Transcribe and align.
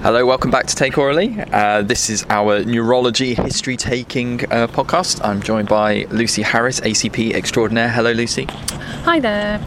Hello, 0.00 0.24
welcome 0.24 0.52
back 0.52 0.68
to 0.68 0.76
Take 0.76 0.92
Aurally. 0.92 1.52
Uh, 1.52 1.82
this 1.82 2.08
is 2.08 2.24
our 2.30 2.64
neurology 2.64 3.34
history 3.34 3.76
taking 3.76 4.44
uh, 4.44 4.68
podcast. 4.68 5.22
I'm 5.24 5.42
joined 5.42 5.68
by 5.68 6.06
Lucy 6.10 6.42
Harris, 6.42 6.78
ACP 6.78 7.34
extraordinaire. 7.34 7.88
Hello, 7.88 8.12
Lucy. 8.12 8.44
Hi 8.44 9.18
there. 9.18 9.60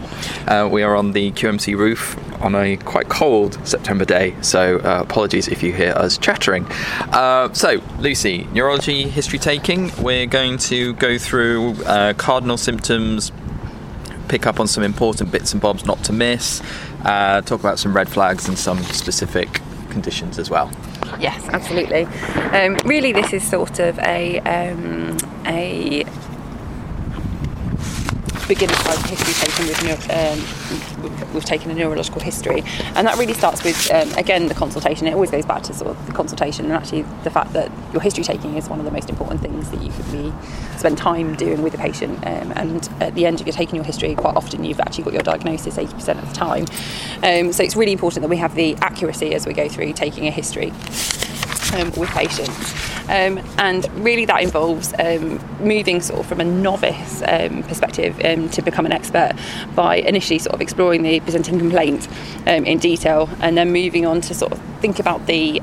Uh, 0.48 0.70
we 0.72 0.84
are 0.84 0.96
on 0.96 1.12
the 1.12 1.34
QMC 1.34 1.76
roof 1.78 2.18
on 2.42 2.56
a 2.56 2.78
quite 2.78 3.10
cold 3.10 3.60
September 3.68 4.06
day, 4.06 4.34
so 4.42 4.78
uh, 4.78 5.02
apologies 5.02 5.50
if 5.50 5.62
you 5.62 5.74
hear 5.74 5.92
us 5.98 6.18
chattering. 6.18 6.66
Uh, 7.12 7.52
so, 7.52 7.82
Lucy, 8.00 8.48
neurology 8.54 9.10
history 9.10 9.38
taking. 9.38 9.92
We're 10.02 10.28
going 10.28 10.60
to 10.60 10.94
go 10.94 11.18
through 11.18 11.74
uh, 11.84 12.14
cardinal 12.14 12.56
symptoms, 12.56 13.34
pick 14.30 14.48
up 14.48 14.62
on 14.62 14.68
some 14.68 14.82
important 14.82 15.30
bits 15.30 15.52
and 15.52 15.62
bobs 15.62 15.86
not 15.86 16.02
to 16.06 16.14
miss, 16.14 16.62
talk 17.04 17.60
about 17.60 17.80
some 17.80 17.94
red 17.94 18.08
flags 18.08 18.48
and 18.48 18.58
some 18.58 18.82
specific 18.84 19.60
conditions 19.92 20.40
as 20.40 20.50
well. 20.50 20.72
Yes, 21.20 21.48
absolutely. 21.50 22.06
Um, 22.58 22.78
really, 22.86 23.12
this 23.12 23.34
is 23.34 23.48
sort 23.48 23.80
of 23.80 24.00
a 24.00 24.40
um, 24.40 25.18
a 25.46 26.04
beginner 28.54 28.74
type 28.74 29.00
history 29.06 29.34
taken 29.34 29.66
with 29.66 30.12
um, 30.12 31.34
we've 31.34 31.46
taken 31.46 31.72
a 31.72 31.74
neurological 31.74 32.20
history, 32.20 32.64
and 32.96 33.08
that 33.08 33.18
really 33.18 33.34
starts 33.34 33.64
with 33.64 33.90
um, 33.92 34.12
again 34.18 34.48
the 34.50 34.54
consultation. 34.54 35.08
It 35.08 35.14
always 35.14 35.32
goes 35.32 35.46
back 35.46 35.64
to 35.64 35.74
sort 35.74 35.92
of 35.92 36.06
the 36.06 36.12
consultation 36.12 36.66
and 36.66 36.74
actually 36.74 37.04
the 37.24 37.30
fact 37.30 37.54
that 37.54 37.72
your 37.94 38.02
history 38.02 38.26
taking 38.26 38.58
is 38.58 38.68
one 38.68 38.80
of 38.80 38.84
the 38.84 38.92
most 38.92 39.10
important 39.10 39.40
things 39.40 39.72
that 39.72 39.82
you 39.82 39.90
could 39.94 40.12
be 40.12 40.34
spend 40.78 40.98
time 40.98 41.36
doing 41.36 41.62
with 41.62 41.74
a 41.76 41.78
patient. 41.78 42.18
Um, 42.26 42.52
and 42.58 42.90
at 43.00 43.16
the 43.16 43.26
end 43.26 43.40
of 43.40 43.48
your 43.48 43.54
taking 43.54 43.76
your 43.76 43.86
history, 43.86 44.16
quite 44.16 44.36
often 44.36 44.66
you've 44.66 44.82
actually 44.82 45.06
got 45.06 45.14
your 45.14 45.24
diagnosis 45.24 45.78
80% 45.78 46.22
of 46.22 46.28
the 46.28 46.36
time. 46.36 46.66
Um, 47.24 47.54
so 47.54 47.64
it's 47.64 47.78
really 47.78 47.94
important 47.94 48.22
that 48.22 48.30
we 48.30 48.38
have 48.38 48.56
the 48.56 48.76
accuracy 48.82 49.34
as 49.34 49.48
we 49.48 49.54
go 49.54 49.70
through 49.70 49.94
taking 49.94 50.28
a 50.28 50.32
history 50.32 50.74
um, 51.74 51.92
with 51.92 52.10
patients. 52.10 52.74
Um, 53.10 53.40
and 53.58 53.90
really, 54.04 54.26
that 54.26 54.42
involves 54.42 54.94
um, 55.00 55.40
moving 55.60 56.02
sort 56.02 56.22
of 56.22 56.26
from 56.28 56.40
a 56.40 56.46
novice 56.46 57.22
um, 57.28 57.64
perspective 57.64 58.20
um, 58.24 58.50
to 58.50 58.62
become 58.62 58.86
an 58.86 58.92
expert 58.92 59.34
by 59.76 59.96
initially 59.96 60.40
sort 60.40 60.54
of 60.54 60.62
exploring 60.62 61.04
the 61.04 61.20
presenting 61.22 61.60
complaint 61.60 62.08
in 62.48 62.80
detail 62.80 63.30
and 63.40 63.58
then 63.58 63.72
moving 63.72 64.06
on 64.06 64.22
to 64.22 64.34
sort 64.34 64.52
of 64.52 64.60
think 64.82 65.00
about 65.00 65.26
the 65.28 65.62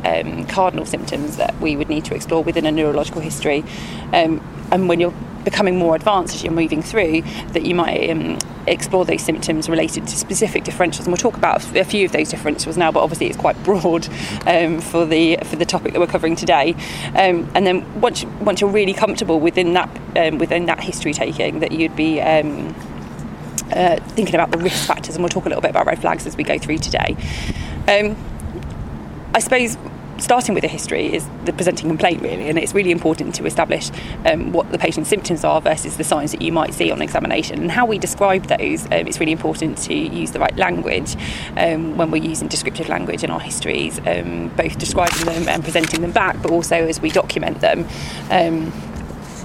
cardinal 0.49 0.87
symptoms 0.87 1.37
that 1.37 1.59
we 1.61 1.77
would 1.77 1.89
need 1.89 2.05
to 2.05 2.15
explore 2.15 2.43
within 2.43 2.67
a 2.67 2.73
neurological 2.73 3.21
history. 3.21 3.65
and 4.13 4.89
when 4.89 5.01
you're 5.01 5.15
becoming 5.51 5.77
more 5.79 5.95
advanced 5.95 6.35
as 6.35 6.45
you're 6.45 6.53
moving 6.53 6.83
through, 6.83 7.23
that 7.53 7.65
you 7.65 7.75
might 7.75 8.11
um, 8.11 8.39
explore 8.67 9.05
those 9.05 9.23
symptoms 9.23 9.69
related 9.69 10.07
to 10.07 10.17
specific 10.17 10.65
differentials. 10.65 11.01
And 11.01 11.09
we'll 11.09 11.17
talk 11.17 11.37
about 11.37 11.65
a 11.77 11.85
few 11.85 12.05
of 12.05 12.13
those 12.13 12.31
differentials 12.33 12.77
now, 12.77 12.93
but 12.93 13.03
obviously 13.03 13.29
it's 13.29 13.37
quite 13.37 13.57
broad 13.65 14.07
um, 14.47 14.81
for 14.81 15.07
the 15.07 15.39
for 15.45 15.57
the 15.57 15.65
topic 15.65 15.93
that 15.93 16.01
we're 16.01 16.07
covering 16.07 16.37
today. 16.37 16.75
Um, 17.15 17.51
and 17.55 17.67
then 17.67 18.01
once 18.01 18.25
once 18.41 18.61
you're 18.61 18.71
really 18.71 18.95
comfortable 18.95 19.41
within 19.41 19.73
that 19.73 19.89
um, 20.17 20.39
within 20.39 20.67
that 20.67 20.81
history 20.81 21.13
taking, 21.13 21.61
that 21.61 21.73
you'd 21.73 21.97
be 21.97 22.21
um, 22.21 22.75
uh, 23.73 23.97
thinking 24.17 24.35
about 24.35 24.51
the 24.51 24.59
risk 24.59 24.87
factors, 24.87 25.15
and 25.15 25.23
we'll 25.23 25.31
talk 25.31 25.47
a 25.47 25.49
little 25.49 25.63
bit 25.63 25.71
about 25.71 25.87
red 25.87 26.01
flags 26.01 26.27
as 26.27 26.37
we 26.37 26.45
go 26.45 26.59
through 26.59 26.79
today. 26.79 27.17
Um, 27.89 28.17
I 29.35 29.41
suppose 29.41 29.77
starting 30.19 30.55
with 30.55 30.65
a 30.65 30.69
history 30.69 31.15
is 31.15 31.29
the 31.45 31.53
presenting 31.53 31.89
complaint 31.89 32.21
really 32.23 32.49
and 32.49 32.59
it's 32.59 32.75
really 32.75 32.91
important 32.91 33.35
to 33.35 33.47
establish 33.47 33.91
um, 34.27 34.53
what 34.53 34.71
the 34.73 34.79
patient's 34.79 35.09
symptoms 35.09 35.45
are 35.45 35.61
versus 35.61 35.97
the 35.97 36.05
signs 36.05 36.33
that 36.33 36.43
you 36.43 36.53
might 36.53 36.75
see 36.75 36.91
on 36.91 37.01
examination. 37.01 37.61
And 37.61 37.71
how 37.71 37.87
we 37.87 37.99
describe 37.99 38.47
those 38.47 38.85
um, 38.87 39.07
it's 39.07 39.21
really 39.21 39.33
important 39.33 39.79
to 39.79 39.95
use 39.95 40.33
the 40.33 40.41
right 40.41 40.57
language 40.57 41.17
um, 41.57 41.97
when 41.97 42.11
we're 42.11 42.23
using 42.23 42.49
descriptive 42.49 42.89
language 42.89 43.25
in 43.25 43.31
our 43.31 43.41
histories 43.41 43.99
um, 44.07 44.49
both 44.57 44.79
describing 44.79 45.25
them 45.25 45.49
and 45.49 45.63
presenting 45.63 46.01
them 46.01 46.13
back 46.13 46.41
but 46.43 46.51
also 46.51 46.77
as 46.77 47.01
we 47.01 47.11
document 47.11 47.61
them. 47.61 47.87
Um, 48.31 48.73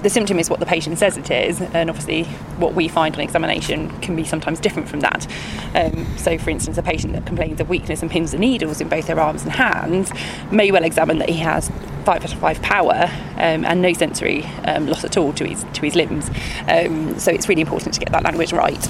the 0.04 0.10
symptom 0.10 0.38
is 0.38 0.50
what 0.50 0.60
the 0.60 0.66
patient 0.66 0.98
says 0.98 1.16
it 1.16 1.30
is, 1.30 1.62
and 1.62 1.88
obviously 1.88 2.24
what 2.58 2.74
we 2.74 2.88
find 2.88 3.14
on 3.14 3.22
examination 3.22 3.88
can 4.02 4.14
be 4.14 4.22
sometimes 4.22 4.60
different 4.60 4.86
from 4.86 5.00
that. 5.00 5.26
Um, 5.74 6.06
so, 6.18 6.36
for 6.36 6.50
instance, 6.50 6.76
a 6.76 6.82
patient 6.82 7.14
that 7.14 7.24
complains 7.24 7.58
of 7.58 7.70
weakness 7.70 8.02
and 8.02 8.10
pins 8.10 8.34
and 8.34 8.42
needles 8.42 8.82
in 8.82 8.90
both 8.90 9.06
their 9.06 9.18
arms 9.18 9.44
and 9.44 9.52
hands 9.52 10.12
may 10.52 10.70
well 10.70 10.84
examine 10.84 11.18
that 11.18 11.30
he 11.30 11.38
has 11.38 11.70
five 12.04 12.22
out 12.22 12.34
of 12.34 12.38
five 12.38 12.60
power 12.60 13.10
um, 13.36 13.64
and 13.64 13.80
no 13.80 13.94
sensory 13.94 14.44
um, 14.66 14.86
loss 14.86 15.04
at 15.04 15.16
all 15.16 15.32
to 15.32 15.48
his 15.48 15.64
to 15.72 15.80
his 15.80 15.94
limbs. 15.96 16.30
Um, 16.68 17.18
so, 17.18 17.32
it's 17.32 17.48
really 17.48 17.62
important 17.62 17.94
to 17.94 18.00
get 18.00 18.12
that 18.12 18.24
language 18.24 18.52
right. 18.52 18.88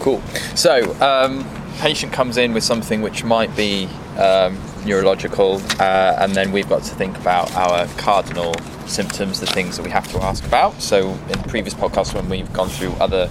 Cool. 0.00 0.20
So, 0.54 0.94
um, 1.00 1.46
patient 1.78 2.12
comes 2.12 2.36
in 2.36 2.52
with 2.52 2.62
something 2.62 3.00
which 3.00 3.24
might 3.24 3.56
be 3.56 3.86
um, 4.18 4.58
neurological, 4.84 5.60
uh, 5.78 6.16
and 6.18 6.34
then 6.34 6.52
we've 6.52 6.68
got 6.68 6.82
to 6.82 6.94
think 6.94 7.16
about 7.18 7.54
our 7.54 7.86
cardinal 7.98 8.54
symptoms, 8.86 9.40
the 9.40 9.46
things 9.46 9.76
that 9.76 9.82
we 9.82 9.90
have 9.90 10.10
to 10.12 10.18
ask 10.22 10.44
about. 10.44 10.80
So, 10.80 11.10
in 11.28 11.42
previous 11.44 11.74
podcasts, 11.74 12.14
when 12.14 12.28
we've 12.28 12.52
gone 12.52 12.68
through 12.68 12.92
other 12.94 13.30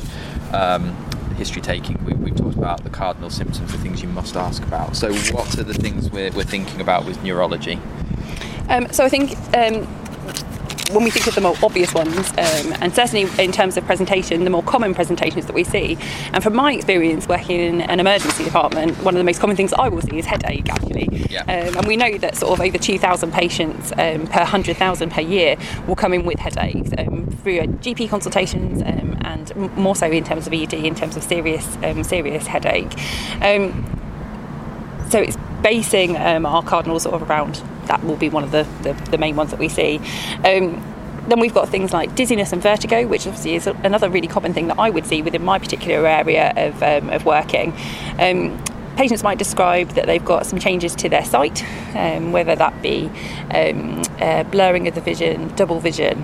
um, 0.54 0.96
history 1.36 1.62
taking, 1.62 2.04
we, 2.06 2.30
have 2.30 2.38
talked 2.38 2.58
about 2.58 2.84
the 2.84 2.90
cardinal 2.90 3.30
symptoms, 3.30 3.72
the 3.72 3.78
things 3.78 4.02
you 4.02 4.10
must 4.10 4.36
ask 4.36 4.64
about. 4.64 4.96
So, 4.96 5.14
what 5.34 5.58
are 5.58 5.64
the 5.64 5.74
things 5.74 6.10
we're, 6.10 6.32
we're 6.32 6.44
thinking 6.44 6.82
about 6.82 7.06
with 7.06 7.22
neurology? 7.24 7.80
Um, 8.70 8.92
so, 8.92 9.04
I 9.04 9.10
think 9.10 9.32
um, 9.56 9.88
when 10.92 11.04
we 11.04 11.12
think 11.12 11.28
of 11.28 11.36
the 11.36 11.42
more 11.42 11.56
obvious 11.62 11.94
ones, 11.94 12.30
um, 12.32 12.74
and 12.82 12.94
certainly 12.94 13.28
in 13.44 13.52
terms 13.52 13.78
of 13.78 13.86
presentation, 13.86 14.44
the 14.44 14.50
more 14.50 14.64
common 14.64 14.96
presentations 14.96 15.46
that 15.46 15.54
we 15.54 15.64
see, 15.64 15.98
and 16.34 16.44
from 16.44 16.56
my 16.56 16.74
experience 16.74 17.28
working 17.28 17.60
in 17.60 17.82
an 17.82 18.00
emergency 18.00 18.44
department, 18.44 18.98
one 19.04 19.14
of 19.14 19.20
the 19.20 19.24
most 19.24 19.40
common 19.40 19.56
things 19.56 19.72
I 19.74 19.88
will 19.88 20.02
see 20.02 20.18
is 20.18 20.26
headache 20.26 20.70
actually. 20.70 21.28
Yeah. 21.30 21.42
Um, 21.42 21.78
and 21.78 21.88
we 21.88 21.96
know 21.96 22.18
that 22.18 22.36
sort 22.36 22.60
of 22.60 22.66
over 22.66 22.78
2,000 22.78 23.32
patients 23.32 23.92
um, 23.94 24.26
per 24.28 24.40
100,000 24.40 25.12
per 25.12 25.22
year 25.22 25.58
will 25.88 25.96
come 25.96 26.14
in 26.14 26.26
with 26.26 26.40
headaches 26.40 26.90
um, 26.98 27.28
through 27.44 27.60
GP 27.60 28.10
consultations 28.10 28.82
um, 28.82 29.18
and 29.22 29.56
more 29.78 29.96
so 29.96 30.08
in 30.08 30.24
terms 30.24 30.48
of 30.48 30.54
ED, 30.54 30.74
in 30.74 30.96
terms 30.96 31.16
of 31.16 31.24
serious, 31.24 31.78
um, 31.84 32.04
serious 32.04 32.48
headache. 32.48 32.92
so 35.10 35.20
it's 35.20 35.38
basing 35.62 36.18
our 36.18 36.64
cardinals 36.64 37.04
sort 37.04 37.22
of 37.22 37.30
around 37.30 37.62
that 37.90 38.04
will 38.06 38.16
be 38.16 38.30
one 38.30 38.44
of 38.46 38.52
the, 38.52 38.66
the, 38.84 38.94
the 39.12 39.18
main 39.18 39.36
ones 39.36 39.52
that 39.52 39.60
we 39.60 39.68
see. 39.68 39.98
Um, 40.46 40.82
then 41.28 41.40
we've 41.40 41.54
got 41.54 41.70
things 41.70 41.92
like 41.92 42.16
dizziness 42.16 42.54
and 42.54 42.62
vertigo, 42.62 43.06
which 43.06 43.28
obviously 43.28 43.56
is 43.56 43.68
another 43.68 44.10
really 44.10 44.28
common 44.28 44.54
thing 44.54 44.68
that 44.68 44.80
I 44.80 44.90
would 44.90 45.06
see 45.06 45.22
within 45.22 45.44
my 45.44 45.60
particular 45.60 46.08
area 46.08 46.54
of, 46.56 46.82
um, 46.82 47.10
of 47.10 47.26
working. 47.26 47.74
Um, 48.18 48.58
patients 48.96 49.24
might 49.24 49.38
describe 49.38 49.90
that 49.92 50.08
they've 50.08 50.26
got 50.26 50.46
some 50.46 50.60
changes 50.60 50.94
to 50.94 51.08
their 51.08 51.24
sight, 51.24 51.64
um, 51.96 52.32
whether 52.32 52.56
that 52.56 52.82
be 52.82 53.10
um, 53.54 54.02
uh, 54.20 54.44
blurring 54.44 54.88
of 54.88 54.96
the 54.96 55.02
vision, 55.02 55.48
double 55.56 55.80
vision, 55.80 56.18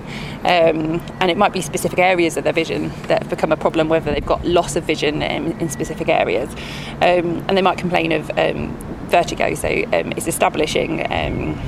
um, 0.44 1.00
and 1.20 1.30
it 1.30 1.36
might 1.36 1.52
be 1.52 1.62
specific 1.62 1.98
areas 1.98 2.36
of 2.36 2.44
their 2.44 2.52
vision 2.52 2.92
that 3.08 3.22
have 3.22 3.30
become 3.30 3.50
a 3.50 3.56
problem, 3.56 3.88
whether 3.88 4.12
they've 4.12 4.26
got 4.26 4.44
loss 4.44 4.76
of 4.76 4.84
vision 4.84 5.22
in, 5.22 5.58
in 5.58 5.70
specific 5.70 6.08
areas. 6.08 6.50
Um, 7.00 7.42
and 7.48 7.56
they 7.56 7.62
might 7.62 7.78
complain 7.78 8.12
of 8.12 8.30
um, 8.38 8.76
vertigo. 9.08 9.54
So 9.56 9.68
um, 9.68 10.12
it's 10.12 10.26
establishing 10.26 11.10
um, 11.12 11.60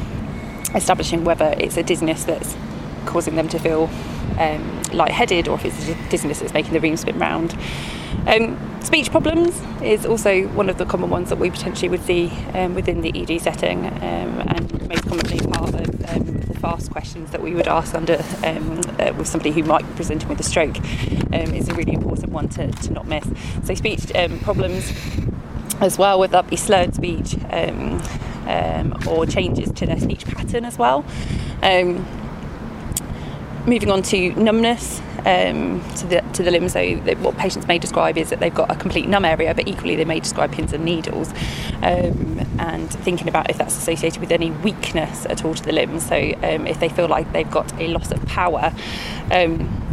establishing 0.74 1.24
whether 1.24 1.54
it's 1.58 1.76
a 1.76 1.82
dizziness 1.82 2.24
that's 2.24 2.56
causing 3.06 3.36
them 3.36 3.48
to 3.48 3.58
feel 3.58 3.90
um, 4.38 4.82
lightheaded 4.92 5.48
or 5.48 5.56
if 5.56 5.64
it's 5.64 5.88
a 5.88 6.10
dizziness 6.10 6.40
that's 6.40 6.52
making 6.52 6.72
the 6.72 6.80
room 6.80 6.96
spin 6.96 7.18
round. 7.18 7.56
Um, 8.26 8.58
speech 8.82 9.10
problems 9.10 9.60
is 9.82 10.04
also 10.04 10.46
one 10.48 10.68
of 10.68 10.78
the 10.78 10.84
common 10.84 11.10
ones 11.10 11.30
that 11.30 11.38
we 11.38 11.50
potentially 11.50 11.88
would 11.88 12.02
see 12.02 12.30
um, 12.54 12.74
within 12.74 13.00
the 13.00 13.12
ED 13.14 13.40
setting, 13.40 13.86
um, 13.86 13.92
and 14.02 14.88
most 14.88 15.06
commonly 15.06 15.38
part 15.38 15.74
of 15.74 16.10
um, 16.10 16.40
the 16.40 16.58
fast 16.58 16.90
questions 16.90 17.30
that 17.30 17.42
we 17.42 17.54
would 17.54 17.68
ask 17.68 17.94
under 17.94 18.22
um, 18.44 18.80
uh, 18.98 19.12
with 19.16 19.26
somebody 19.26 19.50
who 19.50 19.62
might 19.62 19.86
be 19.86 19.94
presenting 19.94 20.28
with 20.28 20.40
a 20.40 20.42
stroke 20.42 20.76
is 21.32 21.68
a 21.68 21.74
really 21.74 21.92
important 21.92 22.30
one 22.30 22.48
to, 22.48 22.70
to 22.70 22.92
not 22.92 23.06
miss. 23.06 23.24
So 23.64 23.74
speech 23.74 24.12
problems 24.42 24.92
as 25.80 25.98
well, 25.98 26.26
that 26.26 26.48
be 26.48 26.56
slurred 26.56 26.94
speech 26.94 27.36
um, 27.50 28.02
um, 28.46 28.94
or 29.06 29.26
changes 29.26 29.70
to 29.72 29.86
their 29.86 30.00
speech 30.00 30.24
pattern 30.26 30.64
as 30.64 30.78
well. 30.78 31.04
Um, 31.62 32.06
moving 33.66 33.90
on 33.90 34.02
to 34.02 34.30
numbness 34.34 35.00
um, 35.26 35.84
to 35.96 36.06
the 36.06 36.20
to 36.32 36.42
the 36.42 36.50
limbs. 36.50 36.72
So 36.72 36.96
what 36.96 37.36
patients 37.36 37.66
may 37.66 37.78
describe 37.78 38.16
is 38.16 38.30
that 38.30 38.40
they've 38.40 38.54
got 38.54 38.70
a 38.70 38.74
complete 38.74 39.08
numb 39.08 39.24
area, 39.24 39.54
but 39.54 39.68
equally 39.68 39.96
they 39.96 40.04
may 40.04 40.20
describe 40.20 40.52
pins 40.52 40.72
and 40.72 40.84
needles, 40.84 41.30
um, 41.82 42.46
and 42.58 42.90
thinking 42.90 43.28
about 43.28 43.50
if 43.50 43.58
that's 43.58 43.76
associated 43.76 44.20
with 44.20 44.32
any 44.32 44.50
weakness 44.50 45.26
at 45.26 45.44
all 45.44 45.54
to 45.54 45.62
the 45.62 45.72
limbs. 45.72 46.06
So 46.06 46.16
um, 46.16 46.66
if 46.66 46.80
they 46.80 46.88
feel 46.88 47.08
like 47.08 47.32
they've 47.32 47.50
got 47.50 47.72
a 47.80 47.88
loss 47.88 48.10
of 48.10 48.24
power 48.26 48.72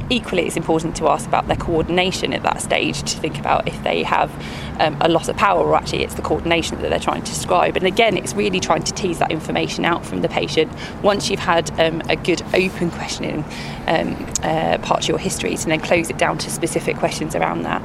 equally, 0.10 0.46
it's 0.46 0.58
important 0.58 0.96
to 0.98 1.08
ask 1.08 1.28
about 1.28 1.48
their 1.48 1.58
coordination 1.58 2.34
at 2.34 2.44
that 2.44 2.62
stage 2.62 3.02
to 3.02 3.20
think 3.20 3.40
about 3.40 3.68
if 3.68 3.84
they 3.84 4.04
have 4.04 4.32
um, 4.80 4.98
a 5.02 5.10
loss 5.10 5.28
of 5.28 5.36
power 5.38 5.66
or 5.66 5.76
actually 5.76 6.04
it's 6.04 6.16
the 6.16 6.22
coordination 6.22 6.80
that 6.82 6.90
they're 6.90 7.00
trying 7.00 7.24
to 7.24 7.32
describe. 7.32 7.76
And 7.76 7.86
again, 7.86 8.18
it's 8.18 8.34
really 8.34 8.60
trying 8.60 8.84
to 8.84 8.94
tease 8.94 9.20
that 9.20 9.32
information 9.32 9.86
out 9.86 10.06
from 10.06 10.22
the 10.22 10.30
patient 10.30 10.72
once 11.02 11.30
you've 11.30 11.40
had 11.40 11.72
um, 11.80 12.02
a 12.10 12.16
good 12.16 12.42
open 12.54 12.92
questioning 12.92 13.44
um, 13.88 14.16
uh, 14.44 14.78
part 14.80 15.04
of 15.04 15.08
your 15.10 15.18
histories 15.18 15.64
and 15.64 15.72
then 15.72 15.80
close 15.80 16.10
it 16.10 16.18
down 16.18 16.38
to 16.40 16.50
specific 16.50 16.98
questions 16.98 17.36
around 17.36 17.64
that. 17.64 17.82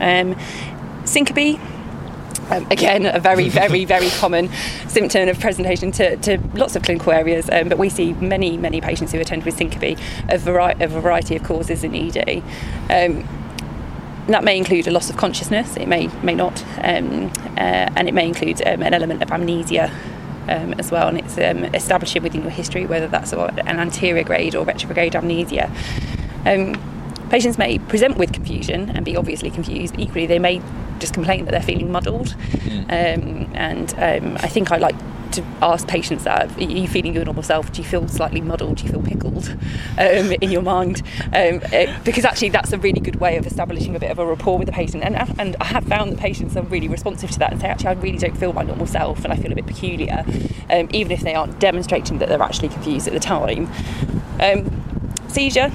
Um, 0.00 0.36
syncope 1.04 1.58
Um, 2.50 2.66
again, 2.70 3.06
a 3.06 3.18
very, 3.18 3.48
very, 3.48 3.84
very 3.84 4.08
common 4.10 4.48
symptom 4.88 5.28
of 5.28 5.40
presentation 5.40 5.90
to, 5.92 6.16
to 6.18 6.38
lots 6.54 6.76
of 6.76 6.82
clinical 6.82 7.12
areas, 7.12 7.50
um, 7.50 7.68
but 7.68 7.78
we 7.78 7.88
see 7.88 8.12
many, 8.14 8.56
many 8.56 8.80
patients 8.80 9.12
who 9.12 9.18
attend 9.18 9.44
with 9.44 9.56
syncope, 9.56 9.98
a, 10.28 10.38
vari- 10.38 10.76
a 10.80 10.86
variety 10.86 11.34
of 11.36 11.42
causes 11.42 11.82
in 11.82 11.94
ED. 11.94 12.42
Um, 12.88 13.28
that 14.28 14.44
may 14.44 14.56
include 14.56 14.86
a 14.88 14.90
loss 14.90 15.10
of 15.10 15.16
consciousness, 15.16 15.76
it 15.76 15.88
may, 15.88 16.08
may 16.22 16.34
not, 16.34 16.64
um, 16.78 17.32
uh, 17.56 17.90
and 17.96 18.08
it 18.08 18.14
may 18.14 18.26
include 18.26 18.60
um, 18.66 18.82
an 18.82 18.94
element 18.94 19.22
of 19.22 19.30
amnesia 19.30 19.92
um, 20.48 20.72
as 20.74 20.90
well, 20.90 21.08
and 21.08 21.18
it's 21.18 21.38
establishing 21.74 22.22
within 22.22 22.42
your 22.42 22.50
history 22.50 22.86
whether 22.86 23.08
that's 23.08 23.32
an 23.32 23.38
anterograde 23.38 24.54
or 24.54 24.64
retrograde 24.64 25.16
amnesia. 25.16 25.70
Um, 26.44 26.95
patients 27.30 27.58
may 27.58 27.78
present 27.78 28.16
with 28.16 28.32
confusion 28.32 28.90
and 28.90 29.04
be 29.04 29.16
obviously 29.16 29.50
confused. 29.50 29.94
Equally, 29.98 30.26
they 30.26 30.38
may 30.38 30.62
just 30.98 31.14
complain 31.14 31.44
that 31.44 31.50
they're 31.50 31.62
feeling 31.62 31.90
muddled. 31.90 32.28
Mm. 32.28 32.82
Um, 32.84 33.50
and 33.54 33.94
um, 33.94 34.36
I 34.38 34.48
think 34.48 34.72
I 34.72 34.76
like 34.76 34.96
to 35.32 35.44
ask 35.60 35.86
patients 35.86 36.24
that 36.24 36.56
are 36.56 36.62
you 36.62 36.88
feeling 36.88 37.14
your 37.14 37.24
normal 37.24 37.42
self? 37.42 37.72
Do 37.72 37.82
you 37.82 37.88
feel 37.88 38.08
slightly 38.08 38.40
muddled? 38.40 38.78
Do 38.78 38.84
you 38.84 38.90
feel 38.90 39.02
pickled 39.02 39.48
um, 39.98 40.32
in 40.32 40.50
your 40.50 40.62
mind? 40.62 41.02
Um, 41.26 41.60
it, 41.72 42.04
because 42.04 42.24
actually, 42.24 42.50
that's 42.50 42.72
a 42.72 42.78
really 42.78 43.00
good 43.00 43.16
way 43.16 43.36
of 43.36 43.46
establishing 43.46 43.94
a 43.96 44.00
bit 44.00 44.10
of 44.10 44.18
a 44.18 44.26
rapport 44.26 44.58
with 44.58 44.66
the 44.66 44.72
patient. 44.72 45.04
And, 45.04 45.16
and 45.38 45.56
I 45.60 45.64
have 45.64 45.84
found 45.84 46.12
that 46.12 46.18
patients 46.18 46.56
are 46.56 46.62
really 46.62 46.88
responsive 46.88 47.30
to 47.32 47.38
that 47.40 47.52
and 47.52 47.60
say, 47.60 47.68
actually, 47.68 47.88
I 47.88 47.92
really 47.92 48.18
don't 48.18 48.36
feel 48.36 48.52
my 48.52 48.62
normal 48.62 48.86
self 48.86 49.24
and 49.24 49.32
I 49.32 49.36
feel 49.36 49.52
a 49.52 49.54
bit 49.54 49.66
peculiar, 49.66 50.24
um, 50.70 50.88
even 50.92 51.12
if 51.12 51.20
they 51.20 51.34
aren't 51.34 51.58
demonstrating 51.58 52.18
that 52.18 52.28
they're 52.28 52.42
actually 52.42 52.68
confused 52.68 53.06
at 53.06 53.12
the 53.12 53.20
time. 53.20 53.70
Um, 54.40 55.12
seizure 55.28 55.72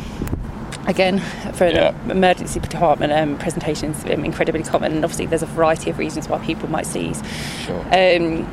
again 0.87 1.19
for 1.53 1.65
an 1.65 1.75
yeah. 1.75 2.11
emergency 2.11 2.59
department 2.59 3.13
um, 3.13 3.37
presentations 3.37 4.03
um, 4.05 4.25
incredibly 4.25 4.63
common 4.63 4.91
and 4.93 5.03
obviously 5.03 5.25
there's 5.25 5.43
a 5.43 5.47
variety 5.47 5.89
of 5.89 5.97
reasons 5.97 6.27
why 6.27 6.43
people 6.45 6.69
might 6.69 6.85
seize 6.85 7.21
sure. 7.65 7.81
um, 7.93 8.47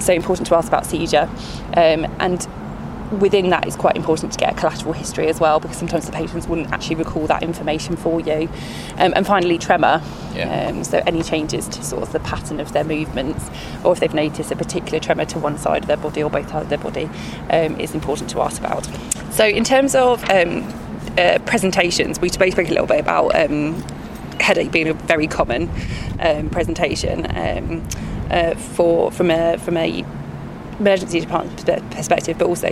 so 0.00 0.12
important 0.12 0.46
to 0.46 0.54
ask 0.54 0.68
about 0.68 0.86
seizure 0.86 1.28
um, 1.74 2.06
and 2.18 2.48
within 3.20 3.50
that 3.50 3.64
it's 3.66 3.76
quite 3.76 3.96
important 3.96 4.32
to 4.32 4.38
get 4.38 4.52
a 4.52 4.56
collateral 4.56 4.92
history 4.92 5.28
as 5.28 5.38
well 5.38 5.60
because 5.60 5.76
sometimes 5.76 6.06
the 6.06 6.12
patients 6.12 6.48
wouldn't 6.48 6.72
actually 6.72 6.96
recall 6.96 7.26
that 7.26 7.42
information 7.42 7.94
for 7.94 8.20
you 8.20 8.48
um, 8.98 9.12
and 9.14 9.26
finally 9.26 9.58
tremor 9.58 10.02
yeah. 10.34 10.68
um, 10.68 10.82
so 10.82 11.00
any 11.06 11.22
changes 11.22 11.68
to 11.68 11.84
sort 11.84 12.02
of 12.02 12.12
the 12.12 12.20
pattern 12.20 12.58
of 12.58 12.72
their 12.72 12.84
movements 12.84 13.48
or 13.84 13.92
if 13.92 14.00
they've 14.00 14.14
noticed 14.14 14.50
a 14.50 14.56
particular 14.56 14.98
tremor 14.98 15.24
to 15.24 15.38
one 15.38 15.56
side 15.56 15.82
of 15.82 15.86
their 15.86 15.96
body 15.96 16.22
or 16.22 16.30
both 16.30 16.48
sides 16.48 16.64
of 16.64 16.68
their 16.68 16.78
body 16.78 17.08
um, 17.50 17.78
is 17.78 17.94
important 17.94 18.28
to 18.28 18.40
ask 18.40 18.60
about 18.60 18.88
so 19.30 19.46
in 19.46 19.62
terms 19.62 19.94
of 19.94 20.28
um, 20.30 20.68
uh, 21.18 21.38
presentations, 21.46 22.20
we 22.20 22.28
spoke 22.28 22.56
a 22.58 22.62
little 22.62 22.86
bit 22.86 23.00
about 23.00 23.34
um, 23.34 23.74
headache 24.40 24.70
being 24.70 24.88
a 24.88 24.94
very 24.94 25.26
common 25.26 25.70
um, 26.20 26.50
presentation 26.50 27.26
um, 27.36 27.86
uh, 28.30 28.54
for 28.54 29.10
from 29.10 29.30
a 29.30 29.56
from 29.58 29.76
a 29.76 30.04
emergency 30.78 31.20
department 31.20 31.56
perspective, 31.90 32.38
but 32.38 32.46
also 32.46 32.68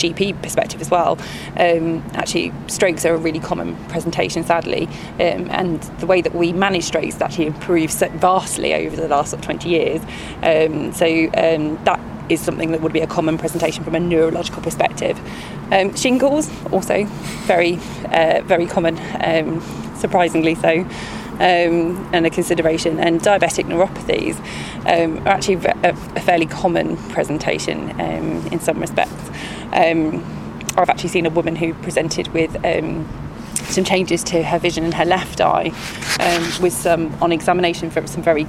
GP 0.00 0.42
perspective 0.42 0.80
as 0.80 0.90
well. 0.90 1.18
Um, 1.56 2.02
actually, 2.14 2.52
strokes 2.66 3.04
are 3.04 3.14
a 3.14 3.18
really 3.18 3.40
common 3.40 3.76
presentation, 3.86 4.44
sadly, 4.44 4.86
um, 5.14 5.48
and 5.50 5.80
the 6.00 6.06
way 6.06 6.20
that 6.20 6.34
we 6.34 6.52
manage 6.52 6.84
strokes 6.84 7.20
actually 7.20 7.46
improved 7.46 7.92
vastly 7.92 8.74
over 8.74 8.96
the 8.96 9.08
last 9.08 9.30
sort 9.30 9.40
of 9.40 9.44
20 9.44 9.68
years. 9.68 10.02
Um, 10.42 10.92
so 10.92 11.06
um, 11.34 11.82
that 11.84 12.00
is 12.30 12.40
something 12.40 12.70
that 12.72 12.80
would 12.80 12.92
be 12.92 13.00
a 13.00 13.06
common 13.06 13.36
presentation 13.36 13.84
from 13.84 13.94
a 13.94 14.00
neurological 14.00 14.62
perspective. 14.62 15.20
Um, 15.72 15.94
shingles, 15.94 16.50
also 16.72 17.04
very, 17.46 17.74
uh, 18.06 18.42
very 18.44 18.66
common, 18.66 18.98
um, 19.22 19.60
surprisingly 19.96 20.54
so. 20.54 20.86
Um, 21.40 22.06
and 22.12 22.26
a 22.26 22.30
consideration. 22.30 22.98
And 22.98 23.18
diabetic 23.18 23.64
neuropathies 23.64 24.36
um, 24.80 25.26
are 25.26 25.30
actually 25.30 25.54
a, 25.54 25.96
a, 26.14 26.20
fairly 26.20 26.44
common 26.44 26.98
presentation 27.08 27.92
um, 27.98 28.46
in 28.48 28.60
some 28.60 28.78
respects. 28.78 29.30
Um, 29.72 30.24
I've 30.76 30.88
actually 30.88 31.10
seen 31.10 31.26
a 31.26 31.30
woman 31.30 31.56
who 31.56 31.74
presented 31.74 32.28
with 32.28 32.56
um, 32.64 33.08
some 33.54 33.84
changes 33.84 34.22
to 34.24 34.42
her 34.42 34.58
vision 34.58 34.84
in 34.84 34.92
her 34.92 35.04
left 35.04 35.40
eye, 35.40 35.72
um, 36.20 36.62
with 36.62 36.72
some 36.72 37.14
on 37.20 37.32
examination 37.32 37.90
for 37.90 38.06
some 38.06 38.22
very 38.22 38.46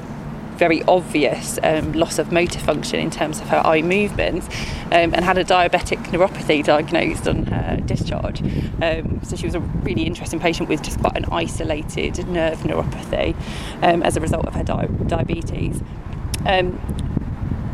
very 0.61 0.83
obvious 0.83 1.57
um, 1.63 1.91
loss 1.93 2.19
of 2.19 2.31
motor 2.31 2.59
function 2.59 2.99
in 2.99 3.09
terms 3.09 3.41
of 3.41 3.49
her 3.49 3.65
eye 3.65 3.81
movements 3.81 4.47
um, 4.91 5.11
and 5.11 5.25
had 5.25 5.35
a 5.35 5.43
diabetic 5.43 5.97
neuropathy 6.09 6.63
diagnosed 6.63 7.27
on 7.27 7.47
her 7.47 7.77
discharge. 7.77 8.43
Um, 8.79 9.19
so 9.23 9.35
she 9.35 9.47
was 9.47 9.55
a 9.55 9.59
really 9.59 10.03
interesting 10.03 10.39
patient 10.39 10.69
with 10.69 10.83
just 10.83 10.99
quite 10.99 11.17
an 11.17 11.25
isolated 11.31 12.27
nerve 12.27 12.59
neuropathy 12.59 13.35
um, 13.81 14.03
as 14.03 14.15
a 14.15 14.19
result 14.19 14.45
of 14.45 14.53
her 14.53 14.63
di- 14.63 14.85
diabetes. 15.07 15.81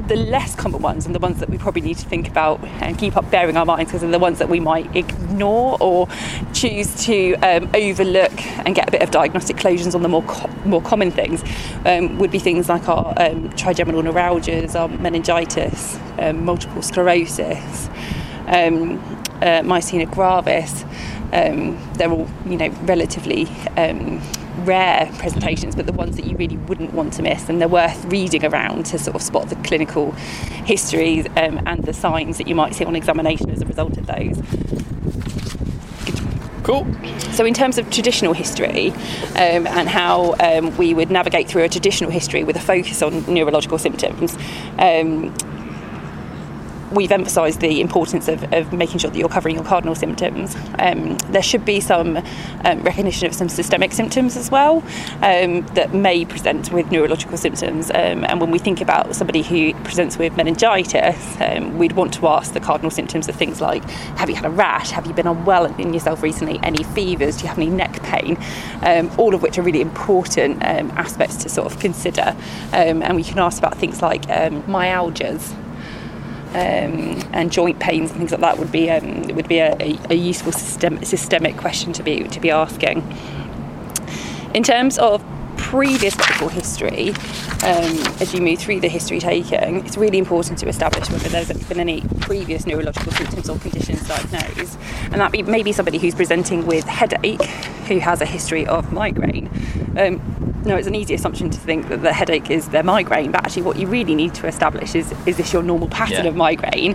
The 0.08 0.16
less 0.16 0.56
common 0.56 0.82
ones 0.82 1.06
and 1.06 1.14
the 1.14 1.20
ones 1.20 1.40
that 1.42 1.50
we 1.50 1.58
probably 1.58 1.82
need 1.82 1.98
to 1.98 2.06
think 2.06 2.30
about 2.30 2.64
and 2.82 2.98
keep 2.98 3.18
up 3.18 3.30
bearing 3.30 3.58
our 3.58 3.66
minds 3.66 3.92
because 3.92 4.02
they're 4.02 4.10
the 4.10 4.20
ones 4.20 4.40
that 4.40 4.48
we 4.48 4.62
might 4.62 4.96
ignore 4.96 5.78
or 5.82 6.08
choose 6.54 7.04
to 7.06 7.34
um, 7.36 7.70
overlook 7.74 8.32
and 8.66 8.74
get 8.74 8.88
a 8.88 8.92
bit 8.92 9.02
of 9.02 9.12
diagnostic 9.12 9.58
closures 9.58 9.94
on 9.96 10.04
the 10.04 10.08
more 10.08 10.24
co- 10.24 10.50
more 10.64 10.82
common 10.82 11.12
things 11.12 11.44
um, 11.86 12.18
would 12.20 12.32
be 12.32 12.40
things 12.40 12.70
like 12.70 12.88
our 12.88 13.14
um, 13.18 13.50
trigeminal 13.52 14.02
neuralgias, 14.02 14.80
our 14.80 14.88
meningitis, 14.88 16.00
um, 16.20 16.46
multiple 16.46 16.82
sclerosis, 16.82 17.90
um, 18.48 18.98
uh, 19.42 19.62
myasthenia 19.62 20.10
gravis. 20.10 20.86
They're 21.32 22.10
all, 22.10 22.30
you 22.46 22.56
know, 22.56 22.70
relatively 22.84 23.46
rare 24.68 25.10
presentations, 25.18 25.76
but 25.76 25.86
the 25.86 25.94
ones 25.94 26.18
that 26.18 26.26
you 26.26 26.36
really 26.38 26.58
wouldn't 26.58 26.94
want 26.94 27.14
to 27.14 27.24
miss, 27.24 27.50
and 27.50 27.60
they're 27.60 27.68
worth 27.68 28.06
reading 28.06 28.46
around 28.46 28.86
to 28.88 29.00
sort 29.00 29.16
of 29.16 29.22
spot 29.22 29.50
the 29.50 29.56
clinical 29.58 30.12
histories 30.12 31.26
um, 31.38 31.62
and 31.66 31.86
the 31.86 31.94
signs 31.94 32.38
that 32.38 32.48
you 32.48 32.54
might 32.54 32.76
see 32.76 32.86
on 32.86 32.96
examination 32.96 33.50
as 33.50 33.62
a 33.62 33.66
result 33.66 33.98
of 33.98 34.06
those. 34.06 34.38
Cool. 36.64 36.86
So, 37.32 37.46
in 37.46 37.54
terms 37.54 37.78
of 37.78 37.90
traditional 37.92 38.34
history 38.34 38.90
um, 39.38 39.66
and 39.68 39.88
how 39.88 40.36
um, 40.42 40.76
we 40.76 40.94
would 40.94 41.10
navigate 41.10 41.48
through 41.48 41.64
a 41.64 41.70
traditional 41.70 42.12
history 42.12 42.44
with 42.44 42.58
a 42.58 42.60
focus 42.60 43.02
on 43.02 43.24
neurological 43.34 43.78
symptoms, 43.78 44.36
um, 44.78 45.34
we've 46.92 47.12
emphasised 47.12 47.60
the 47.62 47.82
importance 47.82 48.28
of, 48.28 48.52
of, 48.54 48.72
making 48.74 49.00
sure 49.00 49.10
that 49.10 49.18
you're 49.18 49.30
covering 49.30 49.56
your 49.56 49.64
cardinal 49.64 49.96
symptoms. 49.96 50.56
Um, 50.80 51.18
there 51.30 51.42
should 51.42 51.66
be 51.66 51.80
some 51.80 52.18
um, 52.18 52.82
recognition 52.84 53.28
of 53.28 53.34
some 53.34 53.50
systemic 53.50 53.92
symptoms 53.92 54.38
as 54.38 54.52
well 54.52 54.84
um, 55.22 55.66
that 55.74 55.94
may 55.94 56.26
present 56.26 56.72
with 56.72 56.92
neurological 56.92 57.38
symptoms. 57.38 57.90
Um, 57.90 58.24
and 58.26 58.40
when 58.40 58.52
we 58.52 58.60
think 58.60 58.82
about 58.82 59.16
somebody 59.16 59.42
who 59.42 59.74
presents 59.84 60.18
with 60.18 60.38
meningitis, 60.38 61.40
um, 61.42 61.78
we'd 61.78 61.94
want 61.94 62.14
to 62.16 62.28
ask 62.28 62.54
the 62.54 62.60
cardinal 62.60 62.92
symptoms 62.92 63.28
of 63.28 63.36
things 63.36 63.62
like 63.62 63.84
have 64.18 64.30
you 64.30 64.36
had 64.36 64.46
a 64.46 64.50
rash? 64.50 64.92
Have 64.92 65.06
you 65.06 65.14
been 65.14 65.28
unwell 65.28 65.66
in 65.80 65.94
yourself 65.94 66.24
recently? 66.24 66.60
Any 66.64 66.84
fevers? 66.84 67.38
Do 67.38 67.44
you 67.44 67.50
have 67.50 67.58
any 67.58 67.70
neck 67.70 68.02
pain? 68.04 68.38
Um, 68.82 69.12
all 69.18 69.34
of 69.34 69.42
which 69.42 69.58
are 69.58 69.62
really 69.62 69.82
important 69.82 70.62
aspects 70.64 71.38
to 71.38 71.50
sort 71.50 71.72
of 71.72 71.80
consider. 71.80 72.36
and 72.72 73.16
we 73.16 73.24
can 73.24 73.40
ask 73.40 73.58
about 73.58 73.78
things 73.78 74.02
like 74.02 74.24
myalgias 74.24 75.56
um, 76.50 77.22
and 77.34 77.52
joint 77.52 77.80
pains 77.80 78.12
and 78.12 78.20
things 78.20 78.32
like 78.32 78.42
that 78.42 78.58
would 78.58 78.72
be 78.72 78.90
um, 78.90 79.28
would 79.36 79.48
be 79.48 79.60
a, 79.60 79.76
a, 80.10 80.16
useful 80.16 80.52
system, 80.52 81.04
systemic 81.04 81.58
question 81.58 81.94
to 81.94 82.04
be 82.04 82.24
to 82.24 82.40
be 82.40 82.52
asking. 82.52 83.04
In 84.54 84.64
terms 84.64 84.98
of 84.98 85.24
previous 85.58 86.18
medical 86.18 86.48
history, 86.48 87.10
um, 87.10 87.98
as 88.22 88.34
you 88.34 88.42
move 88.42 88.60
through 88.60 88.80
the 88.80 88.88
history 88.88 89.20
taking, 89.20 89.86
it's 89.86 89.98
really 89.98 90.18
important 90.18 90.58
to 90.60 90.68
establish 90.68 91.10
whether 91.10 91.28
there's 91.30 91.52
been 91.68 91.80
any 91.80 92.02
previous 92.22 92.66
neurological 92.66 93.12
symptoms 93.12 93.50
or 93.50 93.60
conditions 93.60 94.08
diagnosed. 94.08 94.78
And 95.12 95.16
that 95.16 95.32
be 95.32 95.44
maybe 95.44 95.72
somebody 95.74 95.98
who's 95.98 96.16
presenting 96.16 96.66
with 96.66 96.86
headache, 96.86 97.44
who 97.88 98.00
has 98.00 98.22
a 98.22 98.26
history 98.26 98.66
of 98.66 98.94
migraine. 98.94 99.50
Um, 99.98 100.47
no, 100.68 100.76
it's 100.76 100.88
an 100.88 100.96
easy 100.96 101.14
assumption 101.14 101.50
to 101.50 101.58
think 101.58 101.88
that 101.90 102.02
the 102.02 102.14
headache 102.14 102.52
is 102.52 102.70
their 102.70 102.84
migraine, 102.84 103.32
but 103.32 103.44
actually, 103.46 103.64
what 103.64 103.78
you 103.78 103.88
really 103.88 104.16
need 104.16 104.34
to 104.36 104.48
establish 104.48 104.96
is 104.96 105.14
is 105.26 105.38
this 105.38 105.54
your 105.54 105.64
normal 105.64 105.88
pattern 105.88 106.26
yeah. 106.26 106.30
of 106.30 106.36
migraine, 106.36 106.94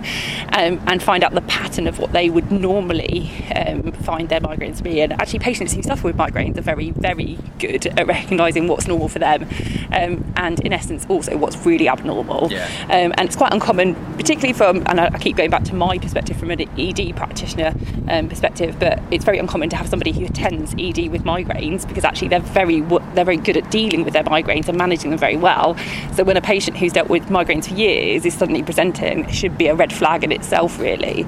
um, 0.53 0.81
and 0.87 1.01
find 1.01 1.23
out 1.23 1.33
the 1.33 1.41
pattern 1.41 1.87
of 1.87 1.99
what 1.99 2.11
they 2.13 2.29
would 2.29 2.51
normally 2.51 3.31
um, 3.55 3.91
find 3.91 4.29
their 4.29 4.39
migraines 4.39 4.77
to 4.77 4.83
be. 4.83 5.01
And 5.01 5.13
actually, 5.13 5.39
patients 5.39 5.73
who 5.73 5.81
suffer 5.81 6.07
with 6.07 6.17
migraines 6.17 6.57
are 6.57 6.61
very, 6.61 6.91
very 6.91 7.37
good 7.59 7.87
at 7.87 8.07
recognising 8.07 8.67
what's 8.67 8.87
normal 8.87 9.09
for 9.09 9.19
them, 9.19 9.47
um, 9.91 10.33
and 10.37 10.59
in 10.61 10.71
essence, 10.71 11.05
also 11.09 11.35
what's 11.37 11.57
really 11.65 11.89
abnormal. 11.89 12.49
Yeah. 12.51 12.65
Um, 12.85 13.13
and 13.17 13.21
it's 13.21 13.35
quite 13.35 13.53
uncommon, 13.53 13.95
particularly 14.15 14.53
from, 14.53 14.83
and 14.87 14.99
I 14.99 15.17
keep 15.17 15.35
going 15.35 15.49
back 15.49 15.63
to 15.65 15.75
my 15.75 15.97
perspective 15.97 16.37
from 16.37 16.51
an 16.51 16.61
ED 16.79 17.15
practitioner 17.15 17.73
um, 18.09 18.29
perspective, 18.29 18.77
but 18.79 19.01
it's 19.11 19.25
very 19.25 19.39
uncommon 19.39 19.69
to 19.69 19.75
have 19.75 19.87
somebody 19.89 20.11
who 20.11 20.25
attends 20.25 20.73
ED 20.73 21.09
with 21.09 21.23
migraines 21.23 21.87
because 21.87 22.03
actually 22.03 22.27
they're 22.27 22.39
very 22.39 22.81
they're 22.81 23.25
very 23.25 23.37
good 23.37 23.57
at 23.57 23.62
dealing 23.69 24.03
with 24.03 24.13
their 24.13 24.23
migraines 24.23 24.67
and 24.67 24.77
managing 24.77 25.09
them 25.09 25.19
very 25.19 25.37
well. 25.37 25.75
So 26.13 26.23
when 26.23 26.37
a 26.37 26.41
patient 26.41 26.77
who's 26.77 26.93
dealt 26.93 27.09
with 27.09 27.23
migraines 27.27 27.67
for 27.67 27.75
years 27.75 28.25
is 28.25 28.33
suddenly 28.33 28.63
presenting, 28.63 29.25
it 29.25 29.33
should 29.33 29.57
be 29.57 29.67
a 29.67 29.75
red 29.75 29.93
flag 29.93 30.23
in 30.23 30.31
itself, 30.31 30.79
really. 30.79 31.23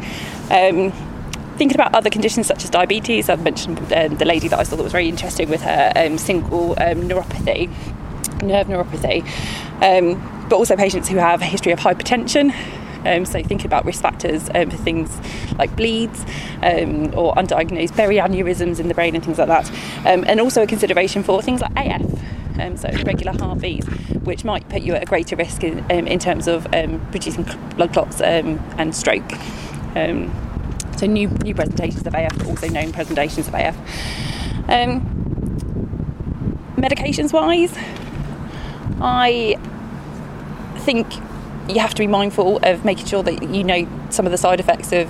Um, 0.51 0.91
thinking 1.57 1.75
about 1.75 1.95
other 1.95 2.09
conditions 2.09 2.47
such 2.47 2.63
as 2.63 2.69
diabetes, 2.69 3.29
I've 3.29 3.43
mentioned 3.43 3.79
um, 3.93 4.17
the 4.17 4.25
lady 4.25 4.47
that 4.49 4.59
I 4.59 4.63
saw 4.63 4.75
that 4.75 4.83
was 4.83 4.91
very 4.91 5.07
interesting 5.07 5.49
with 5.49 5.61
her 5.61 5.91
um, 5.95 6.17
single 6.17 6.71
um, 6.71 7.07
neuropathy 7.07 7.69
nerve 8.41 8.67
neuropathy, 8.67 9.23
um, 9.81 10.47
but 10.49 10.55
also 10.55 10.75
patients 10.75 11.07
who 11.07 11.17
have 11.17 11.41
a 11.41 11.45
history 11.45 11.71
of 11.71 11.79
hypertension. 11.79 12.53
Um, 13.05 13.25
so 13.25 13.41
think 13.43 13.65
about 13.65 13.85
risk 13.85 14.01
factors 14.01 14.49
um, 14.55 14.69
for 14.69 14.77
things 14.77 15.15
like 15.57 15.75
bleeds 15.75 16.21
um, 16.63 17.13
or 17.17 17.33
undiagnosed 17.35 17.95
berry 17.95 18.17
aneurysms 18.17 18.79
in 18.79 18.87
the 18.87 18.93
brain 18.93 19.15
and 19.15 19.23
things 19.23 19.37
like 19.37 19.47
that, 19.47 19.69
um, 20.05 20.23
and 20.27 20.39
also 20.39 20.63
a 20.63 20.67
consideration 20.67 21.23
for 21.23 21.41
things 21.41 21.61
like 21.61 21.71
AF. 21.75 22.01
Um, 22.59 22.77
so 22.77 22.87
irregular 22.87 23.33
heartbeats, 23.33 23.85
which 24.23 24.45
might 24.45 24.67
put 24.69 24.81
you 24.81 24.93
at 24.95 25.03
a 25.03 25.05
greater 25.05 25.35
risk 25.35 25.63
in, 25.63 25.79
um, 25.91 26.07
in 26.07 26.19
terms 26.19 26.47
of 26.47 26.65
producing 27.11 27.43
blood 27.75 27.91
clots 27.93 28.21
and 28.21 28.95
stroke. 28.95 29.29
so 29.93 31.05
new 31.05 31.27
new 31.27 31.53
presentations 31.53 32.07
of 32.07 32.13
AF, 32.15 32.37
but 32.37 32.47
also 32.47 32.67
known 32.69 32.93
presentations 32.93 33.47
of 33.47 33.53
AF. 33.53 33.75
medications 36.77 37.33
wise, 37.33 37.73
I 39.01 39.57
think 40.77 41.07
you 41.67 41.79
have 41.79 41.93
to 41.93 41.99
be 41.99 42.07
mindful 42.07 42.57
of 42.63 42.85
making 42.85 43.05
sure 43.05 43.23
that 43.23 43.41
you 43.43 43.63
know 43.63 43.87
some 44.09 44.25
of 44.25 44.31
the 44.31 44.37
side 44.37 44.59
effects 44.59 44.91
of 44.91 45.09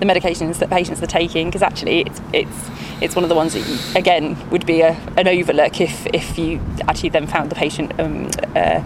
the 0.00 0.06
medications 0.06 0.58
that 0.58 0.70
patients 0.70 1.02
are 1.02 1.06
taking 1.06 1.48
because 1.48 1.62
actually 1.62 2.00
it's 2.02 2.20
it's 2.32 2.70
it's 3.00 3.16
one 3.16 3.24
of 3.24 3.28
the 3.28 3.34
ones 3.34 3.54
that 3.54 3.66
you, 3.66 3.78
again 3.98 4.36
would 4.50 4.66
be 4.66 4.80
a, 4.80 4.92
an 5.16 5.28
overlook 5.28 5.80
if 5.80 6.06
if 6.08 6.38
you 6.38 6.60
actually 6.88 7.08
then 7.08 7.26
found 7.26 7.50
the 7.50 7.54
patient 7.54 7.98
um, 7.98 8.30
uh, 8.54 8.80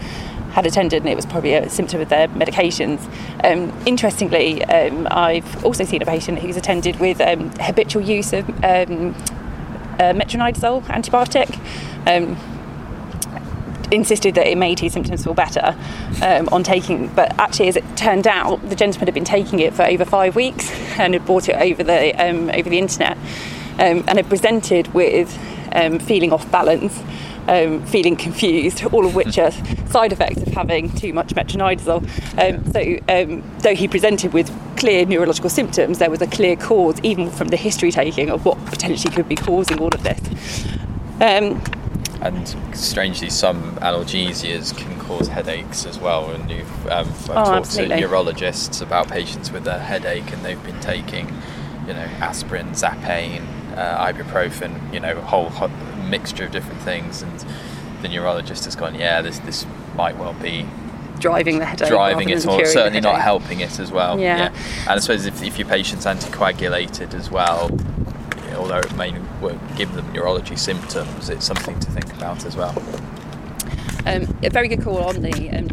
had 0.52 0.66
attended 0.66 1.02
and 1.02 1.08
it 1.10 1.16
was 1.16 1.26
probably 1.26 1.54
a 1.54 1.68
symptom 1.68 2.00
of 2.00 2.08
their 2.08 2.26
medications. 2.28 2.98
Um, 3.44 3.72
interestingly, 3.87 4.64
um, 4.64 5.06
I've 5.10 5.64
also 5.64 5.84
seen 5.84 6.00
a 6.02 6.06
patient 6.06 6.38
who's 6.38 6.56
attended 6.56 6.98
with 6.98 7.20
um, 7.20 7.50
habitual 7.60 8.02
use 8.02 8.32
of 8.32 8.48
um, 8.48 9.14
metronidazole 9.98 10.82
antibiotic 10.84 11.54
um, 12.06 12.37
insisted 13.90 14.35
that 14.35 14.47
it 14.47 14.59
made 14.59 14.78
his 14.78 14.92
symptoms 14.92 15.25
feel 15.25 15.35
better 15.35 15.76
um, 16.23 16.49
on 16.50 16.62
taking. 16.62 17.09
But 17.09 17.38
actually, 17.38 17.68
as 17.68 17.76
it 17.76 17.85
turned 17.97 18.26
out, 18.26 18.68
the 18.68 18.76
gentleman 18.76 19.07
had 19.07 19.14
been 19.14 19.25
taking 19.25 19.61
it 19.61 19.75
for 19.75 19.85
over 19.85 20.04
five 20.04 20.37
weeks 20.37 20.71
and 20.99 21.14
had 21.14 21.26
bought 21.26 21.49
it 21.49 21.57
over 21.57 21.83
the 21.83 22.14
um, 22.14 22.50
over 22.50 22.68
the 22.68 22.78
internet 22.78 23.16
um, 23.78 24.04
and 24.07 24.16
had 24.16 24.28
presented 24.28 24.92
with 24.95 25.38
um, 25.73 25.99
feeling 25.99 26.33
off 26.33 26.50
balance. 26.50 27.02
Um, 27.50 27.83
feeling 27.87 28.14
confused, 28.14 28.85
all 28.92 29.07
of 29.07 29.14
which 29.14 29.38
are 29.38 29.50
side 29.88 30.12
effects 30.12 30.42
of 30.42 30.49
having 30.49 30.95
too 30.95 31.14
much 31.14 31.28
metronidazole. 31.28 32.02
Um, 32.37 32.73
so, 32.73 33.42
though 33.61 33.75
he 33.75 33.88
presented 33.88 34.35
with 34.35 34.54
clear 34.76 35.07
neurological 35.07 35.49
symptoms, 35.49 35.99
there 35.99 36.11
was 36.11 36.21
a 36.21 36.26
clear 36.26 36.57
cause, 36.57 37.00
even 37.02 37.30
from 37.30 37.49
the 37.49 37.57
history 37.57 37.90
taking, 37.90 38.28
of 38.28 38.45
what 38.45 38.62
potentially 38.66 39.14
could 39.14 39.30
be 39.30 39.35
causing 39.35 39.80
all 39.80 39.88
of 39.88 40.02
this. 40.02 40.66
Um, 41.23 41.62
and 42.20 42.76
strangely, 42.76 43.30
some 43.30 43.76
analgesias 43.76 44.76
can 44.76 44.98
cause 45.00 45.28
headaches 45.28 45.87
as 45.87 45.98
well. 45.98 46.30
And 46.30 46.50
you've 46.50 46.87
um, 46.88 47.08
I've 47.08 47.30
oh, 47.30 47.34
talked 47.34 47.56
absolutely. 47.66 47.96
to 47.96 48.00
neurologists 48.02 48.80
about 48.80 49.08
patients 49.08 49.50
with 49.50 49.66
a 49.66 49.78
headache, 49.78 50.32
and 50.32 50.44
they've 50.44 50.62
been 50.64 50.80
taking, 50.80 51.28
you 51.87 51.94
know, 51.94 52.08
aspirin, 52.20 52.70
Zapain, 52.70 53.46
uh, 53.76 54.12
ibuprofen, 54.12 54.92
you 54.92 55.00
know, 55.00 55.16
a 55.16 55.20
whole 55.20 55.48
hot 55.48 55.70
mixture 56.08 56.44
of 56.44 56.52
different 56.52 56.80
things, 56.82 57.22
and 57.22 57.44
the 58.02 58.08
neurologist 58.08 58.64
has 58.64 58.75
gone, 58.75 58.94
yeah, 58.94 59.22
this 59.22 59.38
this 59.40 59.66
might 59.94 60.16
well 60.16 60.34
be 60.34 60.66
driving 61.18 61.58
the 61.58 61.66
headache, 61.66 61.88
driving 61.88 62.30
it, 62.30 62.46
or 62.46 62.64
certainly 62.64 63.00
not 63.00 63.20
helping 63.20 63.60
it 63.60 63.78
as 63.78 63.90
well. 63.90 64.18
Yeah. 64.18 64.37
yeah. 64.37 64.46
and 64.82 64.90
I 64.90 64.98
suppose 64.98 65.26
if, 65.26 65.42
if 65.42 65.58
your 65.58 65.68
patient's 65.68 66.06
anticoagulated 66.06 67.14
as 67.14 67.30
well, 67.30 67.70
although 68.58 68.78
it 68.78 68.94
may 68.96 69.12
give 69.76 69.92
them 69.94 70.12
neurology 70.12 70.56
symptoms, 70.56 71.30
it's 71.30 71.46
something 71.46 71.78
to 71.80 71.90
think 71.90 72.12
about 72.14 72.44
as 72.44 72.56
well. 72.56 72.74
Um, 74.08 74.38
a 74.42 74.50
very 74.50 74.68
good 74.68 74.82
call 74.82 74.98
on 74.98 75.22
the 75.22 75.50
um, 75.50 75.68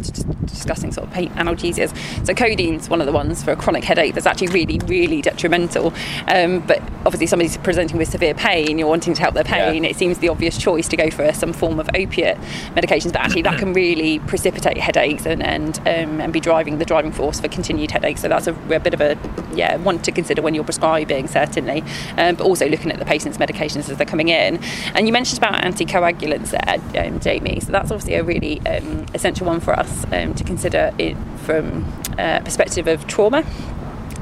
discussing 0.46 0.92
sort 0.92 1.06
of 1.06 1.12
pain 1.12 1.30
analgesias. 1.30 1.94
So 2.26 2.34
codeine's 2.34 2.88
one 2.88 3.00
of 3.00 3.06
the 3.06 3.12
ones 3.12 3.42
for 3.42 3.52
a 3.52 3.56
chronic 3.56 3.84
headache 3.84 4.14
that's 4.14 4.26
actually 4.26 4.48
really, 4.48 4.78
really 4.86 5.22
detrimental. 5.22 5.92
Um, 6.28 6.60
but 6.60 6.80
obviously, 7.04 7.26
somebody's 7.26 7.56
presenting 7.58 7.98
with 7.98 8.08
severe 8.08 8.34
pain, 8.34 8.78
you're 8.78 8.88
wanting 8.88 9.14
to 9.14 9.22
help 9.22 9.34
their 9.34 9.44
pain. 9.44 9.84
Yeah. 9.84 9.90
It 9.90 9.96
seems 9.96 10.18
the 10.18 10.28
obvious 10.28 10.58
choice 10.58 10.88
to 10.88 10.96
go 10.96 11.10
for 11.10 11.32
some 11.32 11.52
form 11.52 11.78
of 11.78 11.88
opiate 11.94 12.38
medications, 12.74 13.12
but 13.12 13.22
actually 13.22 13.42
that 13.42 13.58
can 13.58 13.72
really 13.74 14.18
precipitate 14.20 14.78
headaches 14.78 15.26
and 15.26 15.42
and, 15.42 15.78
um, 15.80 16.20
and 16.20 16.32
be 16.32 16.40
driving 16.40 16.78
the 16.78 16.84
driving 16.84 17.12
force 17.12 17.40
for 17.40 17.48
continued 17.48 17.90
headaches. 17.90 18.22
So 18.22 18.28
that's 18.28 18.46
a, 18.46 18.54
a, 18.72 18.80
bit 18.80 18.94
of 18.94 19.00
a 19.00 19.16
yeah 19.54 19.76
one 19.76 20.00
to 20.00 20.12
consider 20.12 20.42
when 20.42 20.54
you're 20.54 20.64
prescribing 20.64 21.28
certainly, 21.28 21.82
um, 22.16 22.34
but 22.36 22.44
also 22.44 22.68
looking 22.68 22.90
at 22.90 22.98
the 22.98 23.04
patient's 23.04 23.38
medications 23.38 23.88
as 23.88 23.96
they're 23.96 24.06
coming 24.06 24.28
in. 24.28 24.62
And 24.94 25.06
you 25.06 25.12
mentioned 25.12 25.38
about 25.38 25.62
anticoagulants 25.62 26.50
there, 26.50 27.06
um, 27.06 27.20
Jamie. 27.20 27.60
So 27.60 27.72
that's 27.72 27.90
obviously 27.90 28.14
a 28.14 28.24
really 28.26 28.60
um, 28.66 29.06
essential 29.14 29.46
one 29.46 29.60
for 29.60 29.72
us 29.78 30.04
um, 30.12 30.34
to 30.34 30.44
consider 30.44 30.92
it 30.98 31.16
from 31.44 31.84
a 32.18 32.40
perspective 32.44 32.86
of 32.86 33.06
trauma. 33.06 33.44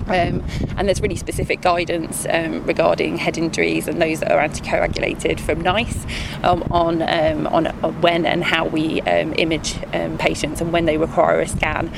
Um, 0.07 0.45
and 0.77 0.87
there's 0.87 1.01
really 1.01 1.17
specific 1.17 1.63
guidance 1.63 2.27
um, 2.29 2.65
regarding 2.67 3.17
head 3.17 3.39
injuries 3.39 3.89
and 3.89 4.01
those 4.01 4.21
that 4.21 4.31
are 4.31 4.47
anticoagulated 4.47 5.41
from 5.41 5.61
NICE 5.63 6.05
um, 6.43 6.63
on, 6.71 7.03
um, 7.03 7.47
on, 7.47 7.67
on 7.67 8.01
when 8.01 8.27
and 8.27 8.45
how 8.45 8.67
we 8.67 9.01
um, 9.03 9.35
image 9.39 9.79
um, 9.95 10.19
patients 10.19 10.61
and 10.61 10.73
when 10.73 10.85
they 10.85 10.99
require 10.99 11.41
a 11.41 11.49
scan. 11.49 11.93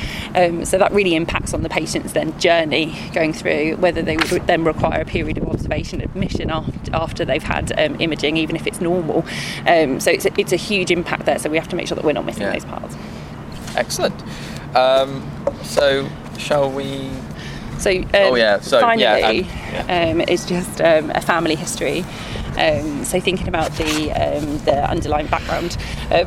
so 0.64 0.78
that 0.78 0.92
really 0.92 1.14
impacts 1.14 1.52
on 1.52 1.62
the 1.62 1.68
patient's 1.68 2.12
then 2.12 2.38
journey 2.38 2.96
going 3.12 3.32
through 3.32 3.76
whether 3.76 4.02
they 4.02 4.16
would 4.16 4.46
then 4.46 4.64
require 4.64 5.00
a 5.00 5.04
period 5.04 5.38
of 5.38 5.48
observation 5.48 6.00
admission 6.00 6.50
after, 6.50 6.94
after 6.94 7.24
they've 7.24 7.42
had 7.42 7.72
imaging, 8.00 8.36
even 8.36 8.54
if 8.54 8.66
it's 8.66 8.80
normal. 8.80 9.22
so 9.26 10.10
it's 10.10 10.26
a, 10.26 10.40
it's 10.40 10.52
a 10.52 10.56
huge 10.56 10.90
impact 10.90 11.26
there. 11.26 11.38
So 11.38 11.50
we 11.50 11.58
have 11.58 11.68
to 11.68 11.76
make 11.76 11.88
sure 11.88 11.96
that 11.96 12.04
we're 12.04 12.12
not 12.12 12.24
missing 12.24 12.42
yeah. 12.42 12.52
those 12.52 12.64
parts. 12.64 12.96
Excellent. 13.74 14.14
so 15.64 16.08
shall 16.38 16.70
we 16.70 17.10
so 17.78 17.90
um, 17.90 18.08
oh 18.14 18.34
yeah, 18.34 18.60
so 18.60 18.80
finally, 18.80 19.02
yeah, 19.02 19.28
and, 19.28 19.46
yeah. 19.46 20.10
Um, 20.10 20.20
it's 20.22 20.46
just 20.46 20.80
um, 20.80 21.10
a 21.14 21.20
family 21.20 21.54
history. 21.54 22.04
Um, 22.58 23.04
so 23.04 23.20
thinking 23.20 23.48
about 23.48 23.70
the 23.72 24.12
um, 24.12 24.58
the 24.58 24.88
underlying 24.88 25.26
background. 25.26 25.76
Uh, 26.10 26.24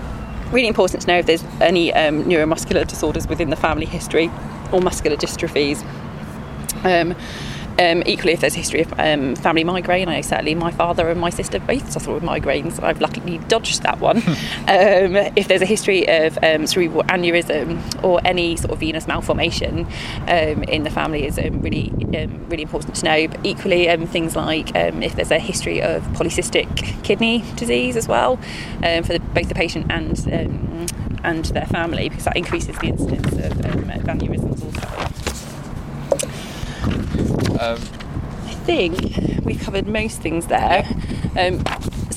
really 0.52 0.68
important 0.68 1.02
to 1.04 1.08
know 1.08 1.20
if 1.20 1.26
there's 1.26 1.44
any 1.62 1.94
um, 1.94 2.24
neuromuscular 2.24 2.88
disorders 2.88 3.28
within 3.28 3.50
the 3.50 3.56
family 3.56 3.86
history 3.86 4.32
or 4.72 4.82
muscular 4.82 5.16
dystrophies. 5.16 5.84
Um, 7.80 8.04
equally, 8.06 8.34
if 8.34 8.42
there's 8.42 8.56
a 8.56 8.58
history 8.58 8.82
of 8.82 8.94
um, 9.00 9.36
family 9.38 9.64
migraine, 9.64 10.10
I 10.10 10.18
know 10.18 10.22
certainly 10.22 10.54
my 10.54 10.70
father 10.70 11.10
and 11.10 11.20
my 11.20 11.30
sister 11.30 11.60
both 11.62 11.90
suffer 11.90 12.14
with 12.14 12.24
migraines. 12.24 12.84
I've 12.84 13.00
luckily 13.00 13.38
dodged 13.48 13.84
that 13.84 14.00
one. 14.00 14.18
um, 14.68 15.16
if 15.38 15.48
there's 15.48 15.62
a 15.62 15.66
history 15.66 16.06
of 16.08 16.38
um, 16.44 16.68
cerebral 16.68 17.04
aneurysm 17.04 18.04
or 18.04 18.20
any 18.26 18.58
sort 18.58 18.72
of 18.72 18.80
venous 18.80 19.08
malformation 19.08 19.88
um, 20.28 20.64
in 20.64 20.84
the 20.84 20.90
family, 20.90 21.26
is 21.26 21.40
um, 21.40 21.62
really 21.62 21.94
really 22.50 22.64
important 22.64 22.96
to 22.96 23.06
know. 23.06 23.28
But 23.30 23.46
equally, 23.46 23.88
things 24.08 24.36
like 24.36 24.76
if 24.76 25.16
there's 25.16 25.32
a 25.32 25.40
history 25.40 25.82
of 25.82 26.04
polycystic 26.10 27.04
kidney 27.04 27.46
disease 27.56 27.96
as 27.96 28.10
well 28.10 28.38
for 28.82 29.14
the, 29.14 29.22
both 29.34 29.48
the 29.48 29.56
patient 29.56 29.88
and 29.90 30.20
and 31.24 31.46
their 31.46 31.66
family, 31.66 32.10
because 32.10 32.26
that 32.26 32.36
increases 32.36 32.78
the 32.78 32.88
incidence 32.88 33.32
of 33.34 33.54
aneurysms 34.08 34.64
also. 34.64 35.10
Um, 37.60 37.78
I 38.46 38.54
think 38.66 39.44
we've 39.44 39.60
covered 39.60 39.88
most 39.88 40.22
things 40.22 40.48
there. 40.48 40.88
Um, 41.38 41.64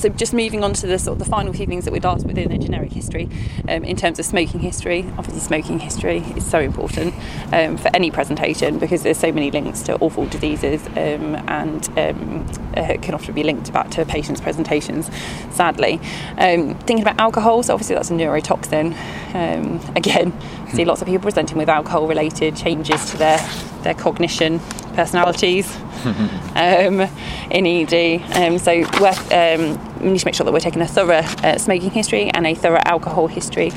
so 0.03 0.09
just 0.09 0.33
moving 0.33 0.63
on 0.63 0.73
to 0.73 0.87
the 0.87 0.99
sort 0.99 1.13
of 1.13 1.19
the 1.19 1.29
final 1.29 1.53
few 1.53 1.65
things 1.65 1.85
that 1.85 1.91
we'd 1.91 2.05
asked 2.05 2.25
within 2.25 2.51
a 2.51 2.57
generic 2.57 2.91
history 2.91 3.29
um, 3.69 3.85
in 3.85 3.95
terms 3.95 4.19
of 4.19 4.25
smoking 4.25 4.59
history 4.59 5.05
obviously 5.17 5.39
smoking 5.39 5.79
history 5.79 6.17
is 6.35 6.45
so 6.45 6.59
important 6.59 7.13
um, 7.53 7.77
for 7.77 7.89
any 7.93 8.11
presentation 8.11 8.79
because 8.79 9.03
there's 9.03 9.17
so 9.17 9.31
many 9.31 9.49
links 9.49 9.81
to 9.83 9.95
awful 9.99 10.25
diseases 10.25 10.85
um, 10.87 11.35
and 11.47 11.87
um, 11.97 12.45
uh, 12.77 12.97
can 13.01 13.13
often 13.13 13.33
be 13.33 13.43
linked 13.43 13.71
back 13.73 13.89
to 13.89 14.05
patients 14.05 14.41
presentations 14.41 15.09
sadly 15.51 15.99
um, 16.37 16.75
thinking 16.79 17.01
about 17.01 17.19
alcohol 17.19 17.63
so 17.63 17.73
obviously 17.73 17.95
that's 17.95 18.11
a 18.11 18.13
neurotoxin 18.13 18.93
um, 19.33 19.79
again 19.95 20.33
see 20.69 20.85
lots 20.85 21.01
of 21.01 21.07
people 21.07 21.23
presenting 21.23 21.57
with 21.57 21.69
alcohol 21.69 22.07
related 22.07 22.55
changes 22.55 23.09
to 23.11 23.17
their 23.17 23.37
their 23.83 23.93
cognition 23.93 24.59
personalities 24.93 25.75
um, 26.55 27.01
in 27.51 27.65
ED. 27.65 28.21
Um, 28.35 28.57
so 28.57 28.81
worth, 28.99 29.31
um, 29.31 29.99
we 29.99 30.11
need 30.11 30.19
to 30.19 30.25
make 30.25 30.35
sure 30.35 30.45
that 30.45 30.51
we're 30.51 30.59
taking 30.59 30.81
a 30.81 30.87
thorough 30.87 31.23
uh, 31.43 31.57
smoking 31.57 31.91
history 31.91 32.29
and 32.29 32.47
a 32.47 32.55
thorough 32.55 32.81
alcohol 32.85 33.27
history. 33.27 33.71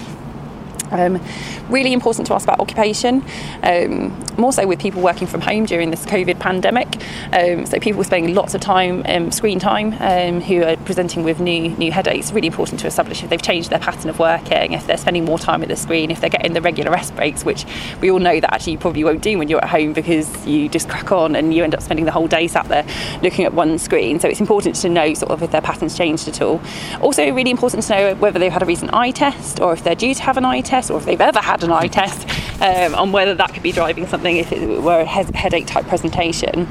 Um, 0.91 1.23
really 1.69 1.93
important 1.93 2.27
to 2.29 2.35
ask 2.35 2.45
about 2.45 2.61
occupation, 2.61 3.25
um, 3.63 4.17
more 4.39 4.53
so 4.53 4.67
with 4.67 4.79
people 4.79 5.03
working 5.03 5.27
from 5.27 5.41
home 5.41 5.65
during 5.65 5.91
this 5.91 6.05
COVID 6.07 6.39
pandemic. 6.39 7.03
Um, 7.33 7.67
so 7.67 7.79
people 7.79 8.03
spending 8.05 8.35
lots 8.35 8.55
of 8.55 8.61
time, 8.61 9.03
um, 9.07 9.33
screen 9.33 9.59
time, 9.59 9.95
um, 10.01 10.41
who 10.41 10.63
are 10.63 10.77
presenting 10.79 11.25
with 11.25 11.41
new 11.41 11.71
new 11.77 11.91
headaches. 11.91 12.33
Really 12.33 12.49
important 12.49 12.81
to 12.81 12.87
establish 12.87 13.23
if 13.23 13.31
they've 13.31 13.43
changed 13.43 13.71
their 13.71 13.79
pattern 13.79 14.11
of 14.11 14.19
working, 14.19 14.73
if 14.73 14.87
they're 14.87 14.97
spending 14.97 15.25
more 15.25 15.39
time 15.39 15.63
at 15.63 15.69
the 15.69 15.77
screen, 15.77 16.11
if 16.11 16.21
they're 16.21 16.31
getting 16.31 16.53
the 16.53 16.61
regular 16.61 16.91
rest 16.91 17.15
breaks, 17.17 17.45
which 17.45 17.65
we 18.01 18.11
all 18.11 18.19
know 18.19 18.39
that 18.41 18.53
actually 18.53 18.75
you 18.75 18.79
probably 18.79 19.05
won't 19.05 19.23
do 19.23 19.39
when 19.39 19.49
you're 19.49 19.63
at 19.63 19.71
home 19.71 19.93
because 19.93 20.47
you 20.47 20.69
just 20.69 20.89
crack 20.89 21.11
on 21.13 21.35
and 21.35 21.53
you 21.55 21.65
end 21.65 21.75
up 21.75 21.83
spending 21.83 22.05
the 22.05 22.13
whole 22.13 22.29
day 22.29 22.47
sat 22.47 22.69
there 22.69 22.87
looking 23.23 23.45
at 23.45 23.53
one 23.55 23.79
screen. 23.79 24.21
So 24.21 24.29
it's 24.29 24.41
important 24.41 24.77
to 24.77 24.89
know 24.89 25.15
sort 25.15 25.33
of 25.33 25.43
if 25.43 25.51
their 25.51 25.63
pattern's 25.63 25.97
changed 25.97 26.29
at 26.29 26.41
all. 26.41 26.61
Also, 27.01 27.31
really 27.33 27.51
important 27.51 27.83
to 27.85 27.93
know 27.93 28.15
whether 28.17 28.39
they've 28.39 28.53
had 28.53 28.63
a 28.63 28.67
recent 28.67 28.93
eye 28.93 29.11
test 29.11 29.61
or 29.61 29.73
if 29.73 29.83
they're 29.83 29.95
due 29.95 30.15
to 30.15 30.23
have 30.23 30.37
an 30.37 30.45
eye 30.45 30.61
test 30.61 30.76
test 30.77 30.91
or 30.91 30.99
if 30.99 31.07
they've 31.07 31.21
ever 31.21 31.41
had 31.41 31.65
an 31.65 31.73
eye 31.73 31.89
test 31.89 32.29
um, 32.61 32.95
on 32.95 33.13
whether 33.13 33.35
that 33.35 33.53
could 33.53 33.63
be 33.63 33.73
driving 33.73 34.07
something 34.07 34.37
if 34.37 34.53
it 34.53 34.83
were 34.83 35.01
a 35.01 35.05
headache 35.05 35.67
type 35.67 35.87
presentation. 35.87 36.69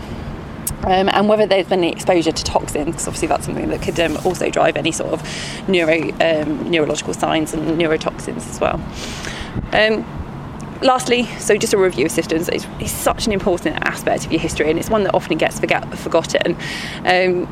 Um, 0.83 1.09
and 1.09 1.27
whether 1.27 1.47
there's 1.47 1.67
been 1.67 1.79
any 1.79 1.91
exposure 1.91 2.31
to 2.31 2.43
toxins, 2.43 2.85
because 2.85 3.07
obviously 3.07 3.27
that's 3.27 3.45
something 3.45 3.69
that 3.69 3.81
could 3.81 3.99
um, 3.99 4.17
also 4.23 4.51
drive 4.51 4.77
any 4.77 4.91
sort 4.91 5.13
of 5.13 5.67
neuro, 5.67 6.11
um, 6.21 6.69
neurological 6.69 7.15
signs 7.15 7.53
and 7.55 7.81
neurotoxins 7.81 8.47
as 8.47 8.59
well. 8.59 8.79
Um, 9.73 10.05
lastly, 10.83 11.23
so 11.39 11.57
just 11.57 11.73
a 11.73 11.77
review 11.77 12.05
of 12.05 12.11
systems 12.11 12.49
is, 12.49 12.67
is, 12.79 12.91
such 12.91 13.25
an 13.25 13.31
important 13.31 13.77
aspect 13.77 14.27
of 14.27 14.31
your 14.31 14.41
history, 14.41 14.69
and 14.69 14.77
it's 14.77 14.91
one 14.91 15.03
that 15.05 15.15
often 15.15 15.39
gets 15.39 15.59
forget, 15.59 15.91
forgotten. 15.97 16.55
Um, 17.03 17.47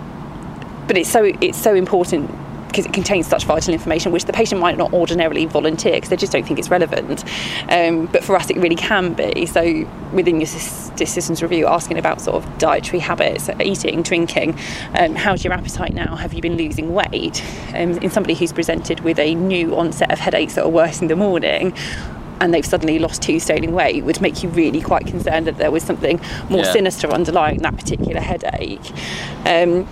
but 0.85 0.97
it's 0.97 1.09
so 1.09 1.23
it's 1.23 1.57
so 1.57 1.73
important 1.73 2.29
because 2.73 2.87
it 2.87 2.93
contains 2.93 3.27
such 3.27 3.45
vital 3.45 3.71
information 3.71 4.11
which 4.11 4.25
the 4.25 4.33
patient 4.33 4.59
might 4.59 4.79
not 4.79 4.91
ordinarily 4.93 5.45
volunteer 5.45 5.93
because 5.93 6.09
they 6.09 6.15
just 6.15 6.31
don't 6.31 6.43
think 6.43 6.57
it's 6.57 6.71
relevant. 6.71 7.23
Um, 7.69 8.07
but 8.07 8.23
for 8.23 8.35
us, 8.35 8.49
it 8.49 8.57
really 8.57 8.75
can 8.75 9.13
be. 9.13 9.45
So 9.45 9.87
within 10.11 10.41
your 10.41 10.47
systems 10.47 11.43
review, 11.43 11.67
asking 11.67 11.99
about 11.99 12.19
sort 12.19 12.43
of 12.43 12.57
dietary 12.57 12.97
habits, 12.97 13.47
eating, 13.61 14.01
drinking, 14.01 14.57
um, 14.97 15.13
how's 15.13 15.43
your 15.43 15.53
appetite 15.53 15.93
now? 15.93 16.15
Have 16.15 16.33
you 16.33 16.41
been 16.41 16.57
losing 16.57 16.95
weight? 16.95 17.43
Um, 17.75 17.99
in 17.99 18.09
somebody 18.09 18.33
who's 18.33 18.51
presented 18.51 19.01
with 19.01 19.19
a 19.19 19.35
new 19.35 19.75
onset 19.75 20.11
of 20.11 20.17
headaches 20.17 20.55
that 20.55 20.63
are 20.63 20.69
worse 20.69 20.99
in 20.99 21.09
the 21.09 21.15
morning, 21.15 21.75
and 22.41 22.53
they've 22.53 22.65
suddenly 22.65 22.97
lost 22.97 23.21
two 23.21 23.39
stone 23.39 23.63
in 23.63 23.71
weight 23.71 24.03
would 24.03 24.19
make 24.19 24.41
you 24.41 24.49
really 24.49 24.81
quite 24.81 25.05
concerned 25.05 25.45
that 25.45 25.57
there 25.57 25.71
was 25.71 25.83
something 25.83 26.19
more 26.49 26.63
yeah. 26.63 26.73
sinister 26.73 27.07
underlying 27.09 27.59
that 27.59 27.77
particular 27.77 28.19
headache. 28.19 28.91
Um, 29.45 29.87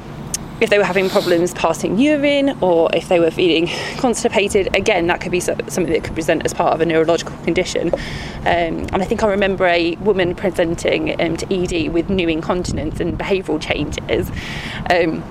if 0.61 0.69
they 0.69 0.77
were 0.77 0.83
having 0.83 1.09
problems 1.09 1.53
passing 1.53 1.97
urine 1.97 2.55
or 2.61 2.89
if 2.93 3.09
they 3.09 3.19
were 3.19 3.31
feeling 3.31 3.67
constipated, 3.97 4.73
again, 4.75 5.07
that 5.07 5.19
could 5.19 5.31
be 5.31 5.39
something 5.39 5.87
that 5.87 6.03
could 6.03 6.13
present 6.13 6.45
as 6.45 6.53
part 6.53 6.73
of 6.73 6.81
a 6.81 6.85
neurological 6.85 7.35
condition. 7.43 7.93
Um, 8.41 8.87
and 8.93 9.01
I 9.01 9.05
think 9.05 9.23
I 9.23 9.27
remember 9.27 9.65
a 9.65 9.95
woman 9.95 10.35
presenting 10.35 11.19
um, 11.19 11.35
to 11.37 11.53
ED 11.53 11.91
with 11.91 12.09
new 12.09 12.29
incontinence 12.29 12.99
and 12.99 13.17
behavioural 13.17 13.59
changes. 13.59 14.29
Um, 14.89 15.23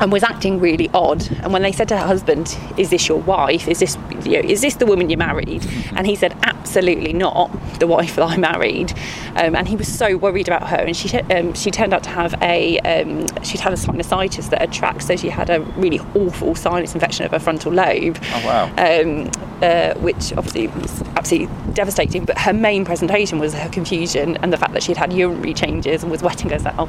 and 0.00 0.12
was 0.12 0.22
acting 0.22 0.60
really 0.60 0.88
odd. 0.94 1.28
And 1.42 1.52
when 1.52 1.62
they 1.62 1.72
said 1.72 1.88
to 1.88 1.96
her 1.96 2.06
husband, 2.06 2.56
"Is 2.76 2.90
this 2.90 3.08
your 3.08 3.20
wife? 3.20 3.68
Is 3.68 3.80
this 3.80 3.96
you 4.24 4.42
know, 4.42 4.48
is 4.48 4.60
this 4.60 4.74
the 4.74 4.86
woman 4.86 5.10
you 5.10 5.16
married?" 5.16 5.66
and 5.94 6.06
he 6.06 6.14
said, 6.14 6.36
"Absolutely 6.42 7.12
not, 7.12 7.50
the 7.78 7.86
wife 7.86 8.16
that 8.16 8.24
I 8.24 8.36
married." 8.36 8.92
Um, 9.36 9.54
and 9.54 9.68
he 9.68 9.76
was 9.76 9.88
so 9.88 10.16
worried 10.16 10.48
about 10.48 10.68
her. 10.68 10.76
And 10.76 10.96
she 10.96 11.16
um, 11.18 11.54
she 11.54 11.70
turned 11.70 11.92
out 11.92 12.02
to 12.04 12.10
have 12.10 12.34
a 12.42 12.78
um, 12.80 13.26
she'd 13.42 13.60
had 13.60 13.72
a 13.72 13.76
sinusitis 13.76 14.50
that 14.50 14.60
had 14.60 14.72
tracked, 14.72 15.02
so 15.02 15.16
she 15.16 15.28
had 15.28 15.50
a 15.50 15.60
really 15.76 16.00
awful 16.14 16.54
sinus 16.54 16.94
infection 16.94 17.24
of 17.24 17.32
her 17.32 17.38
frontal 17.38 17.72
lobe. 17.72 18.18
Oh 18.34 18.46
wow! 18.46 18.64
Um, 18.76 19.30
uh, 19.62 19.94
which 19.94 20.32
obviously 20.34 20.68
was 20.68 21.02
absolutely 21.16 21.48
devastating. 21.74 22.24
But 22.24 22.38
her 22.38 22.52
main 22.52 22.84
presentation 22.84 23.38
was 23.38 23.54
her 23.54 23.68
confusion 23.68 24.36
and 24.38 24.52
the 24.52 24.56
fact 24.56 24.72
that 24.72 24.82
she'd 24.82 24.96
had 24.96 25.12
urinary 25.12 25.54
changes 25.54 26.02
and 26.02 26.10
was 26.10 26.22
wetting 26.22 26.50
herself. 26.50 26.88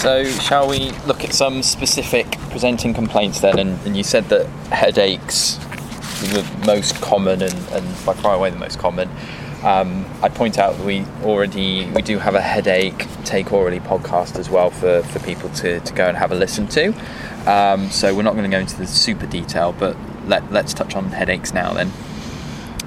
So, 0.00 0.24
shall 0.24 0.66
we 0.66 0.92
look 1.06 1.24
at 1.24 1.34
some 1.34 1.62
specific 1.62 2.26
presenting 2.48 2.94
complaints 2.94 3.40
then? 3.40 3.58
And, 3.58 3.78
and 3.84 3.94
you 3.94 4.02
said 4.02 4.30
that 4.30 4.46
headaches 4.72 5.58
were 6.22 6.40
the 6.40 6.62
most 6.66 6.94
common 7.02 7.42
and, 7.42 7.52
and 7.68 7.86
by 8.06 8.14
far 8.14 8.34
away 8.34 8.48
the 8.48 8.58
most 8.58 8.78
common. 8.78 9.10
Um, 9.62 10.06
I'd 10.22 10.34
point 10.34 10.58
out 10.58 10.78
that 10.78 10.86
we 10.86 11.04
already 11.22 11.84
we 11.90 12.00
do 12.00 12.16
have 12.16 12.34
a 12.34 12.40
headache 12.40 13.06
take 13.26 13.48
Aurally 13.48 13.78
podcast 13.78 14.38
as 14.38 14.48
well 14.48 14.70
for, 14.70 15.02
for 15.02 15.18
people 15.18 15.50
to, 15.50 15.80
to 15.80 15.92
go 15.92 16.06
and 16.06 16.16
have 16.16 16.32
a 16.32 16.34
listen 16.34 16.66
to. 16.68 16.94
Um, 17.46 17.90
so 17.90 18.16
we're 18.16 18.22
not 18.22 18.32
going 18.32 18.50
to 18.50 18.56
go 18.56 18.60
into 18.60 18.78
the 18.78 18.86
super 18.86 19.26
detail, 19.26 19.74
but 19.78 19.98
let, 20.26 20.50
let's 20.50 20.72
touch 20.72 20.94
on 20.96 21.10
headaches 21.10 21.52
now 21.52 21.74
then. 21.74 21.92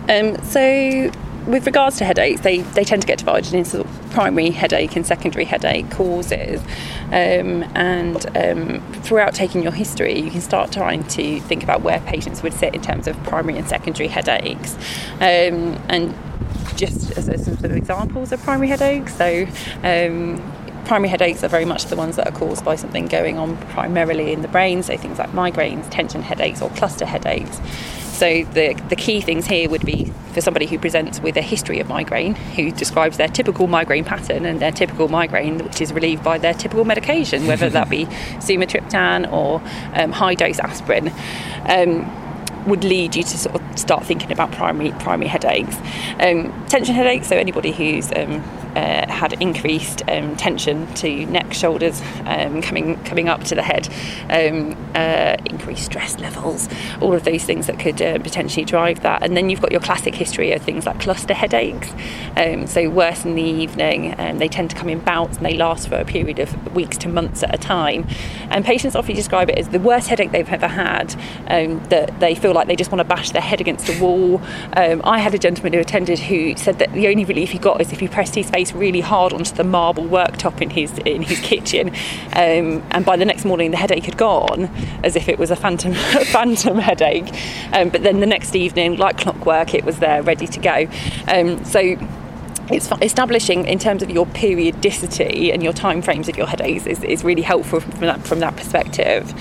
Um, 0.10 0.44
so 0.44 1.12
with 1.48 1.66
regards 1.66 1.98
to 1.98 2.06
headaches, 2.06 2.42
they, 2.42 2.60
they 2.60 2.84
tend 2.84 3.02
to 3.02 3.08
get 3.08 3.20
divided 3.20 3.54
into 3.54 3.84
primary 4.12 4.52
headache 4.52 4.96
and 4.96 5.06
secondary 5.06 5.46
headache 5.46 5.90
causes. 5.92 6.62
Um, 7.08 7.64
and 7.76 8.26
um, 8.38 8.94
throughout 9.04 9.34
taking 9.34 9.62
your 9.62 9.72
history, 9.72 10.20
you 10.20 10.32
can 10.32 10.42
start 10.42 10.72
trying 10.72 11.04
to 11.10 11.40
think 11.42 11.64
about 11.64 11.82
where 11.82 12.00
patients 12.02 12.44
would 12.44 12.54
sit 12.54 12.74
in 12.74 12.82
terms 12.82 13.08
of 13.08 13.22
primary 13.24 13.58
and 13.58 13.68
secondary 13.68 14.08
headaches. 14.08 14.76
Um, 15.16 15.82
and 15.90 16.16
just 16.76 17.12
as, 17.18 17.30
as 17.30 17.46
some 17.46 17.58
sort 17.58 17.72
of 17.72 17.78
examples 17.78 18.32
of 18.32 18.42
primary 18.42 18.70
headaches, 18.70 19.16
so 19.16 19.46
um, 19.84 20.42
primary 20.86 21.10
headaches 21.10 21.44
are 21.44 21.50
very 21.50 21.66
much 21.66 21.86
the 21.86 21.96
ones 21.96 22.16
that 22.16 22.28
are 22.28 22.38
caused 22.38 22.64
by 22.64 22.76
something 22.76 23.08
going 23.08 23.38
on 23.38 23.58
primarily 23.58 24.34
in 24.34 24.42
the 24.42 24.48
brain, 24.48 24.84
so 24.84 24.96
things 24.98 25.20
like 25.20 25.32
migraines, 25.32 25.90
tension 25.90 26.22
headaches, 26.22 26.62
or 26.62 26.70
cluster 26.72 27.06
headaches. 27.06 27.60
So 28.24 28.46
the, 28.54 28.74
the 28.88 28.96
key 28.96 29.20
things 29.20 29.46
here 29.48 29.70
would 29.70 29.86
be 29.86 30.06
for 30.32 30.40
somebody 30.40 30.66
who 30.66 30.80
presents 30.80 31.20
with 31.20 31.36
a 31.36 31.42
history 31.42 31.82
of 31.82 31.90
migraine, 31.90 32.36
who 32.36 32.72
describes 32.72 33.18
their 33.18 33.28
typical 33.28 33.68
migraine 33.68 34.06
pattern 34.06 34.46
and 34.46 34.62
their 34.62 34.72
typical 34.72 35.10
migraine, 35.10 35.58
which 35.58 35.82
is 35.82 35.92
relieved 35.92 36.24
by 36.24 36.38
their 36.38 36.54
typical 36.54 36.86
medication, 36.86 37.48
whether 37.48 37.70
that 37.70 37.90
be 37.90 38.06
sumatriptan 38.40 39.30
or 39.30 39.62
um, 39.94 40.14
high 40.14 40.36
dose 40.36 40.58
aspirin. 40.60 41.12
Um, 41.68 42.10
would 42.66 42.86
lead 42.86 43.14
you 43.14 43.24
to 43.24 43.38
sort 43.38 43.56
of 43.56 43.78
start 43.78 44.06
thinking 44.06 44.32
about 44.32 44.54
primary 44.54 44.92
primary 44.94 45.28
headaches. 45.28 45.76
Um, 46.22 46.66
tension 46.68 46.96
headaches, 46.96 47.28
so 47.28 47.36
anybody 47.36 47.74
who's 47.74 48.10
um, 48.14 48.42
uh, 48.76 49.12
had 49.12 49.34
increased 49.42 50.02
um, 50.10 50.36
tension 50.36 50.92
to 50.96 51.26
neck, 51.28 51.54
shoulders, 51.54 52.02
um, 52.26 52.62
coming 52.62 53.02
coming 53.04 53.30
up 53.30 53.44
to 53.46 53.56
the 53.56 53.62
head, 53.62 53.88
um, 54.30 54.78
uh, 54.96 55.36
increased 55.46 55.86
stress 55.86 56.20
levels, 56.20 56.70
all 57.02 57.14
of 57.14 57.24
those 57.24 57.44
things 57.44 57.68
that 57.68 57.80
could 57.80 58.02
uh, 58.02 58.20
potentially 58.20 58.66
drive 58.66 59.02
that. 59.02 59.24
And 59.24 59.36
then 59.36 59.50
you've 59.50 59.62
got 59.62 59.72
your 59.72 59.82
classic 59.82 60.16
history 60.16 60.52
of 60.52 60.62
things 60.62 60.86
like 60.86 61.00
cluster 61.00 61.34
headaches, 61.34 61.92
um, 62.38 62.68
so 62.68 62.90
worse 62.90 63.26
in 63.26 63.36
the 63.36 63.44
evening, 63.44 64.14
and 64.14 64.40
they 64.40 64.48
tend 64.48 64.70
to 64.72 64.76
come 64.76 64.90
in 64.90 65.00
bouts 65.00 65.38
and 65.38 65.46
they 65.46 65.58
last 65.58 65.88
for 65.88 65.96
a 65.96 66.06
period 66.06 66.40
of 66.40 66.74
weeks 66.74 66.98
to 67.00 67.10
months 67.10 67.44
at 67.44 67.54
a 67.54 67.58
time. 67.58 68.08
And 68.50 68.66
patients 68.66 68.96
often 68.96 69.16
describe 69.16 69.50
it 69.50 69.58
as 69.58 69.70
the 69.70 69.80
worst 69.80 70.08
headache 70.08 70.32
they've 70.32 70.50
ever 70.50 70.68
had, 70.68 71.16
um, 71.48 71.84
that 71.86 72.20
they 72.20 72.36
feel 72.36 72.54
like 72.54 72.68
they 72.68 72.76
just 72.76 72.92
want 72.92 73.00
to 73.00 73.06
bash 73.06 73.32
their 73.32 73.42
head 73.42 73.62
against 73.62 73.88
the 73.88 74.00
wall. 74.02 74.42
Um, 74.76 75.02
I 75.04 75.20
had 75.20 75.34
a 75.34 75.38
gentleman 75.38 75.74
who 75.74 75.80
attended 75.80 76.20
who 76.20 76.56
said 76.58 76.80
that 76.80 76.94
the 76.94 77.08
only 77.08 77.26
relief 77.26 77.52
he 77.52 77.58
got 77.58 77.82
is 77.82 77.92
if 77.92 78.00
he 78.00 78.08
pressed 78.08 78.36
his 78.36 78.50
face 78.50 78.63
face 78.64 78.74
really 78.74 79.02
hard 79.02 79.34
onto 79.34 79.54
the 79.56 79.64
marble 79.64 80.04
worktop 80.04 80.62
in 80.62 80.70
his 80.70 80.98
in 81.00 81.22
his 81.22 81.40
kitchen, 81.40 81.90
um, 82.34 82.84
and 82.92 83.06
by 83.06 83.18
the 83.18 83.26
next 83.26 83.46
morning 83.46 83.72
the 83.72 83.78
headache 83.78 84.06
had 84.06 84.18
gone, 84.18 84.66
as 85.04 85.16
if 85.16 85.28
it 85.30 85.40
was 85.40 85.52
a 85.52 85.56
phantom 85.56 85.94
phantom 86.26 86.78
headache. 86.78 87.34
Um, 87.74 87.90
but 87.90 88.04
then 88.04 88.20
the 88.20 88.26
next 88.26 88.56
evening, 88.56 88.98
like 88.98 89.18
clockwork, 89.18 89.74
it 89.74 89.84
was 89.84 90.00
there 90.00 90.22
ready 90.24 90.48
to 90.48 90.60
go. 90.60 90.88
Um, 91.28 91.64
so 91.66 91.98
it's 92.70 92.90
establishing 93.02 93.66
in 93.66 93.78
terms 93.78 94.02
of 94.02 94.10
your 94.10 94.26
periodicity 94.28 95.52
and 95.52 95.62
your 95.62 95.74
time 95.74 96.02
frames 96.02 96.30
of 96.30 96.38
your 96.38 96.48
headaches 96.48 96.86
is, 96.86 97.04
is 97.04 97.24
really 97.24 97.42
helpful 97.42 97.82
from 97.82 98.00
that 98.02 98.26
from 98.26 98.40
that 98.40 98.56
perspective. 98.56 99.34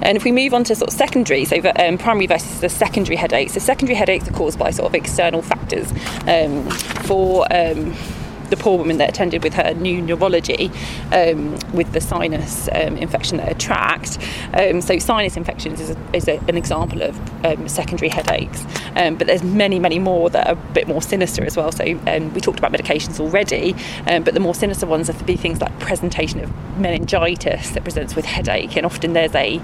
And 0.00 0.16
if 0.16 0.22
we 0.22 0.30
move 0.30 0.54
on 0.54 0.62
to 0.64 0.76
sort 0.76 0.92
of 0.92 0.96
secondary, 0.96 1.44
so 1.44 1.56
um, 1.76 1.98
primary 1.98 2.28
versus 2.28 2.60
the 2.60 2.68
secondary 2.68 3.16
headaches, 3.16 3.54
the 3.54 3.60
secondary 3.60 3.96
headaches 3.96 4.28
are 4.28 4.32
caused 4.32 4.56
by 4.56 4.70
sort 4.70 4.88
of 4.88 4.94
external 4.94 5.42
factors. 5.42 5.90
Um, 6.28 6.70
for 7.08 7.46
um, 7.52 7.96
the 8.50 8.56
poor 8.56 8.78
woman 8.78 8.98
that 8.98 9.08
attended 9.08 9.42
with 9.42 9.54
her 9.54 9.74
new 9.74 10.00
neurology 10.00 10.70
um, 11.12 11.58
with 11.72 11.92
the 11.92 12.00
sinus 12.00 12.68
um, 12.72 12.96
infection 12.96 13.36
that 13.38 13.48
had 13.48 13.60
tracked. 13.60 14.18
Um, 14.54 14.80
so 14.80 14.98
sinus 14.98 15.36
infections 15.36 15.80
is, 15.80 15.90
a, 15.90 16.16
is 16.16 16.28
a, 16.28 16.38
an 16.48 16.56
example 16.56 17.02
of 17.02 17.44
um, 17.44 17.68
secondary 17.68 18.08
headaches, 18.08 18.64
um, 18.96 19.16
but 19.16 19.26
there's 19.26 19.42
many, 19.42 19.78
many 19.78 19.98
more 19.98 20.30
that 20.30 20.46
are 20.46 20.52
a 20.52 20.72
bit 20.72 20.88
more 20.88 21.02
sinister 21.02 21.44
as 21.44 21.56
well. 21.56 21.72
So 21.72 21.84
we 21.84 22.40
talked 22.40 22.58
about 22.58 22.72
medications 22.72 23.20
already, 23.20 23.74
but 24.04 24.34
the 24.34 24.40
more 24.40 24.54
sinister 24.54 24.86
ones 24.86 25.10
are 25.10 25.14
to 25.14 25.24
be 25.24 25.36
things 25.36 25.60
like 25.60 25.78
presentation 25.78 26.40
of 26.40 26.78
meningitis 26.78 27.70
that 27.70 27.82
presents 27.82 28.14
with 28.14 28.24
headache, 28.24 28.76
and 28.76 28.86
often 28.86 29.12
there's 29.12 29.34
a 29.34 29.58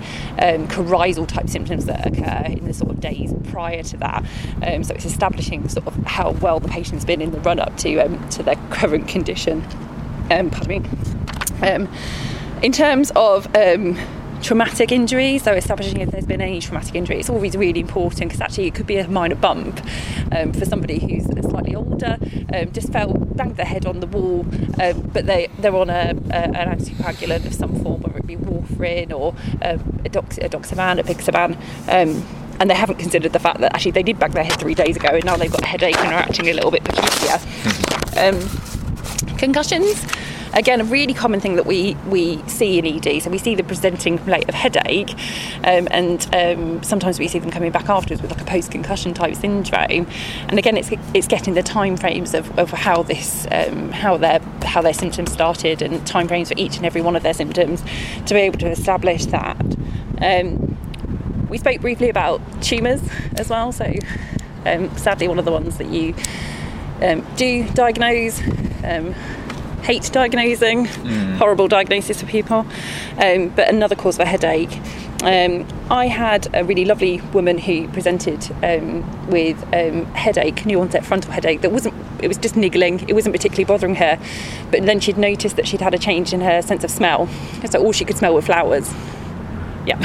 coryzal 0.69 1.27
type 1.27 1.49
symptoms 1.49 1.87
that 1.87 2.07
occur 2.07 2.47
in 2.47 2.65
the 2.65 2.75
sort 2.75 2.91
of 2.91 3.01
days 3.01 3.33
prior 3.45 3.83
to 3.83 3.97
that. 3.99 4.25
so 4.61 4.95
it's 4.95 5.05
establishing 5.05 5.69
sort 5.69 5.87
of 5.87 5.95
how 6.07 6.31
well 6.33 6.61
the 6.61 6.69
patient's 6.69 7.05
been 7.05 7.21
in 7.21 7.31
the 7.31 7.41
run 7.41 7.59
up 7.59 7.77
to 7.77 7.95
to 8.31 8.43
their 8.43 8.57
current 8.75 9.09
condition. 9.09 9.65
Um, 10.31 10.51
pardon 10.51 10.83
me. 10.83 11.69
Um, 11.69 11.89
in 12.63 12.73
terms 12.73 13.13
of 13.15 13.55
um, 13.57 13.99
traumatic 14.43 14.93
injury, 14.93 15.39
so 15.39 15.53
establishing 15.53 16.01
if 16.01 16.11
there's 16.11 16.27
been 16.27 16.41
any 16.41 16.61
traumatic 16.61 16.95
injury, 16.95 17.19
it's 17.19 17.31
always 17.31 17.57
really 17.57 17.81
important 17.81 18.31
because 18.31 18.41
actually 18.41 18.67
it 18.67 18.75
could 18.75 18.87
be 18.87 18.97
a 18.97 19.09
minor 19.09 19.35
bump 19.35 19.81
um, 20.33 20.53
for 20.53 20.65
somebody 20.65 20.99
who's 20.99 21.27
slightly 21.55 21.77
older, 21.77 22.19
um, 22.53 22.73
just 22.73 22.93
fell, 22.93 23.13
banged 23.13 23.57
their 23.57 23.67
head 23.67 23.87
on 23.87 24.01
the 24.01 24.07
wall, 24.09 24.45
um, 24.83 25.01
but 25.13 25.27
they, 25.27 25.49
they're 25.59 25.75
on 25.75 25.89
a, 25.89 26.15
a, 26.31 26.35
an 26.35 26.79
anticoagulant 26.79 27.47
of 27.47 27.55
some 27.55 27.81
form, 27.83 28.03
whether 28.03 28.19
it 28.19 28.27
be 28.27 28.37
warfarin 28.37 29.13
or 29.13 29.35
um, 29.63 30.01
a, 30.05 30.09
dox, 30.09 30.37
edoxaban, 30.39 31.01
apixaban. 31.01 31.57
Um, 31.89 32.27
and 32.61 32.71
they 32.71 32.75
haven't 32.75 32.99
considered 32.99 33.33
the 33.33 33.39
fact 33.39 33.61
that 33.61 33.75
actually 33.75 33.93
they 33.93 34.03
did 34.03 34.19
bang 34.19 34.31
their 34.33 34.45
head 34.45 34.59
three 34.59 34.75
days 34.75 34.97
ago 34.97 35.09
and 35.09 35.25
now 35.25 35.37
they've 35.37 35.51
got 35.51 35.63
a 35.63 35.67
headache 35.67 35.99
and 35.99 36.09
are 36.09 36.21
acting 36.21 36.49
a 36.49 36.53
little 36.53 36.71
bit 36.71 36.85
peculiar. 36.85 37.39
Um, 38.17 38.39
concussions, 39.39 40.07
again, 40.55 40.81
a 40.81 40.85
really 40.85 41.15
common 41.15 41.41
thing 41.41 41.57
that 41.57 41.67
we, 41.67 41.97
we 42.09 42.43
see 42.49 42.79
in 42.79 42.87
ED. 42.87 43.23
So 43.23 43.31
we 43.31 43.39
see 43.39 43.55
the 43.55 43.65
presenting 43.65 44.17
complaint 44.17 44.49
of 44.49 44.55
headache, 44.55 45.11
um, 45.65 45.89
and 45.91 46.27
um, 46.35 46.83
sometimes 46.83 47.19
we 47.19 47.29
see 47.29 47.39
them 47.39 47.51
coming 47.51 47.73
back 47.73 47.89
afterwards 47.89 48.23
with 48.23 48.31
like 48.31 48.41
a 48.41 48.45
post 48.45 48.71
concussion 48.71 49.15
type 49.15 49.35
syndrome. 49.35 50.07
And 50.49 50.59
again, 50.59 50.77
it's 50.77 50.91
it's 51.13 51.27
getting 51.27 51.55
the 51.55 51.63
time 51.63 51.97
frames 51.97 52.35
of, 52.35 52.59
of 52.59 52.71
how 52.71 53.03
this 53.03 53.47
um, 53.51 53.91
how 53.91 54.17
their 54.17 54.41
how 54.65 54.81
their 54.81 54.95
symptoms 54.95 55.33
started 55.33 55.83
and 55.83 56.07
time 56.07 56.29
frames 56.29 56.49
for 56.49 56.55
each 56.57 56.77
and 56.77 56.87
every 56.87 57.01
one 57.01 57.17
of 57.17 57.23
their 57.23 57.35
symptoms 57.35 57.83
to 58.27 58.35
be 58.35 58.41
able 58.41 58.59
to 58.61 58.71
establish 58.71 59.27
that. 59.27 59.61
Um, 60.21 60.71
we 61.49 61.59
spoke 61.59 61.81
briefly 61.81 62.09
about 62.09 62.41
tumours 62.63 63.03
as 63.37 63.49
well. 63.49 63.73
So 63.73 63.93
um, 64.67 64.97
sadly, 64.97 65.29
one 65.29 65.39
of 65.39 65.45
the 65.45 65.53
ones 65.53 65.79
that 65.79 65.89
you 65.89 66.15
um, 67.03 67.27
do 67.37 67.69
diagnose 67.71 68.41
hate 69.85 70.11
diagnosing, 70.13 70.87
mm. 70.87 71.37
horrible 71.37 71.69
diagnosis 71.69 72.21
for 72.21 72.27
people. 72.27 72.67
Um, 73.19 73.51
but 73.51 73.69
another 73.69 73.95
cause 73.95 74.17
of 74.17 74.21
a 74.21 74.25
headache. 74.25 74.81
Um, 75.23 75.67
I 75.91 76.07
had 76.07 76.49
a 76.55 76.65
really 76.65 76.85
lovely 76.85 77.21
woman 77.33 77.59
who 77.59 77.89
presented 77.89 78.51
um, 78.63 79.29
with 79.29 79.63
um, 79.75 80.07
headache, 80.15 80.67
new 80.67 80.81
onset 80.81 81.05
frontal 81.05 81.33
headache 81.33 81.61
that 81.61 81.71
wasn't, 81.71 81.95
it 82.23 82.29
was 82.29 82.39
just 82.39 82.57
niggling, 82.57 83.09
it 83.09 83.13
wasn't 83.13 83.35
particularly 83.35 83.65
bothering 83.65 83.95
her. 83.97 84.19
But 84.71 84.85
then 84.87 85.01
she'd 85.01 85.19
noticed 85.19 85.57
that 85.57 85.69
she'd 85.69 85.83
had 85.83 85.95
a 85.95 85.99
change 85.99 86.33
in 86.33 86.41
her 86.41 86.63
sense 86.63 86.83
of 86.83 86.91
smell. 86.91 87.29
So 87.71 87.83
all 87.83 87.93
she 87.93 88.05
could 88.05 88.17
smell 88.17 88.35
were 88.35 88.43
flowers. 88.43 88.93
Yeah. 89.87 90.01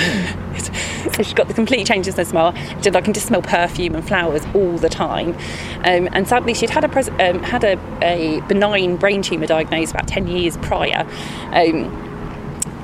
so 1.13 1.23
she's 1.23 1.33
got 1.33 1.47
the 1.47 1.53
complete 1.53 1.87
changes 1.87 2.15
in 2.15 2.19
her 2.19 2.25
smell. 2.25 2.53
She 2.53 2.83
said, 2.83 2.95
I 2.95 3.01
can 3.01 3.13
just 3.13 3.27
smell 3.27 3.41
perfume 3.41 3.95
and 3.95 4.05
flowers 4.05 4.43
all 4.53 4.77
the 4.77 4.89
time. 4.89 5.33
Um, 5.79 6.09
and 6.11 6.27
sadly, 6.27 6.53
she'd 6.53 6.69
had 6.69 6.83
a 6.83 6.89
pres- 6.89 7.09
um, 7.09 7.41
had 7.43 7.63
a, 7.63 7.79
a, 8.01 8.41
benign 8.41 8.97
brain 8.97 9.21
tumour 9.21 9.47
diagnosed 9.47 9.91
about 9.91 10.07
10 10.07 10.27
years 10.27 10.57
prior. 10.57 11.07
Um, 11.51 12.07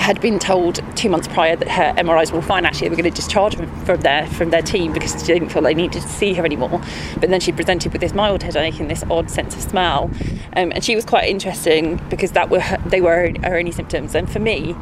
had 0.06 0.22
been 0.22 0.38
told 0.38 0.80
two 0.96 1.10
months 1.10 1.28
prior 1.28 1.56
that 1.56 1.68
her 1.68 1.92
MRIs 1.98 2.32
were 2.32 2.40
fine. 2.40 2.64
Actually, 2.64 2.90
they 2.90 2.96
were 2.96 3.02
going 3.02 3.12
to 3.12 3.16
discharge 3.16 3.56
her 3.56 3.66
from 3.86 4.02
their 4.02 4.28
from 4.28 4.52
their 4.52 4.62
team 4.62 4.94
because 4.94 5.20
she 5.20 5.34
didn't 5.34 5.50
feel 5.50 5.64
they 5.64 5.74
needed 5.74 6.00
to 6.00 6.08
see 6.08 6.36
her 6.36 6.46
anymore. 6.46 6.80
But 7.20 7.32
then 7.32 7.40
she 7.40 7.52
presented 7.52 7.92
with 7.92 8.02
this 8.02 8.14
mild 8.14 8.44
headache 8.44 8.80
and 8.80 8.88
this 8.88 9.04
odd 9.10 9.32
sense 9.32 9.56
of 9.56 9.64
smell, 9.64 10.12
um, 10.56 10.72
and 10.74 10.84
she 10.84 10.96
was 10.96 11.06
quite 11.06 11.28
interesting 11.28 12.00
because 12.12 12.34
that 12.34 12.52
were 12.52 12.60
her, 12.60 12.78
they 12.86 13.02
were 13.02 13.34
her 13.44 13.58
only 13.58 13.72
symptoms. 13.72 14.14
And 14.14 14.30
for 14.30 14.38
me, 14.38 14.76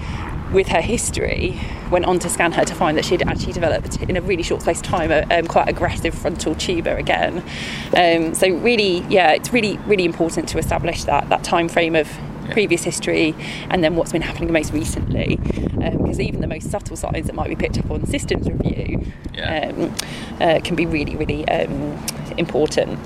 with 0.53 0.67
her 0.67 0.81
history, 0.81 1.59
went 1.91 2.05
on 2.05 2.19
to 2.19 2.29
scan 2.29 2.51
her 2.53 2.63
to 2.63 2.75
find 2.75 2.97
that 2.97 3.05
she'd 3.05 3.21
actually 3.23 3.53
developed 3.53 4.01
in 4.03 4.15
a 4.15 4.21
really 4.21 4.43
short 4.43 4.61
space 4.61 4.77
of 4.77 4.83
time 4.83 5.11
a 5.11 5.23
um, 5.31 5.47
quite 5.47 5.67
aggressive 5.67 6.13
frontal 6.13 6.55
tumour 6.55 6.95
again. 6.95 7.43
Um, 7.97 8.33
so 8.33 8.49
really, 8.49 8.99
yeah, 9.09 9.31
it's 9.31 9.51
really 9.51 9.77
really 9.79 10.05
important 10.05 10.47
to 10.49 10.57
establish 10.57 11.03
that 11.05 11.29
that 11.29 11.43
time 11.43 11.67
frame 11.67 11.95
of 11.95 12.07
yeah. 12.07 12.53
previous 12.53 12.83
history 12.83 13.35
and 13.69 13.83
then 13.83 13.95
what's 13.95 14.11
been 14.11 14.21
happening 14.21 14.51
most 14.51 14.71
recently. 14.71 15.37
Because 15.37 16.19
um, 16.19 16.21
even 16.21 16.41
the 16.41 16.47
most 16.47 16.69
subtle 16.69 16.95
signs 16.95 17.27
that 17.27 17.35
might 17.35 17.49
be 17.49 17.55
picked 17.55 17.77
up 17.77 17.89
on 17.89 18.05
systems 18.05 18.47
review 18.49 19.05
yeah. 19.33 19.69
um, 19.69 19.95
uh, 20.39 20.59
can 20.63 20.75
be 20.75 20.85
really 20.85 21.15
really 21.15 21.47
um, 21.49 22.03
important. 22.37 22.99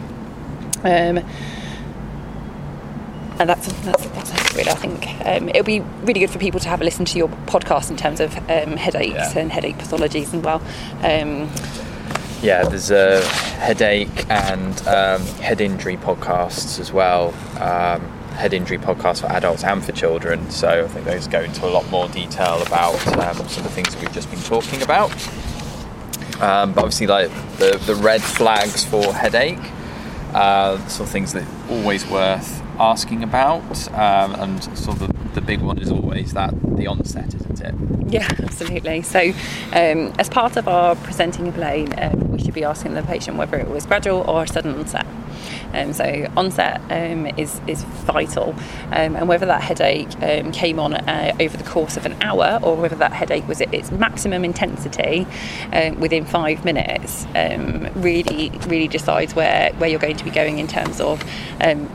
And 3.39 3.49
that's 3.49 3.71
that's, 3.83 4.05
that's 4.07 4.55
really 4.55 4.71
I 4.71 4.75
think 4.75 5.07
um, 5.25 5.49
it'll 5.49 5.63
be 5.63 5.81
really 6.01 6.19
good 6.19 6.29
for 6.29 6.39
people 6.39 6.59
to 6.59 6.69
have 6.69 6.81
a 6.81 6.83
listen 6.83 7.05
to 7.05 7.17
your 7.17 7.29
podcast 7.45 7.91
in 7.91 7.97
terms 7.97 8.19
of 8.19 8.35
um, 8.49 8.77
headaches 8.77 9.13
yeah. 9.13 9.39
and 9.39 9.51
headache 9.51 9.77
pathologies 9.77 10.33
as 10.33 10.41
well. 10.41 10.61
Um, 11.03 11.49
yeah, 12.41 12.63
there's 12.67 12.91
a 12.91 13.25
headache 13.25 14.29
and 14.29 14.87
um, 14.87 15.21
head 15.37 15.61
injury 15.61 15.97
podcasts 15.97 16.79
as 16.79 16.91
well. 16.91 17.29
Um, 17.59 18.01
head 18.33 18.53
injury 18.53 18.77
podcasts 18.77 19.21
for 19.21 19.27
adults 19.27 19.63
and 19.63 19.83
for 19.83 19.91
children. 19.91 20.49
So 20.51 20.85
I 20.85 20.87
think 20.87 21.05
those 21.05 21.27
go 21.27 21.41
into 21.41 21.65
a 21.65 21.69
lot 21.69 21.89
more 21.89 22.07
detail 22.07 22.61
about 22.61 22.95
um, 23.17 23.35
some 23.47 23.63
of 23.65 23.69
the 23.69 23.69
things 23.69 23.93
that 23.93 24.01
we've 24.01 24.13
just 24.13 24.29
been 24.29 24.41
talking 24.41 24.81
about. 24.81 25.09
but 26.39 26.77
obviously, 26.77 27.07
like 27.07 27.29
the 27.57 27.81
the 27.85 27.95
red 27.95 28.21
flags 28.21 28.83
for 28.83 29.13
headache, 29.13 29.57
uh, 30.33 30.77
sort 30.87 31.07
of 31.07 31.11
things 31.11 31.33
that 31.33 31.45
always 31.69 32.05
worth 32.07 32.61
asking 32.79 33.23
about, 33.23 33.91
um, 33.93 34.35
and 34.35 34.63
sort 34.77 35.01
of 35.01 35.07
the, 35.07 35.29
the, 35.33 35.41
big 35.41 35.61
one 35.61 35.77
is 35.77 35.91
always 35.91 36.33
that 36.33 36.53
the 36.77 36.87
onset, 36.87 37.33
isn't 37.33 37.61
it? 37.61 37.75
Yeah, 38.11 38.27
absolutely. 38.43 39.01
So, 39.01 39.29
um, 39.73 40.13
as 40.19 40.29
part 40.29 40.57
of 40.57 40.67
our 40.67 40.95
presenting 40.95 41.47
a 41.47 41.51
plane, 41.51 41.93
um, 41.99 42.31
we 42.31 42.39
should 42.39 42.53
be 42.53 42.63
asking 42.63 42.93
the 42.93 43.03
patient 43.03 43.37
whether 43.37 43.57
it 43.57 43.69
was 43.69 43.85
gradual 43.85 44.21
or 44.29 44.45
sudden 44.47 44.75
onset. 44.75 45.05
Um, 45.73 45.93
so 45.93 46.31
onset 46.35 46.81
um, 46.89 47.25
is 47.37 47.61
is 47.67 47.83
vital, 47.83 48.55
um, 48.91 49.15
and 49.15 49.27
whether 49.27 49.45
that 49.45 49.61
headache 49.61 50.09
um, 50.21 50.51
came 50.51 50.79
on 50.79 50.93
uh, 50.93 51.35
over 51.39 51.57
the 51.57 51.63
course 51.63 51.97
of 51.97 52.05
an 52.05 52.15
hour 52.21 52.59
or 52.63 52.75
whether 52.75 52.95
that 52.95 53.13
headache 53.13 53.47
was 53.47 53.61
at 53.61 53.73
its 53.73 53.91
maximum 53.91 54.43
intensity 54.43 55.25
um, 55.73 55.99
within 55.99 56.25
five 56.25 56.65
minutes, 56.65 57.25
um, 57.35 57.89
really 57.95 58.49
really 58.67 58.87
decides 58.87 59.35
where 59.35 59.71
where 59.73 59.89
you're 59.89 59.99
going 59.99 60.17
to 60.17 60.25
be 60.25 60.31
going 60.31 60.59
in 60.59 60.67
terms 60.67 60.99
of 60.99 61.23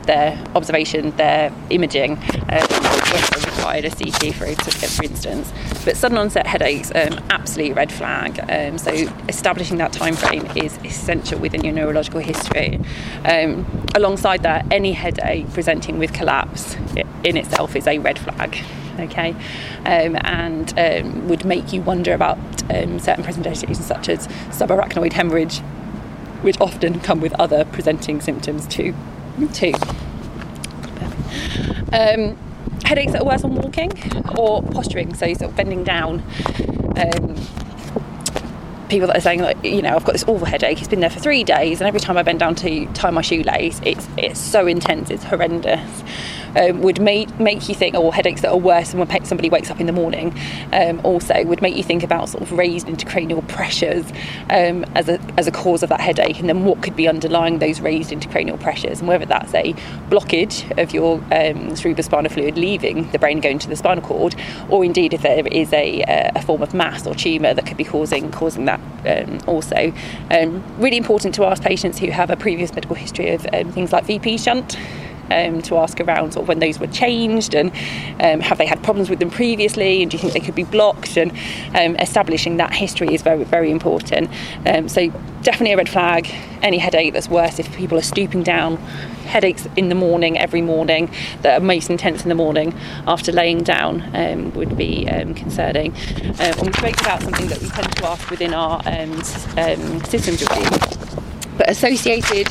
their 0.05 0.41
observation, 0.55 1.11
their 1.17 1.51
imaging. 1.69 2.17
Required 3.63 3.85
a 3.85 3.89
CT 3.89 4.35
for, 4.35 4.45
for 4.61 5.03
instance. 5.03 5.53
But 5.85 5.95
sudden 5.95 6.17
onset 6.17 6.45
headaches, 6.45 6.91
um, 6.93 7.19
absolute 7.29 7.75
red 7.75 7.91
flag. 7.91 8.39
Um, 8.49 8.77
so 8.77 8.91
establishing 9.29 9.77
that 9.77 9.93
time 9.93 10.15
frame 10.15 10.45
is 10.55 10.77
essential 10.83 11.39
within 11.39 11.63
your 11.63 11.73
neurological 11.73 12.19
history. 12.19 12.79
Um, 13.23 13.65
alongside 13.95 14.43
that, 14.43 14.65
any 14.69 14.91
headache 14.91 15.51
presenting 15.53 15.97
with 15.97 16.13
collapse 16.13 16.75
in 17.23 17.37
itself 17.37 17.75
is 17.75 17.87
a 17.87 17.99
red 17.99 18.19
flag. 18.19 18.57
Okay, 18.99 19.31
um, 19.85 20.17
and 20.21 20.77
um, 20.77 21.27
would 21.27 21.45
make 21.45 21.73
you 21.73 21.81
wonder 21.81 22.13
about 22.13 22.37
um, 22.71 22.99
certain 22.99 23.23
presentations 23.23 23.83
such 23.83 24.07
as 24.07 24.27
subarachnoid 24.49 25.13
hemorrhage, 25.13 25.59
which 26.43 26.59
often 26.61 26.99
come 26.99 27.19
with 27.19 27.33
other 27.39 27.65
presenting 27.65 28.21
symptoms 28.21 28.67
too. 28.67 28.93
Too. 29.53 29.73
Um, 31.91 32.37
headaches 32.93 33.11
that 33.13 33.23
are 33.23 33.25
worse 33.25 33.43
on 33.43 33.55
walking 33.55 33.91
or 34.37 34.61
posturing, 34.61 35.15
so 35.15 35.25
sort 35.33 35.49
of 35.49 35.55
bending 35.55 35.83
down. 35.83 36.21
Um, 36.95 37.35
people 38.87 39.07
that 39.07 39.17
are 39.17 39.21
saying 39.21 39.41
like 39.41 39.57
you 39.63 39.81
know 39.81 39.95
I've 39.95 40.05
got 40.05 40.11
this 40.11 40.23
awful 40.25 40.45
headache 40.45 40.77
it's 40.77 40.87
been 40.87 40.99
there 40.99 41.09
for 41.09 41.19
three 41.19 41.43
days 41.43 41.81
and 41.81 41.87
every 41.87 41.99
time 41.99 42.15
I 42.15 42.21
bend 42.21 42.39
down 42.39 42.53
to 42.55 42.85
tie 42.93 43.09
my 43.09 43.21
shoelace 43.21 43.81
it's 43.83 44.07
it's 44.17 44.39
so 44.39 44.67
intense 44.67 45.09
it's 45.09 45.23
horrendous 45.23 46.03
um, 46.55 46.81
would 46.81 47.01
make 47.01 47.39
make 47.39 47.67
you 47.67 47.75
think, 47.75 47.95
or 47.95 48.05
oh, 48.05 48.11
headaches 48.11 48.41
that 48.41 48.51
are 48.51 48.57
worse 48.57 48.91
than 48.91 48.99
when 48.99 49.25
somebody 49.25 49.49
wakes 49.49 49.69
up 49.69 49.79
in 49.79 49.85
the 49.85 49.93
morning, 49.93 50.37
um, 50.71 51.01
also 51.03 51.43
would 51.45 51.61
make 51.61 51.75
you 51.75 51.83
think 51.83 52.03
about 52.03 52.29
sort 52.29 52.43
of 52.43 52.51
raised 52.51 52.87
intracranial 52.87 53.47
pressures 53.47 54.05
um, 54.49 54.83
as 54.95 55.09
a 55.09 55.19
as 55.37 55.47
a 55.47 55.51
cause 55.51 55.83
of 55.83 55.89
that 55.89 56.01
headache, 56.01 56.39
and 56.39 56.49
then 56.49 56.65
what 56.65 56.81
could 56.81 56.95
be 56.95 57.07
underlying 57.07 57.59
those 57.59 57.79
raised 57.79 58.11
intracranial 58.11 58.59
pressures, 58.59 58.99
and 58.99 59.07
whether 59.07 59.25
that's 59.25 59.53
a 59.53 59.73
blockage 60.09 60.69
of 60.81 60.93
your 60.93 61.15
um, 61.15 61.73
cerebrospinal 61.75 62.31
fluid 62.31 62.57
leaving 62.57 63.09
the 63.11 63.19
brain 63.19 63.39
going 63.39 63.59
to 63.59 63.67
the 63.67 63.75
spinal 63.75 64.03
cord, 64.03 64.35
or 64.69 64.83
indeed 64.83 65.13
if 65.13 65.21
there 65.21 65.45
is 65.47 65.71
a, 65.73 66.03
a 66.35 66.41
form 66.41 66.61
of 66.61 66.73
mass 66.73 67.05
or 67.07 67.15
tumour 67.15 67.53
that 67.53 67.65
could 67.65 67.77
be 67.77 67.83
causing 67.83 68.31
causing 68.31 68.65
that 68.65 68.79
um, 69.05 69.39
also. 69.47 69.93
Um, 70.31 70.63
really 70.77 70.97
important 70.97 71.35
to 71.35 71.45
ask 71.45 71.61
patients 71.61 71.99
who 71.99 72.09
have 72.09 72.29
a 72.29 72.35
previous 72.35 72.73
medical 72.73 72.95
history 72.95 73.29
of 73.29 73.41
things 73.73 73.91
like 73.91 74.05
VP 74.05 74.37
shunt 74.37 74.77
um, 75.31 75.61
to 75.63 75.77
ask 75.77 75.99
around 75.99 76.33
sort 76.33 76.43
of 76.43 76.47
when 76.47 76.59
those 76.59 76.79
were 76.79 76.87
changed 76.87 77.53
and 77.53 77.71
um, 78.21 78.39
have 78.39 78.57
they 78.57 78.65
had 78.65 78.81
problems 78.83 79.09
with 79.09 79.19
them 79.19 79.29
previously 79.29 80.01
and 80.01 80.11
do 80.11 80.17
you 80.17 80.21
think 80.21 80.33
they 80.33 80.39
could 80.39 80.55
be 80.55 80.63
blocked? 80.63 81.17
And 81.17 81.31
um, 81.75 81.95
establishing 81.97 82.57
that 82.57 82.73
history 82.73 83.13
is 83.13 83.21
very 83.21 83.43
very 83.43 83.71
important. 83.71 84.29
Um, 84.65 84.87
so 84.87 85.09
definitely 85.41 85.73
a 85.73 85.77
red 85.77 85.89
flag 85.89 86.27
any 86.63 86.77
headache 86.77 87.13
that's 87.13 87.27
worse 87.27 87.59
if 87.59 87.71
people 87.75 87.97
are 87.97 88.03
stooping 88.03 88.41
down. 88.41 88.77
Headaches 89.25 89.67
in 89.75 89.89
the 89.89 89.95
morning 89.95 90.37
every 90.37 90.61
morning 90.61 91.11
that 91.41 91.61
are 91.61 91.63
most 91.63 91.89
intense 91.89 92.23
in 92.23 92.29
the 92.29 92.35
morning 92.35 92.73
after 93.05 93.31
laying 93.31 93.63
down 93.63 94.09
um, 94.15 94.53
would 94.53 94.77
be 94.77 95.07
um, 95.09 95.33
concerning. 95.33 95.93
And 96.39 96.55
we 96.61 96.73
spoke 96.73 96.99
about 97.01 97.21
something 97.21 97.47
that 97.47 97.61
we 97.61 97.69
tend 97.69 97.95
to 97.97 98.07
ask 98.07 98.29
within 98.29 98.53
our 98.53 98.81
systems 100.05 100.41
review. 100.41 100.69
But 101.57 101.69
associated 101.69 102.47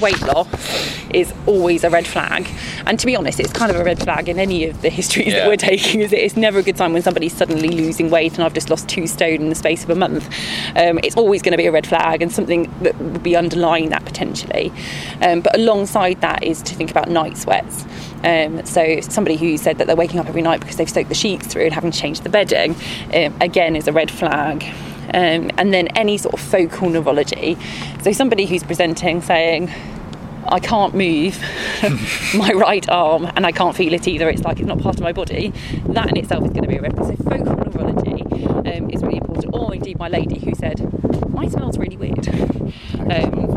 weight 0.00 0.20
loss 0.22 0.48
is 1.10 1.32
always 1.46 1.84
a 1.84 1.90
red 1.90 2.06
flag. 2.06 2.46
And 2.86 2.98
to 3.00 3.06
be 3.06 3.16
honest, 3.16 3.40
it's 3.40 3.52
kind 3.52 3.70
of 3.70 3.76
a 3.80 3.84
red 3.84 3.98
flag 4.02 4.28
in 4.28 4.38
any 4.38 4.64
of 4.66 4.82
the 4.82 4.90
histories 4.98 5.28
Yeah. 5.28 5.40
that 5.40 5.48
we're 5.48 5.56
taking. 5.56 6.00
Is? 6.00 6.12
It's 6.12 6.36
never 6.36 6.58
a 6.58 6.62
good 6.62 6.76
sign 6.76 6.92
when 6.92 7.02
somebody's 7.02 7.32
suddenly 7.36 7.68
losing 7.68 8.10
weight 8.10 8.34
and 8.34 8.44
I've 8.44 8.54
just 8.54 8.70
lost 8.70 8.88
two 8.88 9.06
stone 9.06 9.40
in 9.40 9.48
the 9.48 9.54
space 9.54 9.84
of 9.84 9.90
a 9.90 9.94
month. 9.94 10.26
Um, 10.76 10.98
it's 11.02 11.16
always 11.16 11.42
going 11.42 11.52
to 11.52 11.58
be 11.58 11.66
a 11.66 11.72
red 11.72 11.86
flag 11.86 12.22
and 12.22 12.30
something 12.32 12.72
that 12.82 12.96
would 13.00 13.22
be 13.22 13.36
underlying 13.36 13.88
that 13.90 14.04
potentially. 14.04 14.72
Um, 15.22 15.40
but 15.40 15.56
alongside 15.56 16.20
that 16.20 16.42
is 16.42 16.62
to 16.62 16.74
think 16.74 16.90
about 16.90 17.08
night 17.08 17.36
sweats. 17.36 17.84
Um, 18.24 18.64
so 18.66 19.00
somebody 19.00 19.36
who 19.36 19.56
said 19.56 19.78
that 19.78 19.86
they're 19.86 19.96
waking 19.96 20.18
up 20.20 20.26
every 20.26 20.42
night 20.42 20.60
because 20.60 20.76
they've 20.76 20.90
soaked 20.90 21.08
the 21.08 21.14
sheets 21.14 21.46
through 21.46 21.64
and 21.64 21.72
having 21.72 21.90
to 21.92 21.98
change 21.98 22.20
the 22.20 22.28
bedding, 22.28 22.74
um, 23.14 23.34
again 23.40 23.76
is 23.76 23.86
a 23.88 23.92
red 23.92 24.10
flag. 24.10 24.64
Um, 25.14 25.50
and 25.56 25.72
then 25.72 25.88
any 25.88 26.18
sort 26.18 26.34
of 26.34 26.40
focal 26.40 26.90
neurology. 26.90 27.56
So 28.02 28.12
somebody 28.12 28.46
who's 28.46 28.62
presenting 28.62 29.22
saying, 29.22 29.70
I 30.50 30.60
can't 30.60 30.94
move 30.94 31.38
my 32.34 32.52
right 32.52 32.88
arm 32.88 33.26
and 33.36 33.44
I 33.44 33.52
can't 33.52 33.76
feel 33.76 33.92
it 33.92 34.08
either. 34.08 34.28
It's 34.28 34.42
like 34.42 34.58
it's 34.58 34.66
not 34.66 34.80
part 34.80 34.96
of 34.96 35.02
my 35.02 35.12
body. 35.12 35.52
That 35.88 36.10
in 36.10 36.16
itself 36.16 36.44
is 36.44 36.50
going 36.50 36.62
to 36.62 36.68
be 36.68 36.76
a 36.76 36.82
red 36.82 36.94
flag. 36.94 37.16
So 37.18 37.24
focal 37.24 37.54
neurology 37.56 38.22
um, 38.22 38.90
is 38.90 39.02
really 39.02 39.18
important. 39.18 39.54
Or 39.54 39.74
indeed, 39.74 39.98
my 39.98 40.08
lady 40.08 40.38
who 40.38 40.54
said, 40.54 40.80
"My 41.28 41.48
smell's 41.48 41.76
really 41.78 41.96
weird." 41.96 42.28
Um, 42.28 43.47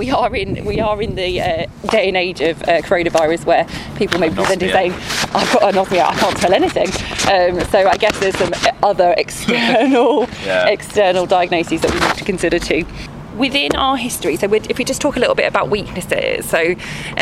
we 0.00 0.10
are 0.10 0.34
in 0.34 0.64
we 0.64 0.80
are 0.80 0.98
in 1.02 1.14
the 1.14 1.30
uh, 1.42 1.66
day 1.90 2.08
and 2.08 2.16
age 2.16 2.40
of 2.40 2.62
uh, 2.62 2.80
coronavirus 2.88 3.44
where 3.44 3.66
people 3.96 4.18
may 4.18 4.30
be 4.30 4.34
presenting 4.36 4.70
saying, 4.70 4.92
"I've 5.34 5.52
got 5.52 5.62
an 5.62 5.74
anosmia, 5.74 6.04
I 6.12 6.14
can't 6.14 6.38
smell 6.38 6.54
anything." 6.54 6.88
Um, 7.34 7.60
so 7.72 7.86
I 7.86 7.96
guess 7.98 8.18
there's 8.18 8.38
some 8.38 8.52
other 8.82 9.14
external 9.24 10.26
Yeah. 10.46 10.68
external 10.68 11.26
diagnoses 11.26 11.82
that 11.82 11.92
we 11.92 12.00
need 12.00 12.14
to 12.16 12.24
consider 12.24 12.58
too. 12.58 12.86
Within 13.36 13.76
our 13.76 13.96
history, 13.98 14.36
so 14.36 14.52
if 14.72 14.78
we 14.78 14.84
just 14.84 15.00
talk 15.02 15.16
a 15.16 15.20
little 15.20 15.34
bit 15.34 15.46
about 15.46 15.68
weaknesses, 15.68 16.48
so 16.48 16.74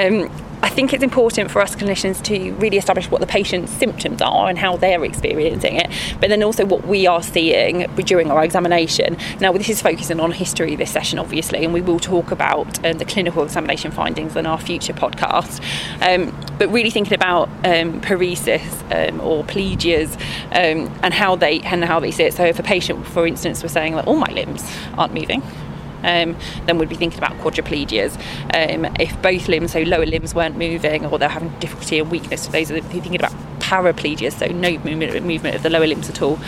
um, 0.03 0.31
I 0.69 0.71
think 0.71 0.93
it's 0.93 1.03
important 1.03 1.51
for 1.51 1.63
us 1.63 1.75
clinicians 1.75 2.23
to 2.25 2.53
really 2.57 2.77
establish 2.77 3.11
what 3.11 3.23
the 3.23 3.27
patient's 3.27 3.73
symptoms 3.73 4.21
are 4.21 4.51
and 4.51 4.59
how 4.59 4.77
they're 4.77 5.03
experiencing 5.03 5.77
it, 5.77 5.91
but 6.21 6.29
then 6.29 6.43
also 6.43 6.67
what 6.67 6.87
we 6.87 7.07
are 7.07 7.23
seeing 7.23 7.87
during 7.97 8.31
our 8.31 8.45
examination. 8.45 9.17
Now, 9.41 9.51
this 9.53 9.71
is 9.71 9.81
focusing 9.81 10.21
on 10.21 10.31
history 10.31 10.77
this 10.77 10.91
session, 10.91 11.19
obviously, 11.19 11.65
and 11.65 11.73
we 11.73 11.81
will 11.81 11.99
talk 11.99 12.31
about 12.31 12.85
um, 12.85 12.99
the 12.99 13.07
clinical 13.07 13.43
examination 13.43 13.91
findings 13.93 14.37
in 14.37 14.45
our 14.45 14.59
future 14.59 14.93
podcast. 14.93 15.63
Um, 16.03 16.39
but 16.59 16.69
really 16.71 16.91
thinking 16.91 17.15
about 17.15 17.49
um, 17.65 18.03
paresis 18.03 18.63
um, 18.93 19.23
or 19.23 19.45
plegias 19.45 20.21
um, 20.53 20.95
and 21.03 21.15
how 21.15 21.35
they 21.35 21.61
and 21.61 21.83
how 21.83 21.99
they 21.99 22.11
sit. 22.11 22.35
So, 22.35 22.45
if 22.45 22.59
a 22.59 22.63
patient, 22.63 23.07
for 23.07 23.27
instance, 23.27 23.63
was 23.63 23.73
saying 23.73 23.95
that 23.95 24.07
all 24.07 24.17
my 24.17 24.31
limbs 24.33 24.63
aren't 24.99 25.15
moving, 25.15 25.43
um, 26.03 26.37
then 26.67 26.79
we'd 26.79 26.89
be 26.89 26.97
thinking 26.97 27.19
about 27.19 27.33
quadriplegias. 27.39 28.17
Um, 28.55 28.85
if 28.99 29.21
both 29.23 29.49
limbs, 29.49 29.73
so 29.73 29.81
lower 29.81 30.07
limbs, 30.07 30.35
weren't 30.35 30.57
moving 30.57 31.07
or 31.07 31.19
they're 31.19 31.29
having 31.29 31.51
difficulty 31.61 31.99
and 31.99 32.11
weakness, 32.11 32.47
those 32.47 32.71
are 32.71 32.81
thinking 32.81 33.15
about 33.15 33.33
paraplegias, 33.61 34.33
so 34.39 34.47
no 34.47 34.71
movement, 34.79 35.25
movement 35.25 35.57
of 35.57 35.63
the 35.63 35.71
lower 35.71 35.87
limbs 35.87 36.09
at 36.09 36.23
all. 36.23 36.39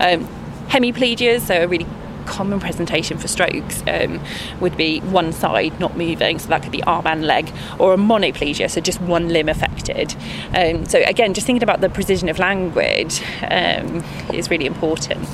Um, 0.00 0.28
hemiplegias, 0.68 1.40
so 1.40 1.62
a 1.62 1.66
really 1.66 1.86
common 2.26 2.60
presentation 2.60 3.18
for 3.18 3.28
strokes 3.28 3.82
um, 3.88 4.20
would 4.60 4.76
be 4.76 5.00
one 5.00 5.32
side 5.32 5.78
not 5.80 5.96
moving, 5.96 6.38
so 6.38 6.48
that 6.48 6.62
could 6.62 6.72
be 6.72 6.82
arm 6.84 7.06
and 7.06 7.26
leg, 7.26 7.52
or 7.78 7.92
a 7.92 7.96
monoplegia, 7.96 8.70
so 8.70 8.80
just 8.80 9.00
one 9.00 9.28
limb 9.28 9.48
affected. 9.48 10.14
Um, 10.54 10.86
so 10.86 11.02
again, 11.06 11.34
just 11.34 11.46
thinking 11.46 11.62
about 11.62 11.80
the 11.80 11.90
precision 11.90 12.28
of 12.28 12.38
language 12.38 13.22
um, 13.50 14.04
is 14.32 14.50
really 14.50 14.66
important. 14.66 15.28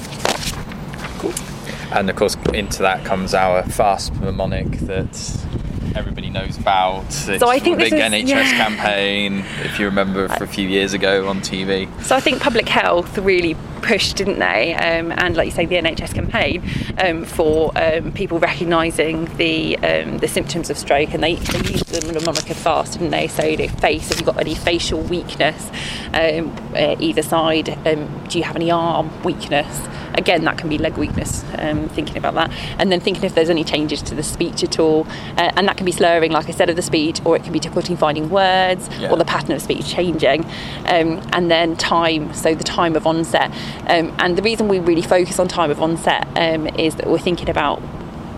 And 1.97 2.11
of 2.11 2.17
course, 2.17 2.37
into 2.53 2.83
that 2.83 3.07
comes 3.07 3.33
our 3.33 3.63
fast 3.63 4.15
mnemonic 4.21 4.71
that 4.81 5.47
everybody 5.95 6.29
knows 6.29 6.59
about. 6.59 7.07
It's 7.27 7.43
I 7.43 7.59
think 7.59 7.79
this 7.79 7.89
big 7.89 7.99
is- 7.99 8.13
NHS 8.13 8.29
yeah. 8.29 8.57
campaign, 8.59 9.45
if 9.65 9.79
you 9.79 9.87
remember, 9.87 10.29
for 10.29 10.45
a 10.45 10.49
few 10.49 10.69
years 10.69 10.93
ago 10.93 11.27
on 11.27 11.41
TV. 11.41 11.89
So 12.03 12.15
I 12.15 12.21
think 12.21 12.43
public 12.43 12.69
health 12.69 13.17
really 13.17 13.57
pushed, 13.87 14.17
didn't 14.17 14.39
they? 14.39 14.75
Um, 14.75 15.13
and 15.17 15.37
like 15.37 15.47
you 15.47 15.53
say, 15.53 15.67
the 15.67 15.77
NHS 15.77 16.15
campaign 16.15 16.63
um, 16.99 17.25
for 17.25 17.73
um, 17.77 18.13
people 18.13 18.39
recognising 18.39 19.27
the 19.37 19.77
um, 19.79 20.19
the 20.19 20.29
symptoms 20.29 20.71
of 20.71 20.77
stroke, 20.79 21.15
and 21.15 21.23
they, 21.23 21.37
they 21.37 21.59
used 21.73 21.87
the 21.89 22.13
mnemonic 22.13 22.51
of 22.51 22.57
fast, 22.57 22.95
didn't 22.95 23.11
they? 23.11 23.29
So 23.29 23.43
the 23.57 23.69
face, 23.69 24.09
have 24.09 24.19
you 24.19 24.27
got 24.27 24.39
any 24.41 24.55
facial 24.55 25.01
weakness, 25.03 25.71
um, 26.13 26.55
uh, 26.75 26.97
either 26.99 27.23
side? 27.23 27.69
Um, 27.87 28.25
do 28.29 28.39
you 28.39 28.45
have 28.45 28.57
any 28.57 28.71
arm 28.71 29.11
weakness? 29.23 29.89
Again, 30.15 30.45
that 30.45 30.57
can 30.57 30.71
be 30.71 30.79
leg 30.79 30.97
weakness. 30.97 31.45
Um, 31.59 31.89
thinking 31.91 32.17
about 32.17 32.35
that, 32.35 32.51
and 32.79 32.91
then 32.91 33.01
thinking 33.01 33.23
if 33.25 33.35
there's 33.35 33.51
any 33.51 33.65
changes 33.65 34.01
to 34.03 34.15
the 34.15 34.23
speech 34.23 34.65
at 34.65 34.79
all, 34.79 35.07
uh, 35.37 35.53
and 35.57 35.69
that 35.69 35.77
can 35.77 35.85
be 35.87 35.93
slurring, 35.93 36.33
like 36.33 36.49
I 36.49 36.53
said, 36.53 36.71
of 36.71 36.77
the 36.77 36.83
speech, 36.83 37.21
or 37.25 37.37
it 37.37 37.45
can 37.45 37.53
be 37.53 37.59
difficulty 37.61 37.95
finding 37.97 38.31
words, 38.31 38.89
Yeah. 38.99 39.11
or 39.11 39.17
the 39.17 39.25
pattern 39.25 39.53
of 39.53 39.61
speech 39.63 39.87
changing, 39.89 40.45
um, 40.87 41.21
and 41.33 41.51
then 41.51 41.77
time, 41.77 42.33
so 42.35 42.55
the 42.55 42.65
time 42.65 42.97
of 42.97 43.07
onset. 43.07 43.51
Um, 43.87 44.15
and 44.19 44.37
the 44.37 44.43
reason 44.43 44.69
we 44.69 44.79
really 44.79 45.03
focus 45.03 45.39
on 45.39 45.49
time 45.49 45.71
of 45.71 45.81
onset 45.81 46.27
um, 46.37 46.67
is 46.79 46.97
that 46.97 47.07
we're 47.07 47.19
thinking 47.19 47.49
about 47.49 47.81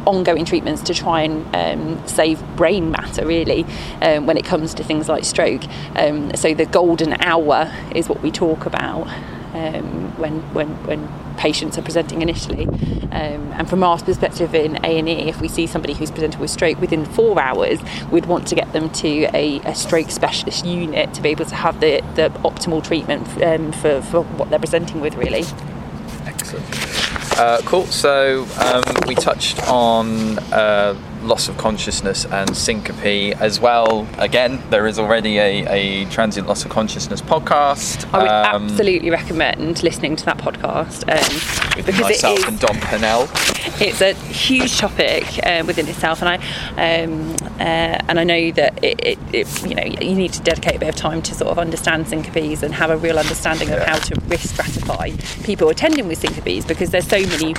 ongoing 0.08 0.44
treatments 0.44 0.82
to 0.82 0.94
try 0.94 1.20
and 1.20 1.54
um, 1.54 2.08
save 2.08 2.42
brain 2.56 2.90
matter 2.90 3.26
really 3.26 3.64
um, 4.00 4.26
when 4.26 4.36
it 4.36 4.44
comes 4.44 4.74
to 4.74 4.82
things 4.82 5.08
like 5.08 5.24
stroke. 5.24 5.62
Um, 5.94 6.34
so 6.34 6.54
the 6.54 6.66
golden 6.66 7.12
hour 7.22 7.72
is 7.94 8.08
what 8.08 8.22
we 8.22 8.30
talk 8.30 8.66
about 8.66 9.06
um, 9.54 10.16
when, 10.18 10.40
when, 10.54 10.68
when 10.86 11.08
patients 11.36 11.78
are 11.78 11.82
presenting 11.82 12.22
initially. 12.22 12.66
Um, 12.66 13.52
and 13.52 13.68
from 13.68 13.82
our 13.82 13.98
perspective 13.98 14.54
in 14.54 14.84
A&E, 14.84 15.28
if 15.28 15.40
we 15.40 15.48
see 15.48 15.66
somebody 15.66 15.94
who's 15.94 16.10
presented 16.10 16.40
with 16.40 16.50
stroke 16.50 16.80
within 16.80 17.04
four 17.04 17.40
hours, 17.40 17.78
we'd 18.10 18.26
want 18.26 18.46
to 18.48 18.54
get 18.54 18.72
them 18.72 18.90
to 18.90 19.24
a, 19.34 19.60
a 19.60 19.74
stroke 19.74 20.10
specialist 20.10 20.64
unit 20.64 21.14
to 21.14 21.22
be 21.22 21.30
able 21.30 21.44
to 21.46 21.54
have 21.54 21.80
the, 21.80 22.00
the 22.14 22.30
optimal 22.44 22.82
treatment 22.82 23.26
um, 23.42 23.72
for, 23.72 24.00
for 24.02 24.22
what 24.22 24.50
they're 24.50 24.58
presenting 24.58 25.00
with 25.00 25.14
really. 25.14 25.44
Excellent. 26.26 26.87
Uh, 27.38 27.60
cool. 27.64 27.86
So 27.86 28.46
um, 28.60 28.82
we 29.06 29.14
touched 29.14 29.60
on 29.68 30.38
uh, 30.52 30.94
loss 31.28 31.48
of 31.48 31.56
consciousness 31.58 32.24
and 32.26 32.56
syncope 32.56 33.04
as 33.40 33.60
well. 33.60 34.06
Again, 34.18 34.60
there 34.70 34.86
is 34.86 34.98
already 34.98 35.38
a, 35.38 35.66
a 35.68 36.04
transient 36.06 36.48
loss 36.48 36.64
of 36.64 36.70
consciousness 36.70 37.20
podcast. 37.20 38.12
I 38.12 38.18
would 38.22 38.28
Um, 38.28 38.64
absolutely 38.70 39.10
recommend 39.10 39.82
listening 39.82 40.16
to 40.16 40.24
that 40.24 40.38
podcast 40.38 41.02
um, 41.08 41.76
because 41.76 42.00
myself 42.00 42.38
is 42.38 42.44
and 42.44 42.58
Don 42.58 42.76
Pennell. 42.80 43.28
it's 43.80 44.00
a 44.00 44.14
huge 44.14 44.78
topic 44.78 45.24
uh, 45.44 45.62
within 45.66 45.86
itself, 45.88 46.22
and 46.22 46.28
I 46.30 46.36
um, 47.04 47.36
uh, 47.60 47.98
and 48.08 48.18
I 48.18 48.24
know 48.24 48.50
that 48.52 48.82
it, 48.82 48.98
it, 49.04 49.18
it 49.32 49.62
you 49.68 49.74
know 49.74 49.84
you 49.84 50.14
need 50.14 50.32
to 50.32 50.42
dedicate 50.42 50.76
a 50.76 50.78
bit 50.78 50.88
of 50.88 50.96
time 50.96 51.22
to 51.22 51.34
sort 51.34 51.50
of 51.50 51.58
understand 51.58 52.08
syncopes 52.08 52.62
and 52.62 52.74
have 52.74 52.90
a 52.90 52.96
real 52.96 53.18
understanding 53.18 53.70
of 53.70 53.80
how 53.82 53.98
to 53.98 54.20
risk 54.28 54.54
stratify 54.56 55.12
people 55.44 55.68
attending 55.68 56.08
with 56.08 56.18
syncopes 56.18 56.64
because 56.64 56.90
there's 56.90 57.06
so 57.06 57.20
many 57.20 57.54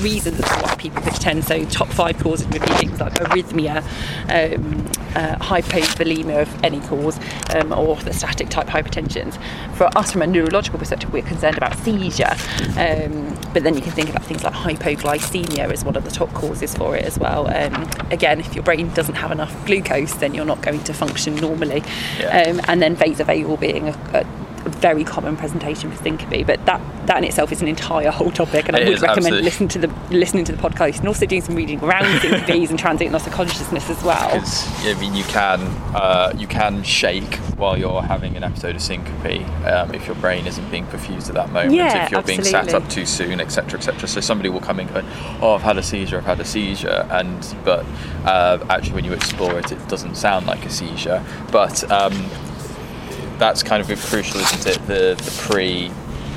reasons 0.00 0.40
why 0.40 0.74
people 0.78 1.02
could 1.02 1.14
attend. 1.14 1.44
So 1.44 1.64
top 1.66 1.88
five 1.88 2.18
causes 2.18 2.46
would 2.48 2.62
be 2.62 2.68
things 2.74 3.00
like 3.00 3.09
arrhythmia, 3.14 3.82
um, 4.28 4.86
uh, 5.14 5.36
hypovolemia 5.36 6.42
of 6.42 6.64
any 6.64 6.80
cause, 6.80 7.18
um, 7.54 7.72
or 7.72 7.96
orthostatic 7.96 8.48
type 8.48 8.66
hypertensions. 8.66 9.38
For 9.76 9.86
us, 9.96 10.12
from 10.12 10.22
a 10.22 10.26
neurological 10.26 10.78
perspective, 10.78 11.12
we're 11.12 11.22
concerned 11.22 11.56
about 11.56 11.76
seizure, 11.78 12.34
um, 12.78 13.36
but 13.52 13.62
then 13.62 13.74
you 13.74 13.82
can 13.82 13.92
think 13.92 14.08
about 14.08 14.24
things 14.24 14.44
like 14.44 14.54
hypoglycemia 14.54 15.70
as 15.70 15.84
one 15.84 15.96
of 15.96 16.04
the 16.04 16.10
top 16.10 16.32
causes 16.32 16.74
for 16.74 16.96
it 16.96 17.04
as 17.04 17.18
well. 17.18 17.48
Um, 17.48 17.88
again, 18.10 18.40
if 18.40 18.54
your 18.54 18.64
brain 18.64 18.90
doesn't 18.94 19.16
have 19.16 19.32
enough 19.32 19.54
glucose, 19.66 20.14
then 20.14 20.34
you're 20.34 20.44
not 20.44 20.62
going 20.62 20.82
to 20.84 20.92
function 20.92 21.34
normally. 21.36 21.82
Yeah. 22.18 22.44
Um, 22.48 22.60
and 22.68 22.80
then 22.80 22.96
vasovagal 22.96 23.60
being 23.60 23.88
a, 23.88 23.92
a 24.14 24.20
a 24.20 24.39
very 24.68 25.04
common 25.04 25.36
presentation 25.36 25.90
for 25.90 26.02
syncope, 26.02 26.46
but 26.46 26.64
that 26.66 26.80
that 27.06 27.18
in 27.18 27.24
itself 27.24 27.50
is 27.50 27.62
an 27.62 27.68
entire 27.68 28.10
whole 28.10 28.30
topic, 28.30 28.68
and 28.68 28.76
I 28.76 28.80
would 28.80 29.00
recommend 29.00 29.34
absolutely. 29.34 29.42
listening 29.42 29.68
to 29.70 29.78
the 29.78 29.88
listening 30.10 30.44
to 30.44 30.52
the 30.52 30.58
podcast 30.58 30.98
and 30.98 31.08
also 31.08 31.26
doing 31.26 31.42
some 31.42 31.54
reading 31.54 31.80
around 31.80 32.20
syncopes 32.20 32.70
and 32.70 32.78
transient 32.78 33.12
loss 33.12 33.26
of 33.26 33.32
consciousness 33.32 33.88
as 33.90 34.02
well. 34.02 34.30
Because 34.40 34.86
I 34.86 35.00
mean, 35.00 35.14
you 35.14 35.24
can 35.24 35.60
uh, 35.94 36.32
you 36.36 36.46
can 36.46 36.82
shake 36.82 37.34
while 37.56 37.76
you're 37.76 38.02
having 38.02 38.36
an 38.36 38.44
episode 38.44 38.76
of 38.76 38.82
syncope 38.82 39.46
um, 39.66 39.94
if 39.94 40.06
your 40.06 40.16
brain 40.16 40.46
isn't 40.46 40.70
being 40.70 40.86
perfused 40.86 41.28
at 41.28 41.34
that 41.34 41.50
moment. 41.50 41.74
Yeah, 41.74 42.04
if 42.04 42.12
you're 42.12 42.22
being 42.22 42.44
sat 42.44 42.72
up 42.74 42.88
too 42.88 43.06
soon, 43.06 43.40
etc., 43.40 43.78
etc. 43.78 44.08
So 44.08 44.20
somebody 44.20 44.48
will 44.48 44.60
come 44.60 44.80
in 44.80 44.88
going, 44.88 45.06
"Oh, 45.40 45.54
I've 45.54 45.62
had 45.62 45.78
a 45.78 45.82
seizure. 45.82 46.18
I've 46.18 46.24
had 46.24 46.40
a 46.40 46.44
seizure," 46.44 47.06
and 47.10 47.56
but 47.64 47.84
uh, 48.24 48.64
actually, 48.68 48.94
when 48.94 49.04
you 49.04 49.12
explore 49.12 49.58
it, 49.58 49.72
it 49.72 49.88
doesn't 49.88 50.16
sound 50.16 50.46
like 50.46 50.64
a 50.64 50.70
seizure. 50.70 51.24
But 51.50 51.90
um, 51.90 52.12
that's 53.40 53.62
kind 53.64 53.80
of 53.80 53.86
crucial, 54.02 54.40
isn't 54.40 54.66
it? 54.66 54.86
The 54.86 55.16
the 55.16 55.38
pre 55.40 55.90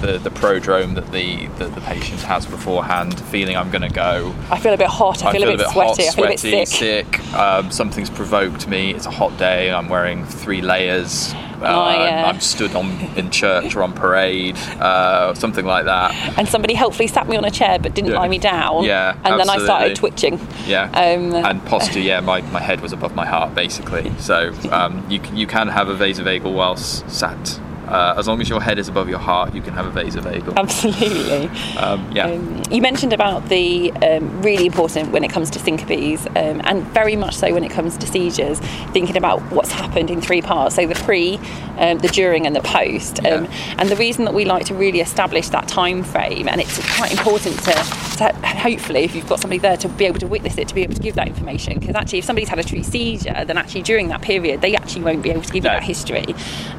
the, 0.05 0.17
the 0.19 0.29
prodrome 0.29 0.95
that 0.95 1.11
the, 1.11 1.47
that 1.59 1.73
the 1.73 1.81
patient 1.81 2.21
has 2.21 2.45
beforehand, 2.45 3.19
feeling 3.27 3.55
I'm 3.57 3.71
going 3.71 3.81
to 3.81 3.89
go. 3.93 4.35
I 4.51 4.59
feel 4.59 4.73
a 4.73 4.77
bit 4.77 4.87
hot. 4.87 5.23
I, 5.23 5.31
feel, 5.31 5.43
a 5.43 5.57
bit, 5.57 5.67
sweaty. 5.69 5.87
hot, 5.87 5.99
I 5.99 6.11
feel 6.11 6.25
a 6.25 6.27
bit 6.27 6.39
sweaty, 6.39 6.65
sick. 6.65 7.33
Um, 7.33 7.71
something's 7.71 8.09
provoked 8.09 8.67
me. 8.67 8.93
It's 8.93 9.05
a 9.05 9.11
hot 9.11 9.37
day. 9.37 9.71
I'm 9.71 9.89
wearing 9.89 10.25
three 10.25 10.61
layers. 10.61 11.33
Uh, 11.33 11.39
Oh, 11.65 11.89
yeah. 12.03 12.25
I'm 12.27 12.41
stood 12.41 12.75
on 12.75 12.91
in 13.17 13.31
church 13.31 13.73
or 13.73 13.83
on 13.83 13.93
parade, 13.93 14.57
uh, 14.81 15.33
something 15.33 15.65
like 15.65 15.85
that. 15.85 16.11
And 16.37 16.45
somebody 16.45 16.73
helpfully 16.73 17.07
sat 17.07 17.29
me 17.29 17.37
on 17.37 17.45
a 17.45 17.51
chair 17.51 17.79
but 17.79 17.93
didn't 17.95 18.11
Yeah. 18.11 18.19
lie 18.19 18.27
me 18.27 18.37
down. 18.37 18.83
Yeah, 18.83 19.15
And 19.23 19.39
then 19.39 19.49
I 19.49 19.59
started 19.59 19.95
twitching. 19.95 20.45
Yeah. 20.65 20.89
Um, 20.91 21.33
and 21.33 21.65
posture, 21.65 21.99
yeah, 22.01 22.19
my, 22.19 22.41
my 22.41 22.59
head 22.59 22.81
was 22.81 22.91
above 22.91 23.15
my 23.15 23.25
heart 23.25 23.55
basically. 23.55 24.11
So 24.19 24.53
um, 24.71 25.09
you, 25.09 25.19
can- 25.21 25.37
you 25.37 25.47
can 25.47 25.69
have 25.69 25.87
a 25.87 25.95
vasovagal 25.95 26.53
whilst 26.53 27.09
sat. 27.09 27.61
Uh, 27.93 28.15
as 28.17 28.27
long 28.27 28.41
as 28.41 28.49
your 28.49 28.59
head 28.59 28.79
is 28.79 28.87
above 28.87 29.07
your 29.07 29.19
heart, 29.19 29.53
you 29.53 29.61
can 29.61 29.73
have 29.73 29.85
a 29.85 29.91
vasovagal. 30.03 30.55
Absolutely. 30.57 31.49
Um, 31.83 32.11
yeah. 32.11 32.27
Um, 32.27 32.61
you 32.71 32.81
mentioned 32.81 33.13
about 33.13 33.49
the 33.49 33.91
um, 33.93 34.41
really 34.41 34.65
important 34.65 35.11
when 35.11 35.23
it 35.23 35.29
comes 35.31 35.49
to 35.51 35.59
syncopes, 35.59 36.25
um, 36.27 36.61
and 36.65 36.83
very 36.93 37.15
much 37.15 37.35
so 37.35 37.51
when 37.53 37.63
it 37.63 37.71
comes 37.71 37.97
to 37.97 38.07
seizures, 38.07 38.59
thinking 38.93 39.17
about 39.17 39.39
what's 39.51 39.71
happened 39.71 40.09
in 40.09 40.21
three 40.21 40.41
parts 40.41 40.75
so 40.75 40.85
the 40.87 40.95
pre, 40.95 41.37
um, 41.77 41.97
the 41.99 42.07
during, 42.09 42.45
and 42.47 42.55
the 42.55 42.61
post. 42.61 43.19
Um, 43.25 43.45
Yeah. 43.45 43.75
and 43.79 43.89
the 43.89 43.95
reason 43.95 44.25
that 44.25 44.33
we 44.33 44.45
like 44.45 44.65
to 44.67 44.73
really 44.75 45.01
establish 45.01 45.49
that 45.49 45.67
time 45.67 46.03
frame, 46.03 46.47
and 46.47 46.61
it's 46.61 46.77
quite 46.97 47.11
important 47.11 47.57
to, 47.63 47.71
to 48.17 48.33
hopefully, 48.45 49.03
if 49.03 49.15
you've 49.15 49.27
got 49.27 49.39
somebody 49.39 49.59
there 49.59 49.77
to 49.77 49.89
be 49.89 50.05
able 50.05 50.19
to 50.19 50.27
witness 50.27 50.57
it, 50.57 50.67
to 50.69 50.75
be 50.75 50.83
able 50.83 50.95
to 50.95 51.01
give 51.01 51.15
that 51.15 51.27
information. 51.27 51.79
Because 51.79 51.95
actually, 51.95 52.19
if 52.19 52.25
somebody's 52.25 52.49
had 52.49 52.59
a 52.59 52.63
true 52.63 52.83
seizure, 52.83 53.43
then 53.45 53.57
actually 53.57 53.81
during 53.81 54.07
that 54.09 54.21
period, 54.21 54.61
they 54.61 54.75
actually 54.75 55.03
won't 55.03 55.21
be 55.21 55.31
able 55.31 55.41
to 55.41 55.51
give 55.53 55.63
No. 55.63 55.71
you 55.73 55.79
that 55.79 55.83
history. 55.83 56.25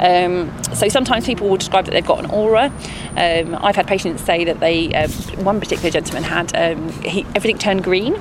Um, 0.00 0.52
so 0.74 0.88
sometimes 1.04 1.26
people 1.26 1.48
will 1.50 1.58
describe 1.58 1.84
that 1.84 1.90
they've 1.90 2.06
got 2.06 2.18
an 2.24 2.30
aura. 2.30 2.72
Um, 3.16 3.58
I've 3.62 3.76
had 3.76 3.86
patients 3.86 4.22
say 4.22 4.44
that 4.44 4.60
they, 4.60 4.90
um, 4.94 5.10
one 5.44 5.60
particular 5.60 5.90
gentleman 5.90 6.22
had 6.22 6.54
um, 6.56 6.88
he, 7.02 7.24
everything 7.34 7.58
turned 7.58 7.84
green. 7.84 8.16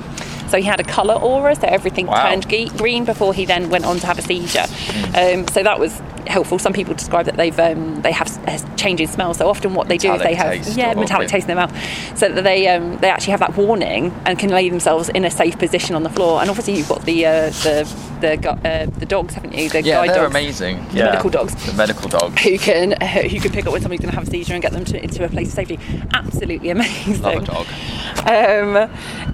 So 0.50 0.58
he 0.58 0.64
had 0.64 0.80
a 0.82 0.84
colour 0.84 1.16
aura, 1.16 1.56
so 1.56 1.66
everything 1.68 2.08
Wow. 2.08 2.30
turned 2.30 2.48
ge- 2.50 2.76
green 2.78 3.06
before 3.06 3.34
he 3.34 3.46
then 3.46 3.70
went 3.70 3.86
on 3.86 4.00
to 4.00 4.06
have 4.06 4.20
a 4.20 4.22
seizure. 4.22 4.66
Um, 5.18 5.48
so 5.48 5.64
that 5.64 5.80
was 5.80 6.00
helpful. 6.28 6.60
Some 6.60 6.74
people 6.74 6.94
describe 6.94 7.26
that 7.26 7.38
they've 7.38 7.58
um, 7.60 8.02
they 8.02 8.12
have 8.12 8.30
a 8.48 8.76
change 8.76 9.02
in 9.02 9.08
smell. 9.08 9.34
So 9.34 9.48
often 9.50 9.74
what 9.74 9.88
they 9.88 9.98
do 9.98 10.14
is 10.14 10.22
they 10.22 10.36
have 10.36 10.66
yeah 10.78 10.94
metallic 10.94 11.28
taste 11.28 11.48
in 11.50 11.56
their 11.56 11.68
mouth, 11.68 12.18
so 12.18 12.30
that 12.30 12.44
they 12.44 12.68
um, 12.68 12.98
they 12.98 13.10
actually 13.10 13.32
have 13.32 13.40
that 13.40 13.56
warning 13.56 14.14
and 14.26 14.38
can 14.40 14.50
lay 14.50 14.70
themselves 14.70 15.10
in 15.10 15.26
a 15.26 15.32
safe 15.32 15.58
position 15.58 15.96
on 15.96 16.04
the 16.04 16.10
floor. 16.10 16.42
And 16.42 16.50
obviously 16.50 16.76
you've 16.76 16.90
got 16.90 17.04
the 17.06 17.26
uh, 17.26 17.50
the 17.50 17.96
the 18.22 18.50
uh, 18.50 18.86
the 18.86 19.06
dogs, 19.06 19.34
haven't 19.34 19.54
you? 19.54 19.70
The 19.70 19.82
yeah, 19.82 19.96
guide 19.96 20.10
they're 20.10 20.24
dogs 20.24 20.32
amazing. 20.32 20.88
The 20.90 20.98
yeah. 20.98 21.06
medical 21.06 21.30
dogs. 21.30 21.66
The 21.66 21.74
medical 21.74 22.10
dogs. 22.10 22.42
who 22.42 22.58
can 22.58 22.94
uh, 22.94 23.06
who 23.06 23.40
can 23.40 23.52
pick 23.52 23.66
up 23.66 23.74
when 23.74 23.82
somebody's 23.82 24.02
going 24.02 24.12
to 24.12 24.16
have 24.16 24.28
a 24.28 24.32
seizure 24.32 24.54
and 24.54 24.62
get 24.62 24.72
them 24.72 24.86
to, 24.86 25.02
into 25.02 25.24
a 25.24 25.30
place 25.30 25.50
of 25.50 25.54
safety. 25.54 25.80
Absolutely 26.14 26.70
amazing. 26.70 27.22
Love 27.22 27.44
a 27.44 27.46
dog. 27.46 27.68
Um, 28.26 28.90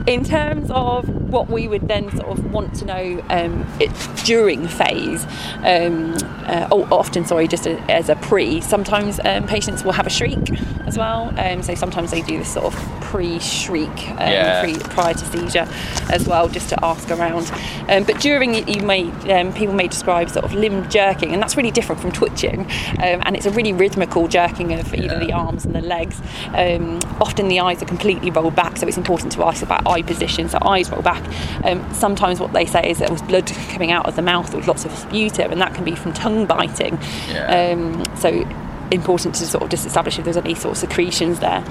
in 0.08 0.24
terms 0.24 0.72
of 0.72 1.08
what 1.30 1.50
we 1.50 1.68
would 1.68 1.88
then 1.88 2.10
sort 2.16 2.28
of 2.28 2.52
want 2.52 2.74
to 2.76 2.86
know 2.86 3.24
um, 3.30 3.68
it, 3.80 3.92
during 4.26 4.68
phase, 4.68 5.26
um, 5.64 6.16
uh, 6.48 6.68
often, 6.92 7.26
sorry, 7.26 7.48
just 7.48 7.66
a, 7.68 7.80
as 7.92 8.10
a 8.10 8.16
pre, 8.16 8.62
sometimes 8.62 9.20
um, 9.26 9.46
patients 9.48 9.84
will 9.84 9.92
have 9.94 10.08
a 10.08 10.10
shriek 10.10 10.38
as 10.88 10.98
well. 10.98 11.34
Um, 11.40 11.62
so 11.64 11.76
sometimes 11.76 12.12
they 12.12 12.22
do 12.22 12.38
this 12.40 12.54
sort 12.54 12.74
of 12.74 13.02
pre-shriek 13.02 13.90
um, 14.12 14.18
Yeah. 14.20 14.62
pre, 14.62 14.74
prior 14.78 15.14
to 15.14 15.26
seizure 15.26 15.68
as 16.12 16.28
well, 16.28 16.48
just 16.48 16.70
to 16.70 16.86
ask 16.86 17.10
around. 17.12 17.52
Um, 17.90 18.04
but 18.04 18.20
during 18.20 18.56
it, 18.56 18.68
you 18.70 18.82
may 18.82 19.10
um, 19.34 19.54
people 19.54 19.74
may 19.76 19.88
describe 19.88 20.30
sort 20.30 20.46
of 20.46 20.54
limb 20.54 20.88
jerking, 20.90 21.34
and 21.34 21.42
that's 21.42 21.56
really 21.58 21.72
different 21.72 22.02
from 22.02 22.12
twitching. 22.12 22.62
Um, 22.62 23.22
and 23.26 23.36
it's 23.36 23.46
a 23.46 23.52
really 23.52 23.74
rhythmical 23.74 24.28
jerking 24.28 24.74
of 24.74 24.94
either 24.94 25.14
Yeah. 25.14 25.20
the 25.20 25.34
arms 25.34 25.66
and 25.66 25.76
the 25.76 25.82
legs. 25.82 26.22
Um, 26.56 27.00
often 27.20 27.48
the 27.48 27.60
eyes 27.60 27.82
are 27.82 27.86
completely 27.86 28.32
rolled 28.32 28.56
back, 28.56 28.78
so 28.78 28.88
it's 28.88 28.98
important 28.98 29.32
to 29.34 29.44
ask 29.44 29.62
about 29.64 29.88
eye 29.88 30.02
position. 30.02 30.50
So 30.50 30.58
eyes 30.62 30.90
roll 30.92 31.02
back. 31.02 31.24
Um, 31.66 31.86
sometimes 31.94 32.40
what 32.40 32.54
they 32.54 32.66
say 32.66 32.90
is 32.90 33.00
there 33.00 33.12
was 33.12 33.22
blood 33.24 33.48
coming 33.70 33.92
out 33.92 34.06
of 34.08 34.16
the 34.16 34.22
mouth 34.22 34.54
with 34.56 34.68
lots 34.68 34.86
of 34.86 34.92
sputum, 34.92 35.52
and 35.52 35.62
that 35.62 35.74
can 35.74 35.84
be 35.84 35.96
from 35.96 36.14
tongue 36.14 36.46
biting. 36.46 36.69
Yeah. 36.78 37.72
Um, 37.74 38.04
so 38.18 38.30
important 38.92 39.36
to 39.36 39.46
sort 39.46 39.64
of 39.64 39.70
just 39.70 39.86
establish 39.86 40.18
if 40.18 40.26
there's 40.26 40.38
any 40.38 40.56
sort 40.56 40.72
of 40.72 40.78
secretions 40.78 41.40
there 41.40 41.64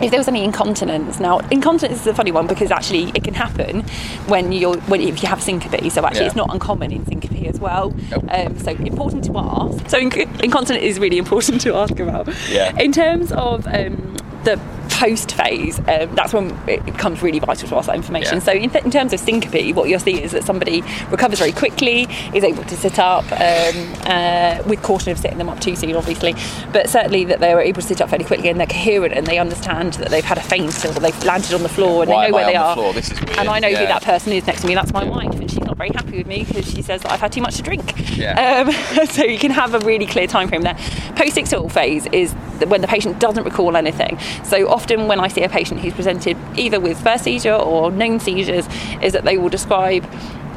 if 0.00 0.10
there 0.10 0.18
was 0.18 0.26
any 0.28 0.42
incontinence 0.44 1.20
now 1.20 1.38
incontinence 1.50 2.00
is 2.00 2.06
a 2.06 2.14
funny 2.14 2.32
one 2.32 2.46
because 2.46 2.70
actually 2.70 3.10
it 3.14 3.22
can 3.24 3.34
happen 3.34 3.82
when 4.26 4.50
you're 4.52 4.76
when 4.82 5.00
if 5.00 5.22
you 5.22 5.28
have 5.28 5.42
syncope 5.42 5.90
so 5.92 6.04
actually 6.04 6.20
Yeah. 6.22 6.26
it's 6.26 6.36
not 6.36 6.52
uncommon 6.52 6.90
in 6.92 7.04
syncope 7.06 7.44
as 7.46 7.60
well 7.60 7.90
Nope. 8.10 8.24
um, 8.30 8.58
so 8.58 8.70
important 8.70 9.24
to 9.24 9.32
ask 9.36 9.88
so 9.90 9.98
inc- 10.00 10.42
incontinence 10.42 10.84
is 10.84 10.98
really 10.98 11.18
important 11.18 11.60
to 11.62 11.74
ask 11.74 11.98
about 12.00 12.28
Yeah. 12.50 12.76
in 12.78 12.92
terms 12.92 13.30
of 13.32 13.66
um, 13.66 14.16
the 14.44 14.58
post 15.02 15.32
phase 15.32 15.78
um, 15.80 16.14
that's 16.14 16.32
when 16.32 16.46
it 16.68 16.84
becomes 16.84 17.22
really 17.22 17.40
vital 17.40 17.68
to 17.68 17.76
ask 17.76 17.86
that 17.88 17.96
information 17.96 18.34
Yeah. 18.36 18.42
so 18.48 18.52
in, 18.52 18.70
th- 18.70 18.84
in 18.84 18.90
terms 18.92 19.12
of 19.12 19.18
syncope 19.18 19.74
what 19.74 19.88
you'll 19.88 19.98
see 19.98 20.22
is 20.22 20.30
that 20.30 20.44
somebody 20.44 20.82
recovers 21.10 21.40
very 21.40 21.50
quickly 21.50 22.06
is 22.34 22.44
able 22.44 22.62
to 22.64 22.76
sit 22.76 22.98
up 23.00 23.24
um, 23.32 23.94
uh, 24.06 24.62
with 24.68 24.80
caution 24.82 25.10
of 25.10 25.18
sitting 25.18 25.38
them 25.38 25.48
up 25.48 25.58
too 25.60 25.74
soon 25.74 25.96
obviously 25.96 26.34
but 26.72 26.88
certainly 26.88 27.24
that 27.24 27.40
they 27.40 27.52
are 27.52 27.60
able 27.60 27.80
to 27.82 27.88
sit 27.88 28.00
up 28.00 28.10
fairly 28.10 28.24
quickly 28.24 28.48
and 28.48 28.60
they're 28.60 28.66
coherent 28.68 29.12
and 29.14 29.26
they 29.26 29.38
understand 29.38 29.94
that 29.94 30.10
they've 30.10 30.24
had 30.24 30.38
a 30.38 30.42
faint 30.42 30.84
or 30.84 30.92
they've 30.92 31.24
landed 31.24 31.52
on 31.52 31.62
the 31.64 31.68
floor 31.68 32.02
and 32.02 32.10
Why 32.12 32.26
they 32.26 32.30
know 32.30 32.36
where 32.36 32.46
they 32.46 32.52
the 32.52 32.58
are? 32.58 32.92
This 32.92 33.10
is 33.10 33.20
weird. 33.20 33.38
and 33.38 33.48
I 33.48 33.58
know 33.58 33.68
who 33.70 33.86
that 33.86 34.02
person 34.02 34.32
is 34.32 34.46
next 34.46 34.60
to 34.60 34.66
me 34.68 34.74
that's 34.76 34.92
my 34.92 35.04
wife 35.04 35.32
and 35.32 35.50
she's 35.50 35.51
not 35.51 35.51
very 35.82 35.94
happy 35.96 36.18
with 36.18 36.26
me 36.28 36.44
because 36.44 36.70
she 36.70 36.80
says 36.80 37.02
that 37.02 37.10
I've 37.10 37.20
had 37.20 37.32
too 37.32 37.40
much 37.40 37.56
to 37.56 37.62
drink. 37.62 37.82
Yeah. 38.16 38.64
um, 38.68 39.06
so 39.06 39.24
you 39.24 39.38
can 39.38 39.50
have 39.50 39.74
a 39.74 39.80
really 39.80 40.06
clear 40.06 40.26
time 40.28 40.48
frame 40.48 40.62
there. 40.62 40.76
Post-ictal 41.16 41.70
phase 41.72 42.06
is 42.12 42.32
when 42.68 42.80
the 42.80 42.86
patient 42.86 43.18
doesn't 43.18 43.42
recall 43.42 43.76
anything. 43.76 44.16
So 44.44 44.68
often 44.68 45.08
when 45.08 45.18
I 45.18 45.26
see 45.26 45.42
a 45.42 45.48
patient 45.48 45.80
who's 45.80 45.94
presented 45.94 46.36
either 46.56 46.78
with 46.78 47.00
first 47.02 47.24
seizure 47.24 47.54
or 47.54 47.90
known 47.90 48.20
seizures 48.20 48.68
is 49.02 49.12
that 49.12 49.24
they 49.24 49.38
will 49.38 49.48
describe 49.48 50.04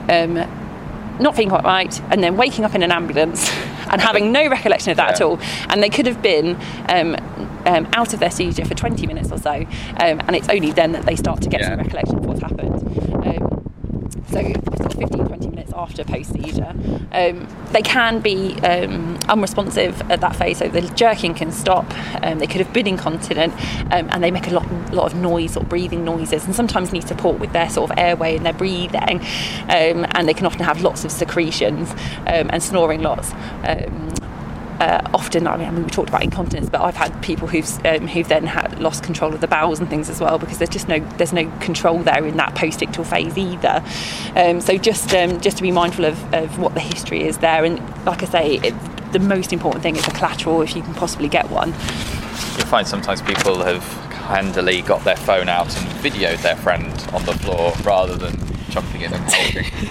um, 0.10 0.36
not 1.20 1.36
feeling 1.36 1.50
quite 1.50 1.64
right 1.64 2.00
and 2.12 2.24
then 2.24 2.38
waking 2.38 2.64
up 2.64 2.76
in 2.76 2.84
an 2.84 2.92
ambulance 2.92 3.50
and 3.90 4.02
having 4.02 4.32
no 4.32 4.48
recollection 4.48 4.92
of 4.92 4.98
that 4.98 5.16
at 5.16 5.22
all. 5.22 5.40
And 5.70 5.82
they 5.82 5.90
could 5.90 6.06
have 6.06 6.22
been 6.22 6.56
um, 6.90 7.16
um, 7.66 7.88
out 7.94 8.14
of 8.14 8.20
their 8.20 8.30
seizure 8.30 8.66
for 8.66 8.76
20 8.76 9.08
minutes 9.08 9.32
or 9.32 9.40
so 9.40 9.52
um, 9.54 10.22
and 10.28 10.36
it's 10.36 10.50
only 10.50 10.72
then 10.72 10.92
that 10.92 11.06
they 11.08 11.16
start 11.16 11.42
to 11.42 11.50
get 11.50 11.62
Yeah. 11.62 11.70
some 11.70 11.80
recollection 11.80 12.18
of 12.20 12.26
what's 12.26 12.42
happened 12.42 13.15
so 14.32 14.42
sort 14.42 14.94
of 14.94 15.00
15 15.00 15.28
20 15.28 15.48
minutes 15.48 15.74
after 15.76 16.04
post 16.04 16.34
seizure 16.34 16.74
um, 17.12 17.48
they 17.72 17.82
can 17.82 18.20
be 18.20 18.54
um, 18.62 19.18
unresponsive 19.30 20.02
at 20.12 20.22
that 20.22 20.36
phase 20.36 20.58
so 20.58 20.68
the 20.68 20.82
jerking 20.82 21.34
can 21.34 21.52
stop. 21.52 21.86
Um, 22.24 22.40
they 22.40 22.48
could 22.48 22.62
have 22.62 22.74
been 22.74 22.88
incontinent 22.88 23.54
um, 23.92 24.10
and 24.12 24.24
they 24.24 24.32
make 24.32 24.48
a 24.48 24.52
lot, 24.52 24.70
lot 24.94 25.12
of 25.12 25.18
noise 25.18 25.56
or 25.58 25.64
breathing 25.64 26.04
noises 26.04 26.46
and 26.46 26.56
sometimes 26.56 26.92
need 26.92 27.08
support 27.08 27.40
with 27.40 27.54
their 27.54 27.70
sort 27.70 27.92
of 27.92 27.98
airway 27.98 28.36
and 28.36 28.46
their 28.46 28.54
breathing. 28.54 29.20
Um, 29.64 30.06
and 30.12 30.28
they 30.28 30.34
can 30.34 30.46
often 30.46 30.64
have 30.64 30.82
lots 30.82 31.06
of 31.06 31.12
secretions 31.12 31.92
um, 32.28 32.50
and 32.50 32.62
snoring 32.62 33.02
lots 33.02 33.32
uh, 34.80 35.02
often, 35.14 35.48
I 35.48 35.58
mean, 35.58 35.68
I 35.68 35.72
mean, 35.72 35.84
we 35.84 35.90
talked 35.90 36.10
about 36.10 36.24
incontinence, 36.24 36.70
but 36.70 36.82
I've 36.82 36.96
had 36.96 37.22
people 37.22 37.48
who've 37.48 37.86
um, 37.86 38.08
who've 38.08 38.28
then 38.28 38.46
had 38.46 38.80
lost 38.80 39.04
control 39.04 39.34
of 39.34 39.42
the 39.42 39.48
bowels 39.48 39.80
and 39.80 39.90
things 39.90 40.10
as 40.10 40.20
well 40.20 40.38
because 40.38 40.58
there's 40.58 40.70
just 40.70 40.88
no 40.88 41.00
there's 41.18 41.34
no 41.34 41.50
control 41.60 42.00
there 42.00 42.26
in 42.26 42.38
that 42.38 42.56
post-ictal 42.56 43.06
phase 43.06 43.38
either. 43.38 43.84
Um, 44.36 44.62
so 44.62 44.78
just 44.78 45.14
um, 45.14 45.40
just 45.42 45.58
to 45.58 45.64
be 45.64 45.72
mindful 45.72 46.06
of, 46.06 46.34
of 46.34 46.60
what 46.60 46.74
the 46.74 46.82
history 46.82 47.24
is 47.24 47.38
there, 47.40 47.64
and 47.64 47.80
like 48.06 48.22
I 48.24 48.26
say, 48.26 48.56
it, 48.56 48.74
the 49.12 49.20
most 49.20 49.54
important 49.54 49.82
thing 49.82 49.96
is 49.96 50.08
a 50.08 50.12
collateral 50.12 50.62
if 50.62 50.76
you 50.76 50.82
can 50.82 50.94
possibly 50.94 51.30
get 51.30 51.50
one. 51.50 51.70
You'll 52.58 52.68
find 52.68 52.88
sometimes 52.88 53.22
people 53.22 53.64
have 53.64 53.84
handily 54.26 54.82
got 54.82 55.04
their 55.04 55.16
phone 55.16 55.48
out 55.48 55.68
and 55.78 55.88
videoed 56.04 56.42
their 56.42 56.56
friend 56.56 56.92
on 57.14 57.24
the 57.26 57.34
floor 57.34 57.72
rather 57.84 58.16
than 58.16 58.45
jumping 58.76 59.02
in 59.02 59.14
and 59.14 59.24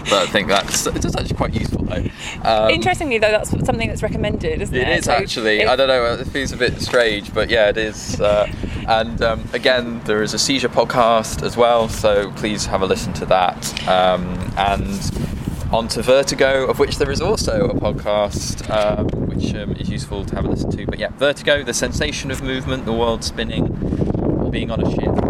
but 0.04 0.12
I 0.12 0.26
think 0.26 0.48
that's 0.48 0.86
it's 0.86 1.16
actually 1.16 1.34
quite 1.36 1.54
useful 1.54 1.82
though. 1.84 2.04
Um, 2.42 2.70
Interestingly, 2.70 3.18
though, 3.18 3.30
that's 3.30 3.50
something 3.50 3.88
that's 3.88 4.02
recommended, 4.02 4.60
isn't 4.62 4.74
it? 4.74 4.86
It 4.88 4.98
is 4.98 5.04
So 5.06 5.12
actually. 5.12 5.60
it- 5.60 5.68
I 5.68 5.74
don't 5.76 5.88
know. 5.88 6.04
It 6.20 6.26
feels 6.28 6.52
a 6.52 6.56
bit 6.56 6.80
strange, 6.80 7.32
but 7.34 7.48
yeah, 7.50 7.68
it 7.70 7.76
is. 7.78 8.20
Uh, 8.20 8.46
and 8.86 9.20
um, 9.22 9.48
again, 9.54 10.00
there 10.04 10.22
is 10.22 10.34
a 10.34 10.38
seizure 10.38 10.68
podcast 10.68 11.42
as 11.42 11.56
well, 11.56 11.88
so 11.88 12.30
please 12.32 12.66
have 12.66 12.82
a 12.82 12.86
listen 12.86 13.12
to 13.14 13.26
that. 13.26 13.58
Um, 13.88 14.24
and 14.58 15.00
on 15.72 15.88
to 15.88 16.02
Vertigo, 16.02 16.66
of 16.68 16.78
which 16.78 16.98
there 16.98 17.10
is 17.10 17.20
also 17.22 17.68
a 17.70 17.74
podcast, 17.74 18.68
um, 18.70 19.06
which 19.26 19.54
um, 19.54 19.72
is 19.72 19.88
useful 19.88 20.24
to 20.26 20.34
have 20.36 20.44
a 20.44 20.48
listen 20.48 20.70
to. 20.76 20.84
But 20.86 20.98
yeah, 20.98 21.08
Vertigo, 21.16 21.64
the 21.64 21.74
sensation 21.74 22.30
of 22.30 22.42
movement, 22.42 22.84
the 22.84 22.92
world 22.92 23.24
spinning, 23.24 23.64
or 24.42 24.50
being 24.50 24.70
on 24.70 24.80
a 24.86 24.90
ship. 24.90 25.23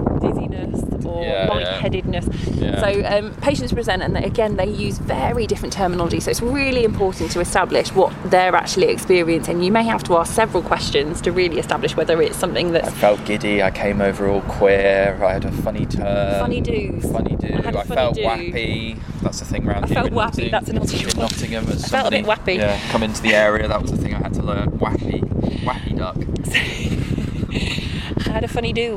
Or 1.05 1.23
Yeah, 1.25 1.47
yeah. 1.47 1.49
lightheadedness. 1.81 2.27
Yeah. 2.61 2.81
So 2.81 3.05
um, 3.19 3.35
patients 3.37 3.73
present, 3.73 4.03
and 4.03 4.15
they, 4.17 4.25
again, 4.25 4.57
they 4.57 4.67
use 4.67 4.99
very 4.99 5.47
different 5.47 5.73
terminology. 5.73 6.21
So 6.21 6.31
it's 6.31 6.43
really 6.43 6.85
important 6.85 7.31
to 7.33 7.41
establish 7.41 7.93
what 7.93 8.13
they're 8.27 8.55
actually 8.55 8.89
experiencing. 8.89 9.63
You 9.63 9.73
may 9.73 9.85
have 9.85 10.03
to 10.05 10.17
ask 10.17 10.33
several 10.35 10.63
questions 10.63 11.21
to 11.23 11.33
really 11.33 11.59
establish 11.59 11.97
whether 11.97 12.21
it's 12.23 12.37
something 12.37 12.73
that 12.73 12.85
I 12.85 12.91
felt 12.91 13.25
giddy. 13.25 13.63
I 13.63 13.71
came 13.71 14.01
over 14.01 14.29
all 14.29 14.41
queer. 14.43 15.19
I 15.23 15.33
had 15.35 15.45
a 15.45 15.53
funny 15.53 15.87
turn. 15.87 16.41
Funny 16.41 16.61
do's. 16.61 17.05
Funny 17.11 17.37
do. 17.37 17.49
I 17.55 17.59
I 17.69 17.73
funny 17.73 17.95
felt 17.95 18.15
do. 18.17 18.23
wappy. 18.23 18.99
That's 19.23 19.39
the 19.41 19.45
thing 19.47 19.67
around 19.69 19.85
I 19.85 19.89
here. 19.89 19.95
felt 19.95 20.13
wappy, 20.13 20.51
Nottingham. 20.51 20.81
that's 20.81 20.93
a 20.93 20.97
In 20.97 21.07
one. 21.07 21.17
Nottingham, 21.19 21.69
as 21.69 21.85
I 21.85 21.89
felt 21.89 22.09
a 22.09 22.11
bit 22.11 22.25
wappy. 22.27 22.57
Yeah, 22.57 22.79
come 22.91 23.03
into 23.03 23.23
the 23.23 23.35
area. 23.35 23.67
That 23.69 23.81
was 23.83 23.91
the 23.91 23.97
thing 23.97 24.15
I 24.15 24.19
had 24.19 24.35
to 24.35 24.43
learn. 24.43 24.71
Wappy, 24.79 25.21
wappy 25.65 25.97
duck. 25.97 26.17
had 28.33 28.45
a 28.45 28.49
funny 28.49 28.73
do. 28.73 28.97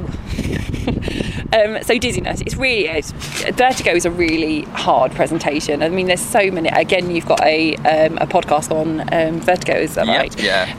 um, 1.54 1.82
so 1.84 1.98
dizziness, 1.98 2.42
it's 2.42 2.56
really 2.56 2.88
it's, 2.88 3.12
vertigo 3.52 3.92
is 3.92 4.06
a 4.06 4.12
really 4.12 4.62
hard 4.64 5.12
presentation. 5.14 5.84
I 5.84 5.90
mean, 5.90 6.08
there's 6.08 6.22
so 6.22 6.50
many. 6.52 6.70
Again, 6.70 7.12
you've 7.12 7.26
got 7.26 7.42
a 7.44 7.76
um, 7.78 8.18
a 8.18 8.28
podcast 8.28 8.72
on 8.72 9.02
um, 9.14 9.40
vertigo, 9.42 9.74
is 9.76 9.96
that 9.96 10.08
Yeah, 10.08 10.18
right? 10.18 10.42
yeah. 10.42 10.76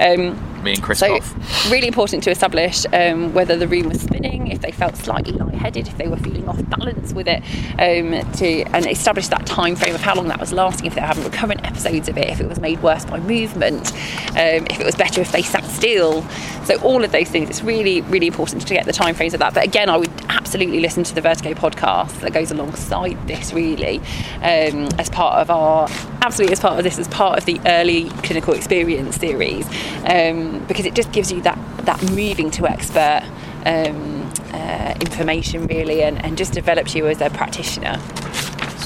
Me 0.62 0.72
and 0.72 0.80
so 0.80 0.84
Christoph. 0.84 1.70
really 1.70 1.86
important 1.86 2.22
to 2.24 2.30
establish 2.30 2.84
um, 2.92 3.32
whether 3.32 3.56
the 3.56 3.68
room 3.68 3.88
was 3.88 4.00
spinning, 4.00 4.48
if 4.48 4.60
they 4.60 4.72
felt 4.72 4.96
slightly 4.96 5.32
lightheaded, 5.32 5.86
if 5.88 5.96
they 5.98 6.08
were 6.08 6.16
feeling 6.16 6.48
off 6.48 6.60
balance 6.68 7.12
with 7.12 7.28
it, 7.28 7.42
um, 7.78 8.32
to 8.32 8.62
and 8.74 8.86
establish 8.86 9.28
that 9.28 9.46
time 9.46 9.76
frame 9.76 9.94
of 9.94 10.00
how 10.00 10.14
long 10.14 10.28
that 10.28 10.40
was 10.40 10.52
lasting, 10.52 10.86
if 10.86 10.94
they 10.94 11.00
were 11.00 11.06
having 11.06 11.24
recurrent 11.24 11.64
episodes 11.64 12.08
of 12.08 12.18
it, 12.18 12.28
if 12.28 12.40
it 12.40 12.48
was 12.48 12.60
made 12.60 12.82
worse 12.82 13.04
by 13.04 13.18
movement, 13.20 13.92
um, 14.30 14.66
if 14.70 14.80
it 14.80 14.84
was 14.84 14.94
better 14.94 15.20
if 15.20 15.32
they 15.32 15.42
sat 15.42 15.64
still. 15.64 16.22
So 16.64 16.80
all 16.82 17.04
of 17.04 17.12
those 17.12 17.28
things, 17.28 17.48
it's 17.48 17.62
really 17.62 18.00
really 18.02 18.26
important 18.26 18.66
to 18.66 18.74
get 18.74 18.84
the 18.86 18.92
time 18.92 19.14
frames 19.14 19.34
of 19.34 19.40
that. 19.40 19.54
But 19.54 19.64
again, 19.64 19.88
I 19.88 19.96
would 19.96 20.10
absolutely 20.28 20.80
listen 20.80 21.04
to 21.04 21.14
the 21.14 21.20
Vertigo 21.20 21.54
podcast 21.54 22.20
that 22.20 22.32
goes 22.32 22.50
alongside 22.50 23.26
this 23.28 23.52
really 23.52 23.98
um, 24.36 24.88
as 24.98 25.08
part 25.10 25.38
of 25.38 25.50
our 25.50 25.88
absolutely 26.22 26.52
as 26.52 26.60
part 26.60 26.78
of 26.78 26.84
this 26.84 26.98
as 26.98 27.08
part 27.08 27.38
of 27.38 27.44
the 27.44 27.60
early 27.66 28.08
clinical 28.22 28.54
experience 28.54 29.16
series 29.16 29.66
um, 30.06 30.47
because 30.66 30.86
it 30.86 30.94
just 30.94 31.12
gives 31.12 31.30
you 31.32 31.40
that 31.42 31.58
that 31.84 32.02
moving 32.10 32.50
to 32.50 32.66
expert 32.66 33.22
um, 33.66 34.30
uh, 34.52 34.94
information 35.00 35.66
really 35.66 36.02
and, 36.02 36.24
and 36.24 36.38
just 36.38 36.52
develops 36.52 36.94
you 36.94 37.06
as 37.06 37.20
a 37.20 37.30
practitioner 37.30 37.98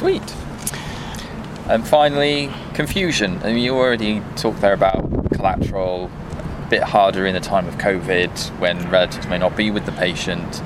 Sweet. 0.02 0.34
And 1.68 1.86
finally, 1.86 2.50
confusion. 2.74 3.38
I 3.44 3.52
mean, 3.52 3.58
you 3.58 3.76
already 3.76 4.20
talked 4.34 4.60
there 4.60 4.72
about 4.72 5.30
collateral, 5.32 6.10
a 6.36 6.66
bit 6.68 6.82
harder 6.82 7.24
in 7.24 7.34
the 7.34 7.40
time 7.40 7.68
of 7.68 7.76
COVID 7.76 8.58
when 8.58 8.90
relatives 8.90 9.28
may 9.28 9.38
not 9.38 9.56
be 9.56 9.70
with 9.70 9.86
the 9.86 9.92
patient, 9.92 10.60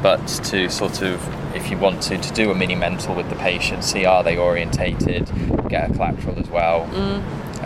but 0.00 0.24
to 0.44 0.70
sort 0.70 1.02
of, 1.02 1.56
if 1.56 1.72
you 1.72 1.78
want 1.78 2.02
to, 2.02 2.18
to 2.18 2.32
do 2.34 2.52
a 2.52 2.54
mini 2.54 2.76
mental 2.76 3.16
with 3.16 3.28
the 3.30 3.36
patient, 3.36 3.82
see 3.82 4.04
are 4.04 4.22
they 4.22 4.36
orientated, 4.36 5.26
get 5.68 5.90
a 5.90 5.92
collateral 5.92 6.38
as 6.38 6.48
well, 6.48 6.82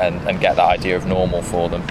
and, 0.00 0.26
and 0.26 0.40
get 0.40 0.56
that 0.56 0.66
idea 0.66 0.96
of 0.96 1.04
normal 1.04 1.42
for 1.42 1.68
them. 1.68 1.82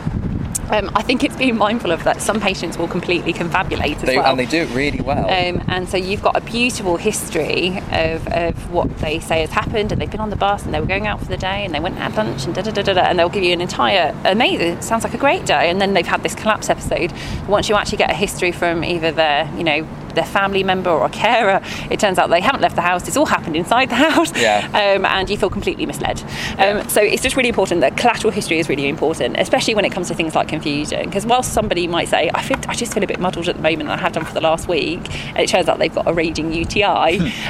Um, 0.70 0.92
I 0.96 1.02
think 1.02 1.24
it's 1.24 1.36
being 1.36 1.58
mindful 1.58 1.92
of 1.92 2.04
that 2.04 2.22
some 2.22 2.40
patients 2.40 2.78
will 2.78 2.88
completely 2.88 3.34
confabulate 3.34 3.98
as 3.98 4.04
They, 4.04 4.18
well 4.18 4.28
And 4.28 4.40
they 4.40 4.46
do 4.46 4.62
it 4.62 4.70
really 4.76 5.02
well. 5.02 5.26
Um, 5.26 5.64
and 5.68 5.90
so 5.90 5.98
you've 5.98 6.22
got 6.22 6.36
a 6.36 6.42
beautiful 6.42 6.98
history 6.98 7.78
of, 7.92 8.28
of 8.28 8.72
what 8.72 8.98
they 9.00 9.20
say 9.20 9.42
has 9.42 9.52
happened, 9.52 9.92
and 9.92 10.00
they've 10.02 10.12
been 10.12 10.22
on 10.22 10.30
the 10.30 10.36
bus 10.36 10.64
and 10.66 10.74
they 10.74 10.80
were 10.80 10.86
going 10.86 11.08
out 11.08 11.20
for 11.20 11.26
the 11.26 11.38
day 11.38 11.66
and 11.66 11.74
they 11.74 11.80
went 11.80 11.96
and 11.96 12.04
had 12.04 12.16
lunch 12.16 12.46
and 12.46 12.56
da 12.56 12.62
da 12.62 12.72
da 12.72 12.82
da, 12.82 12.94
da 12.94 13.02
and 13.02 13.18
they'll 13.18 13.30
give 13.30 13.44
you 13.44 13.54
an 13.54 13.62
entire 13.62 14.16
amazing, 14.26 14.82
sounds 14.82 15.04
like 15.04 15.14
a 15.14 15.18
great 15.18 15.46
day, 15.46 15.70
and 15.70 15.82
then 15.82 15.94
they've 15.94 16.08
had 16.08 16.24
this 16.24 16.36
collapse 16.36 16.70
episode. 16.70 17.12
Once 17.48 17.70
you 17.70 17.76
actually 17.76 17.98
get 17.98 18.10
a 18.10 18.16
history 18.16 18.52
from 18.52 18.84
either 18.84 19.12
their, 19.12 19.52
you 19.56 19.64
know, 19.64 19.88
their 20.16 20.26
family 20.26 20.64
member 20.64 20.90
or 20.90 21.06
a 21.06 21.10
carer, 21.10 21.62
it 21.90 22.00
turns 22.00 22.18
out 22.18 22.30
they 22.30 22.42
haven't 22.42 22.62
left 22.62 22.76
the 22.76 22.82
house. 22.82 23.08
It's 23.08 23.18
all 23.18 23.26
happened 23.26 23.56
inside 23.56 23.90
the 23.90 23.96
house, 24.10 24.32
Yeah. 24.38 24.66
um, 24.70 25.06
and 25.06 25.30
you 25.30 25.38
feel 25.38 25.50
completely 25.50 25.86
misled. 25.86 26.20
Yeah. 26.58 26.80
Um, 26.82 26.90
so 26.90 27.02
it's 27.02 27.22
just 27.22 27.36
really 27.36 27.50
important 27.50 27.82
that 27.82 27.98
collateral 27.98 28.32
history 28.32 28.60
is 28.60 28.70
really 28.70 28.88
important, 28.88 29.36
especially 29.40 29.76
when 29.76 29.86
it 29.86 29.92
comes 29.92 30.08
to 30.10 30.14
things 30.16 30.36
like 30.36 30.48
confusion. 30.48 31.06
Because 31.06 31.26
whilst 31.26 31.54
somebody 31.54 31.88
might 31.88 32.08
say, 32.08 32.30
I 32.34 32.42
feel, 32.42 32.58
I 32.68 32.76
just 32.76 32.94
feel 32.94 33.04
a 33.04 33.08
bit 33.08 33.20
muddled 33.20 33.48
at 33.50 33.56
the 33.56 33.62
moment, 33.62 33.84
and 33.84 33.92
I 33.92 33.98
have 33.98 34.14
done 34.14 34.26
for 34.26 34.34
the 34.34 34.42
last 34.42 34.68
week, 34.68 35.00
and 35.30 35.40
it 35.40 35.50
turns 35.50 35.68
out 35.68 35.80
they've 35.80 35.94
got 35.94 36.08
a 36.08 36.14
raging 36.14 36.54
UTI, 36.54 36.84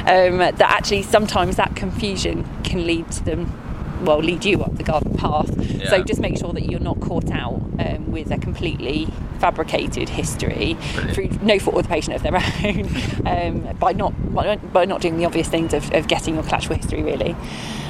um, 0.06 0.38
that 0.38 0.60
actually 0.60 1.02
sometimes 1.02 1.56
that 1.56 1.74
confusion 1.76 2.48
can 2.64 2.86
lead 2.86 3.10
to 3.12 3.24
them. 3.24 3.52
Well, 4.02 4.18
lead 4.18 4.44
you 4.44 4.62
up 4.62 4.76
the 4.76 4.82
garden 4.82 5.14
path. 5.16 5.48
So 5.88 6.02
just 6.02 6.20
make 6.20 6.38
sure 6.38 6.52
that 6.52 6.70
you're 6.70 6.80
not 6.80 7.00
caught 7.00 7.30
out 7.30 7.60
um, 7.78 8.10
with 8.10 8.30
a 8.30 8.38
completely 8.38 9.06
fabricated 9.38 10.08
history 10.08 10.76
Brilliant. 10.94 11.14
through 11.14 11.46
no 11.46 11.58
fault 11.58 11.76
of 11.76 11.82
the 11.82 11.88
patient 11.88 12.14
of 12.14 12.22
their 12.22 12.36
own 12.64 13.26
um, 13.26 13.76
by 13.78 13.92
not 13.92 14.12
by, 14.32 14.56
by 14.56 14.84
not 14.84 15.00
doing 15.00 15.18
the 15.18 15.24
obvious 15.24 15.48
things 15.48 15.74
of, 15.74 15.92
of 15.92 16.06
getting 16.06 16.34
your 16.34 16.44
collateral 16.44 16.76
history 16.76 17.02
really. 17.02 17.34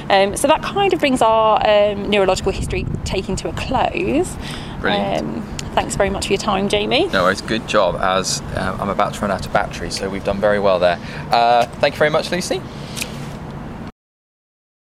Um, 0.09 0.35
so 0.35 0.47
that 0.47 0.61
kind 0.63 0.93
of 0.93 0.99
brings 0.99 1.21
our 1.21 1.61
um, 1.67 2.09
neurological 2.09 2.51
history 2.51 2.85
taking 3.05 3.35
to 3.37 3.49
a 3.49 3.53
close. 3.53 4.35
Brilliant. 4.81 5.21
Um, 5.21 5.41
thanks 5.75 5.95
very 5.95 6.09
much 6.09 6.27
for 6.27 6.33
your 6.33 6.41
time, 6.41 6.69
Jamie. 6.69 7.07
No 7.07 7.23
worries, 7.23 7.41
good 7.41 7.67
job. 7.67 7.95
As 7.95 8.41
uh, 8.41 8.77
I'm 8.79 8.89
about 8.89 9.13
to 9.15 9.21
run 9.21 9.31
out 9.31 9.45
of 9.45 9.53
battery, 9.53 9.91
so 9.91 10.09
we've 10.09 10.23
done 10.23 10.39
very 10.39 10.59
well 10.59 10.79
there. 10.79 10.99
Uh, 11.31 11.65
thank 11.65 11.95
you 11.95 11.99
very 11.99 12.09
much, 12.09 12.31
Lucy. 12.31 12.61